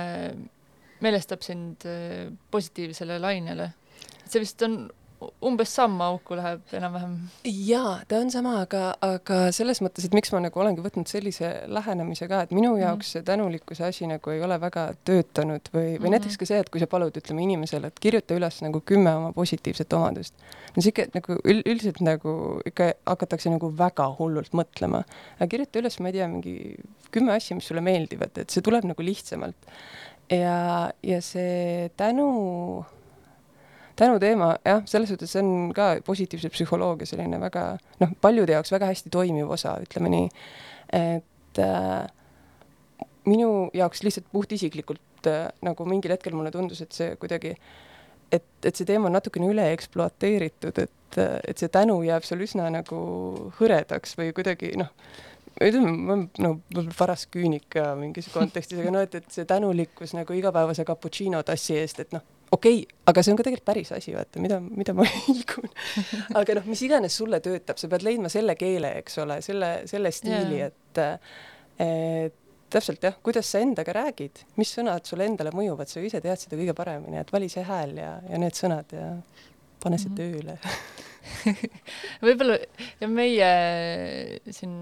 meelestab 1.05 1.45
sind 1.47 1.87
äh, 1.87 2.29
positiivsele 2.51 3.19
lainele. 3.23 3.73
see 4.29 4.43
vist 4.43 4.63
on 4.63 4.91
umbes 5.19 5.73
samma 5.75 6.09
auku 6.13 6.37
läheb 6.39 6.75
enam-vähem. 6.79 7.15
jaa, 7.67 7.95
ta 8.09 8.21
on 8.23 8.31
sama, 8.31 8.55
aga, 8.63 8.83
aga 9.03 9.39
selles 9.55 9.81
mõttes, 9.83 10.07
et 10.07 10.15
miks 10.15 10.31
ma 10.35 10.41
nagu 10.45 10.61
olengi 10.63 10.83
võtnud 10.85 11.11
sellise 11.11 11.51
lähenemise 11.71 12.29
ka, 12.31 12.45
et 12.47 12.55
minu 12.55 12.75
mhm. 12.75 12.83
jaoks 12.85 13.13
see 13.17 13.25
tänulikkuse 13.27 13.87
asi 13.89 14.09
nagu 14.11 14.35
ei 14.35 14.43
ole 14.45 14.59
väga 14.63 14.89
töötanud 15.09 15.71
või, 15.73 15.81
või 15.81 15.89
mm 15.89 16.05
-hmm. 16.05 16.17
näiteks 16.17 16.39
ka 16.39 16.49
see, 16.51 16.61
et 16.63 16.71
kui 16.71 16.83
sa 16.83 16.87
palud, 16.91 17.17
ütleme 17.19 17.43
inimesele, 17.47 17.91
et 17.91 17.99
kirjuta 18.01 18.37
üles 18.39 18.61
nagu 18.63 18.81
kümme 18.81 19.15
oma 19.21 19.33
positiivset 19.37 19.93
omadust, 19.99 20.35
no 20.77 20.85
ikka 20.87 21.09
nagu 21.15 21.39
üld, 21.45 21.65
üldiselt 21.67 22.03
nagu 22.05 22.35
ikka 22.67 22.93
hakatakse 23.07 23.51
nagu 23.51 23.73
väga 23.79 24.07
hullult 24.19 24.55
mõtlema. 24.55 25.03
aga 25.39 25.49
kirjuta 25.51 25.83
üles, 25.83 25.99
ma 26.01 26.13
ei 26.13 26.19
tea, 26.19 26.29
mingi 26.29 26.55
kümme 27.11 27.35
asja, 27.35 27.57
mis 27.57 27.67
sulle 27.67 27.83
meeldivad, 27.83 28.39
et 28.39 28.51
see 28.51 28.63
tuleb 28.63 28.87
nagu 28.87 29.03
lihtsamalt. 29.03 29.57
ja, 30.31 30.93
ja 31.03 31.21
see 31.25 31.91
tänu 31.97 32.29
tänuteema 33.99 34.53
jah, 34.65 34.83
selles 34.87 35.11
suhtes 35.13 35.35
on 35.41 35.73
ka 35.77 35.91
positiivse 36.07 36.51
psühholoogia 36.55 37.09
selline 37.11 37.41
väga 37.43 37.65
noh, 38.03 38.15
paljude 38.23 38.55
jaoks 38.55 38.73
väga 38.75 38.91
hästi 38.93 39.13
toimiv 39.15 39.51
osa, 39.59 39.77
ütleme 39.83 40.13
nii. 40.13 40.29
et 40.99 41.61
äh, 41.63 42.07
minu 43.29 43.51
jaoks 43.75 44.03
lihtsalt 44.07 44.31
puhtisiklikult 44.33 45.31
äh, 45.31 45.49
nagu 45.67 45.87
mingil 45.89 46.15
hetkel 46.15 46.37
mulle 46.37 46.53
tundus, 46.55 46.83
et 46.85 46.95
see 46.95 47.17
kuidagi, 47.21 47.55
et, 48.33 48.47
et 48.63 48.75
see 48.75 48.89
teema 48.89 49.11
on 49.11 49.19
natukene 49.19 49.51
üle 49.51 49.67
ekspluateeritud, 49.75 50.79
et, 50.85 51.19
et 51.19 51.59
see 51.59 51.73
tänu 51.73 52.01
jääb 52.07 52.27
sul 52.27 52.47
üsna 52.47 52.71
nagu 52.73 53.03
hõredaks 53.59 54.17
või 54.21 54.33
kuidagi 54.37 54.73
noh, 54.79 54.95
ütleme, 55.59 55.93
ma 55.93 56.15
olen 56.15 56.27
no 56.45 56.55
võib-olla 56.71 56.97
paras 57.03 57.27
küünik 57.35 57.67
ka 57.75 57.91
mingis 57.99 58.31
kontekstis, 58.33 58.81
aga 58.81 58.95
noh, 58.95 59.07
et, 59.09 59.19
et 59.19 59.31
see 59.35 59.49
tänulikkus 59.49 60.15
nagu 60.15 60.37
igapäevase 60.39 60.87
cappuccino 60.89 61.43
tassi 61.47 61.81
eest, 61.81 62.07
et 62.07 62.15
noh 62.15 62.38
okei 62.51 62.83
okay,, 62.83 62.99
aga 63.11 63.23
see 63.23 63.33
on 63.33 63.39
ka 63.39 63.47
tegelikult 63.47 63.69
päris 63.69 63.93
asi, 63.97 64.15
vaata, 64.17 64.43
mida, 64.43 64.61
mida 64.61 64.95
ma 64.97 65.07
ilgun. 65.33 65.71
aga 66.41 66.59
noh, 66.61 66.69
mis 66.71 66.83
iganes 66.87 67.17
sulle 67.21 67.41
töötab, 67.45 67.81
sa 67.81 67.91
pead 67.93 68.07
leidma 68.07 68.33
selle 68.33 68.57
keele, 68.59 68.95
eks 69.03 69.19
ole, 69.25 69.41
selle, 69.45 69.73
selle 69.91 70.13
stiili 70.15 70.61
yeah., 70.63 70.73
et, 70.73 71.03
et 71.85 72.45
täpselt 72.69 73.05
jah, 73.05 73.17
kuidas 73.25 73.49
sa 73.49 73.63
endaga 73.65 73.95
räägid, 73.97 74.43
mis 74.61 74.73
sõnad 74.77 75.07
sulle 75.09 75.27
endale 75.29 75.53
mõjuvad, 75.57 75.89
sa 75.89 76.01
ju 76.01 76.09
ise 76.09 76.21
tead 76.25 76.41
seda 76.41 76.59
kõige 76.59 76.75
paremini, 76.77 77.21
et 77.21 77.31
vali 77.33 77.49
see 77.53 77.65
hääl 77.65 77.95
ja, 77.97 78.11
ja 78.29 78.41
need 78.41 78.57
sõnad 78.59 78.93
ja 78.93 79.13
pane 79.83 80.01
see 80.01 80.11
-hmm. 80.11 80.19
tööle 80.19 80.59
võib-olla 82.27 82.59
ja 83.01 83.09
meie 83.09 83.51
siin 84.53 84.75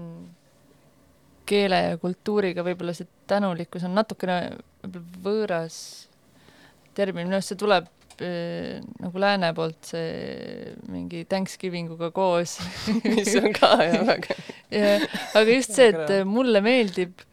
keele 1.47 1.81
ja 1.83 1.97
kultuuriga 2.01 2.65
võib-olla 2.65 2.95
see 2.97 3.07
tänulikkus 3.27 3.85
on 3.87 3.95
natukene 3.95 4.57
võib-olla 4.83 5.23
võõras 5.23 6.06
termin, 6.97 7.27
minu 7.27 7.37
arust 7.37 7.53
see 7.53 7.59
tuleb 7.59 7.87
äh, 8.25 8.77
nagu 9.03 9.21
lääne 9.21 9.51
poolt 9.57 9.91
see 9.91 10.73
mingi 10.91 11.23
Thanksgiving 11.29 11.91
uga 11.93 12.09
koos 12.15 12.57
mis 13.05 13.33
on 13.39 13.53
ka 13.55 13.71
jah 13.87 14.03
väga 14.07 14.37
ja, 14.73 14.97
aga 15.37 15.47
just 15.51 15.77
see, 15.77 15.91
et 15.93 16.27
mulle 16.27 16.61
meeldib, 16.65 17.23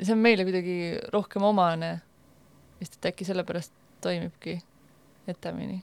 see 0.00 0.14
on 0.14 0.24
meile 0.24 0.46
kuidagi 0.48 0.78
rohkem 1.14 1.44
omane, 1.48 1.92
vist 2.80 2.98
et 2.98 3.12
äkki 3.12 3.28
sellepärast 3.28 3.74
toimibki 4.04 4.58
etamini 5.28 5.80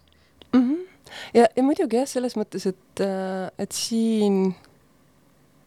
mm. 0.53 0.61
-hmm. 0.61 1.09
ja, 1.33 1.47
ja 1.47 1.63
muidugi 1.63 2.01
jah, 2.01 2.07
selles 2.09 2.37
mõttes, 2.39 2.67
et, 2.69 3.03
äh, 3.05 3.49
et 3.59 3.71
siin 3.71 4.55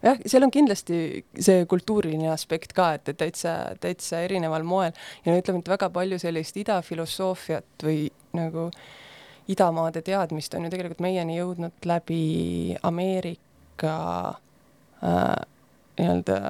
jah, 0.02 0.20
seal 0.26 0.46
on 0.46 0.52
kindlasti 0.54 1.00
see 1.40 1.66
kultuuriline 1.70 2.30
aspekt 2.32 2.72
ka, 2.76 2.92
et, 2.98 3.08
et 3.12 3.18
täitsa, 3.18 3.56
täitsa 3.80 4.22
erineval 4.26 4.66
moel 4.66 4.92
ja 5.24 5.32
no 5.32 5.38
ütleme, 5.40 5.62
et 5.62 5.74
väga 5.74 5.90
palju 5.94 6.20
sellist 6.22 6.56
idafilosoofiat 6.60 7.86
või 7.86 8.08
nagu 8.36 8.68
idamaade 9.48 10.02
teadmist 10.04 10.54
on 10.54 10.66
ju 10.66 10.72
tegelikult 10.72 11.04
meieni 11.04 11.38
jõudnud 11.38 11.88
läbi 11.88 12.24
Ameerika 12.86 13.94
äh, 15.02 15.38
nii-öelda 15.98 16.40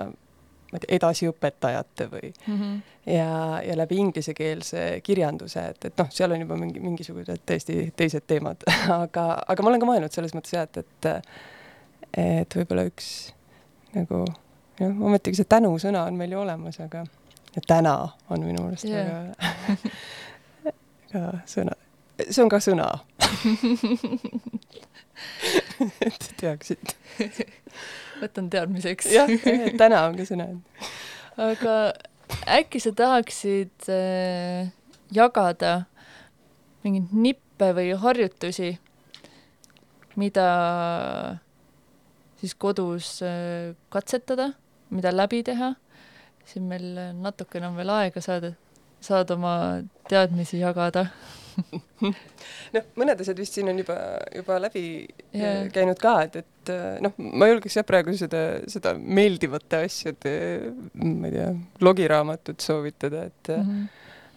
edasiõpetajate 0.89 2.07
või 2.13 2.27
mm 2.29 2.57
-hmm. 2.57 2.81
ja, 3.15 3.61
ja 3.65 3.77
läbi 3.77 3.97
inglisekeelse 3.97 5.01
kirjanduse, 5.03 5.63
et, 5.73 5.85
et 5.85 5.99
noh, 5.99 6.11
seal 6.13 6.33
on 6.33 6.41
juba 6.45 6.57
mingi, 6.61 6.81
mingisugused 6.81 7.41
täiesti 7.47 7.93
teised 7.97 8.27
teemad 8.27 8.67
aga, 9.03 9.31
aga 9.49 9.63
ma 9.63 9.73
olen 9.73 9.81
ka 9.81 9.89
mõelnud 9.89 10.13
selles 10.13 10.37
mõttes 10.37 10.53
jah, 10.53 10.69
et, 10.69 10.77
et 10.85 11.09
et 12.19 12.55
võib-olla 12.57 12.87
üks 12.89 13.33
nagu 13.95 14.25
jah, 14.81 14.93
ometigi 15.01 15.41
see 15.41 15.49
tänusõna 15.49 16.05
on 16.09 16.19
meil 16.19 16.33
ju 16.35 16.41
olemas, 16.43 16.81
aga 16.85 17.05
ja 17.55 17.65
täna 17.67 17.95
on 18.31 18.45
minu 18.45 18.63
meelest 18.67 18.85
yeah. 18.89 19.33
väga, 19.35 20.75
väga 21.15 21.33
sõna, 21.49 21.77
see 22.29 22.43
on 22.45 22.53
ka 22.53 22.61
sõna 22.63 22.89
et 26.07 26.29
teaksid. 26.41 26.95
võtan 28.23 28.51
teadmiseks. 28.53 29.11
jah, 29.15 29.31
täna 29.79 30.05
on 30.09 30.19
ka 30.19 30.27
sõna. 30.29 30.49
aga 31.39 31.75
äkki 32.59 32.83
sa 32.83 32.93
tahaksid 32.97 33.89
äh, 33.93 34.71
jagada 35.15 35.89
mingeid 36.85 37.13
nippe 37.13 37.73
või 37.75 37.93
harjutusi, 37.99 38.77
mida 40.19 40.49
siis 42.41 42.55
kodus 42.55 43.19
äh, 43.27 43.75
katsetada, 43.93 44.53
mida 44.91 45.13
läbi 45.15 45.43
teha, 45.47 45.75
siin 46.49 46.69
meil 46.71 46.89
natukene 47.19 47.69
on 47.69 47.77
veel 47.77 47.93
aega 47.93 48.23
saada, 48.25 48.55
saad 49.05 49.31
oma 49.35 49.53
teadmisi 50.09 50.63
jagada 50.63 51.09
noh, 52.75 52.85
mõned 52.99 53.23
asjad 53.23 53.39
vist 53.41 53.57
siin 53.57 53.71
on 53.71 53.81
juba, 53.81 53.97
juba 54.35 54.59
läbi 54.63 54.83
yeah. 55.35 55.67
käinud 55.75 55.99
ka, 56.03 56.15
et, 56.27 56.39
et 56.43 56.73
noh, 57.05 57.15
ma 57.19 57.49
julgeks 57.51 57.79
jah, 57.81 57.87
praegu 57.89 58.15
seda, 58.19 58.43
seda 58.71 58.95
meeldivate 58.99 59.83
asjade, 59.89 60.35
ma 61.03 61.31
ei 61.31 61.35
tea, 61.35 61.49
logiraamatut 61.85 62.65
soovitada, 62.65 63.27
et 63.33 63.53
mm 63.55 63.65
-hmm. 63.65 63.89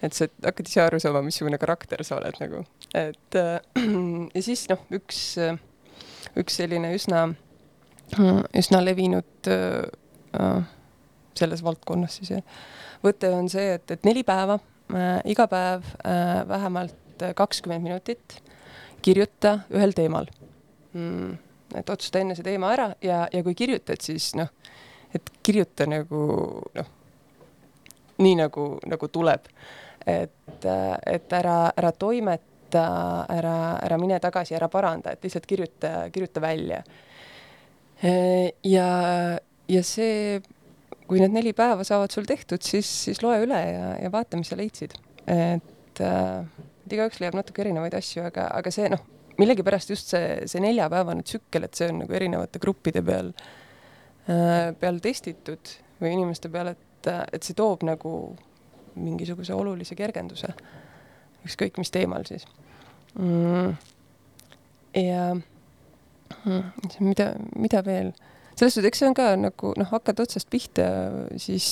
et 0.08 0.18
sa 0.18 0.28
hakkad 0.46 0.72
ise 0.72 0.82
aru 0.82 1.00
saama, 1.00 1.24
missugune 1.26 1.62
karakter 1.62 2.04
sa 2.08 2.18
oled 2.18 2.42
nagu, 2.42 2.66
et 2.94 3.40
ja 4.36 4.42
siis 4.42 4.68
noh, 4.70 4.86
üks, 4.92 5.22
üks 6.38 6.62
selline 6.62 6.96
üsna 6.98 7.30
üsna 8.20 8.82
levinud 8.84 9.48
äh, 9.48 9.88
äh, 10.40 10.64
selles 11.38 11.64
valdkonnas 11.64 12.20
siis. 12.20 12.44
võte 13.04 13.32
on 13.34 13.50
see, 13.50 13.76
et, 13.78 13.92
et 13.92 14.04
neli 14.08 14.24
päeva 14.28 14.60
äh,, 14.94 15.22
iga 15.32 15.48
päev 15.52 15.86
äh, 16.06 16.42
vähemalt 16.48 16.98
kakskümmend 17.38 17.86
minutit 17.86 18.42
kirjuta 19.02 19.60
ühel 19.74 19.94
teemal 19.94 20.30
mm,. 20.94 21.38
et 21.78 21.90
otsusta 21.90 22.22
enne 22.22 22.36
see 22.38 22.46
teema 22.46 22.72
ära 22.74 22.90
ja, 23.02 23.28
ja 23.34 23.44
kui 23.46 23.56
kirjutad, 23.58 24.02
siis 24.02 24.32
noh, 24.36 24.50
et 25.14 25.30
kirjuta 25.44 25.88
nagu 25.90 26.24
noh, 26.76 26.92
nii 28.22 28.38
nagu, 28.42 28.66
nagu 28.90 29.08
tuleb. 29.08 29.48
et, 30.06 30.66
et 31.06 31.34
ära, 31.38 31.72
ära 31.78 31.92
toimeta, 31.94 32.86
ära, 33.30 33.56
ära 33.86 33.98
mine 34.02 34.18
tagasi, 34.20 34.56
ära 34.58 34.70
paranda, 34.70 35.14
et 35.14 35.24
lihtsalt 35.24 35.46
kirjuta, 35.46 36.10
kirjuta 36.14 36.42
välja 36.42 36.82
ja, 38.02 38.88
ja 39.70 39.84
see, 39.86 40.42
kui 41.06 41.22
need 41.22 41.36
neli 41.36 41.54
päeva 41.58 41.86
saavad 41.88 42.14
sul 42.14 42.26
tehtud, 42.30 42.64
siis, 42.66 42.90
siis 43.06 43.22
loe 43.22 43.42
üle 43.44 43.62
ja, 43.62 43.88
ja 44.02 44.12
vaata, 44.14 44.40
mis 44.40 44.52
sa 44.52 44.58
leidsid. 44.60 44.96
et 45.30 46.02
äh, 46.02 46.62
igaüks 46.92 47.22
leiab 47.22 47.38
natuke 47.38 47.64
erinevaid 47.64 47.96
asju, 47.98 48.26
aga, 48.28 48.48
aga 48.58 48.74
see 48.74 48.90
noh, 48.92 49.04
millegipärast 49.40 49.94
just 49.94 50.12
see, 50.14 50.42
see 50.50 50.64
neljapäevane 50.64 51.26
tsükkel, 51.28 51.68
et 51.68 51.78
see 51.78 51.90
on 51.92 52.02
nagu 52.04 52.18
erinevate 52.18 52.62
gruppide 52.64 53.04
peal 53.06 53.32
äh,, 54.28 54.72
peal 54.80 55.00
testitud 55.04 55.76
või 56.02 56.16
inimeste 56.18 56.52
peal, 56.52 56.74
et, 56.74 57.12
et 57.32 57.46
see 57.46 57.58
toob 57.58 57.86
nagu 57.88 58.16
mingisuguse 59.00 59.56
olulise 59.56 59.96
kergenduse. 59.96 60.52
ükskõik 61.48 61.80
mis 61.82 61.94
teemal 61.94 62.26
siis 62.28 62.44
mm.. 63.16 63.78
ja 65.00 65.24
mida, 67.00 67.34
mida 67.56 67.82
veel? 67.86 68.12
selles 68.62 68.76
suhtes, 68.76 68.90
eks 68.92 69.00
see 69.02 69.08
on 69.10 69.16
ka 69.18 69.28
nagu 69.40 69.72
noh, 69.80 69.88
hakkad 69.90 70.20
otsast 70.22 70.50
pihta, 70.52 70.86
siis, 71.40 71.66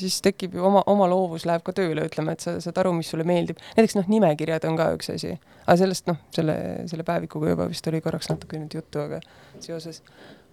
siis 0.00 0.18
tekib 0.24 0.56
ju 0.58 0.64
oma, 0.66 0.82
oma 0.90 1.06
loovus 1.08 1.46
läheb 1.48 1.62
ka 1.64 1.72
tööle, 1.76 2.04
ütleme, 2.10 2.34
et 2.34 2.44
sa 2.44 2.56
saad 2.62 2.80
aru, 2.82 2.92
mis 2.98 3.08
sulle 3.08 3.24
meeldib. 3.28 3.60
näiteks 3.78 3.96
noh, 3.96 4.08
nimekirjad 4.12 4.66
on 4.68 4.76
ka 4.80 4.90
üks 4.96 5.12
asi, 5.14 5.36
aga 5.64 5.76
sellest 5.80 6.10
noh, 6.10 6.18
selle, 6.34 6.56
selle 6.90 7.06
päevikuga 7.08 7.54
juba 7.54 7.68
vist 7.70 7.86
oli 7.88 8.02
korraks 8.04 8.28
natuke 8.32 8.60
nüüd 8.60 8.76
juttu, 8.76 9.04
aga 9.06 9.22
seoses. 9.64 10.02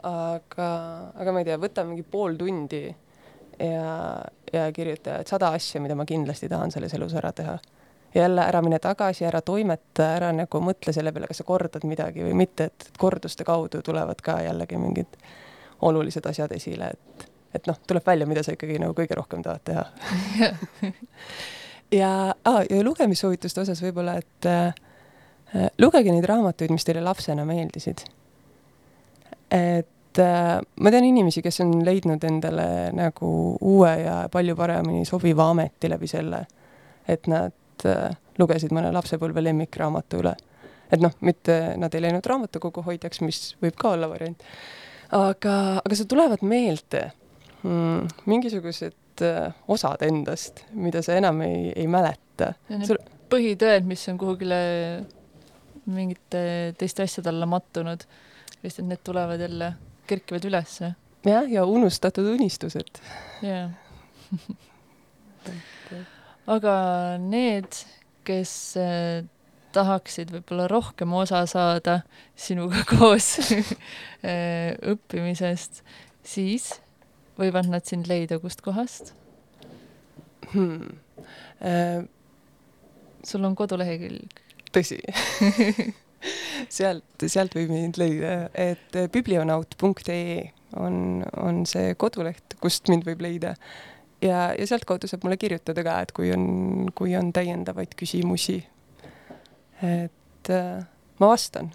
aga, 0.06 0.70
aga 1.18 1.34
ma 1.34 1.42
ei 1.42 1.50
tea, 1.50 1.58
võta 1.60 1.84
mingi 1.88 2.06
pool 2.08 2.38
tundi 2.40 2.84
ja, 2.86 4.22
ja 4.54 4.68
kirjuta, 4.76 5.20
et 5.24 5.32
sada 5.34 5.50
asja, 5.58 5.82
mida 5.84 5.98
ma 5.98 6.06
kindlasti 6.08 6.52
tahan 6.52 6.74
selles 6.74 6.94
elus 6.96 7.18
ära 7.18 7.34
teha 7.36 7.58
jälle 8.16 8.42
ära 8.42 8.62
mine 8.62 8.80
tagasi, 8.80 9.26
ära 9.26 9.42
toimeta, 9.42 10.08
ära 10.16 10.32
nagu 10.36 10.62
mõtle 10.64 10.94
selle 10.96 11.12
peale, 11.12 11.28
kas 11.28 11.42
sa 11.42 11.48
kordad 11.48 11.84
midagi 11.88 12.24
või 12.24 12.36
mitte, 12.38 12.70
et 12.70 12.90
korduste 12.98 13.44
kaudu 13.44 13.82
tulevad 13.84 14.22
ka 14.24 14.40
jällegi 14.46 14.80
mingid 14.80 15.18
olulised 15.82 16.26
asjad 16.30 16.52
esile, 16.56 16.94
et, 16.96 17.26
et 17.54 17.68
noh, 17.68 17.80
tuleb 17.88 18.06
välja, 18.08 18.28
mida 18.28 18.44
sa 18.44 18.56
ikkagi 18.56 18.80
nagu 18.80 18.96
kõige 18.96 19.18
rohkem 19.20 19.44
tahad 19.44 19.64
teha 19.68 19.86
ja 22.00 22.12
ah,, 22.44 22.62
ja 22.70 22.84
lugemissoovituste 22.84 23.66
osas 23.66 23.82
võib-olla, 23.84 24.16
et 24.22 24.50
äh, 24.50 25.66
lugege 25.82 26.14
neid 26.14 26.28
raamatuid, 26.30 26.72
mis 26.72 26.88
teile 26.88 27.04
lapsena 27.04 27.46
meeldisid. 27.46 28.06
et 29.52 30.24
äh, 30.24 30.56
ma 30.80 30.96
tean 30.96 31.12
inimesi, 31.12 31.44
kes 31.44 31.60
on 31.68 31.78
leidnud 31.86 32.24
endale 32.24 32.70
nagu 32.96 33.36
uue 33.62 33.94
ja 34.06 34.18
palju 34.32 34.56
paremini 34.56 35.06
sobiva 35.06 35.50
ameti 35.52 35.92
läbi 35.92 36.08
selle, 36.08 36.46
et 37.08 37.28
nad 37.28 37.52
et 37.76 37.88
äh, 37.90 38.18
lugesid 38.40 38.74
mõne 38.76 38.92
lapsepõlve 38.96 39.44
lemmikraamatu 39.44 40.22
üle. 40.24 40.36
et 40.92 41.02
noh, 41.02 41.14
mitte 41.26 41.76
nad 41.82 41.94
ei 41.96 42.04
läinud 42.06 42.26
raamatukogu 42.30 42.84
hoidjaks, 42.86 43.22
mis 43.26 43.40
võib 43.62 43.78
ka 43.80 43.96
olla 43.96 44.10
variant, 44.10 44.44
aga, 45.18 45.56
aga 45.82 45.98
sul 45.98 46.10
tulevad 46.10 46.44
meelde 46.46 47.08
mm, 47.64 48.12
mingisugused 48.30 49.26
äh, 49.26 49.50
osad 49.68 50.06
endast, 50.06 50.64
mida 50.74 51.02
sa 51.06 51.18
enam 51.18 51.42
ei, 51.46 51.72
ei 51.76 51.88
mäleta. 51.90 52.54
Sul... 52.86 53.02
põhitõed, 53.32 53.88
mis 53.90 54.06
on 54.12 54.20
kuhugile 54.22 54.60
mingite 55.90 56.76
teiste 56.80 57.06
asjade 57.06 57.30
alla 57.34 57.48
mattunud, 57.50 58.06
lihtsalt 58.62 58.88
need 58.90 59.02
tulevad 59.06 59.42
jälle, 59.42 59.74
kerkivad 60.08 60.46
ülesse. 60.46 60.94
jah, 61.26 61.50
ja 61.50 61.66
unustatud 61.66 62.30
unistused. 62.36 63.02
jah 63.42 63.74
aga 66.46 66.76
need, 67.22 67.80
kes 68.26 68.52
äh, 68.82 69.26
tahaksid 69.76 70.32
võib-olla 70.34 70.70
rohkem 70.72 71.14
osa 71.18 71.44
saada 71.50 72.00
sinuga 72.38 72.84
koos 72.92 73.36
äh, 73.42 74.76
õppimisest, 74.94 75.84
siis 76.26 76.72
võivad 77.40 77.70
nad 77.72 77.86
sind 77.88 78.10
leida 78.12 78.40
kustkohast 78.40 79.14
hmm.? 80.54 81.02
Äh, 81.66 82.04
sul 83.26 83.46
on 83.48 83.56
kodulehekülg. 83.58 84.42
tõsi 84.76 85.00
sealt, 86.78 87.26
sealt 87.26 87.56
võib 87.58 87.74
mind 87.74 87.98
leida, 88.00 88.52
et 88.54 89.00
biblionaut.ee 89.12 90.46
on, 90.76 91.24
on 91.40 91.64
see 91.70 91.96
koduleht, 92.00 92.58
kust 92.62 92.92
mind 92.92 93.08
võib 93.08 93.24
leida 93.26 93.56
ja, 94.26 94.42
ja 94.58 94.68
sealtkaudu 94.68 95.10
saab 95.10 95.26
mulle 95.26 95.38
kirjutada 95.42 95.84
ka, 95.86 96.00
et 96.04 96.12
kui 96.16 96.32
on, 96.34 96.90
kui 96.96 97.16
on 97.18 97.32
täiendavaid 97.34 97.96
küsimusi. 98.00 98.60
et 99.84 100.50
äh, 100.50 100.86
ma 101.20 101.32
vastan. 101.32 101.72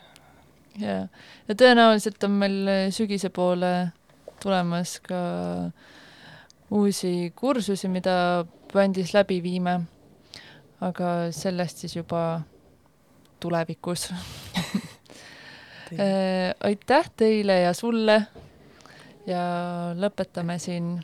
Ja, 0.80 1.06
ja 1.48 1.56
tõenäoliselt 1.58 2.22
on 2.24 2.38
meil 2.42 2.68
sügise 2.94 3.30
poole 3.34 3.90
tulemas 4.40 4.98
ka 5.04 5.20
uusi 6.70 7.32
kursusi, 7.36 7.88
mida 7.88 8.46
bändis 8.72 9.14
läbi 9.14 9.42
viime. 9.42 9.80
aga 10.80 11.28
sellest 11.30 11.82
siis 11.82 11.96
juba 11.96 12.40
tulevikus. 13.40 14.14
Aitäh 16.68 17.10
teile 17.16 17.60
ja 17.60 17.74
sulle. 17.74 18.22
Ja 19.26 19.42
lõpetame 19.92 20.56
siin 20.58 20.94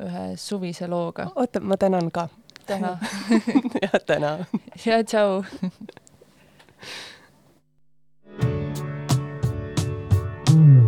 ühe 0.00 0.36
suvise 0.36 0.86
looga. 0.86 1.30
oota, 1.36 1.60
ma 1.60 1.76
tänan 1.76 2.10
ka. 2.10 2.28
täna 2.66 2.98
ja 3.82 4.00
täna. 4.06 4.44
ja 4.86 5.04
tšau 5.04 5.42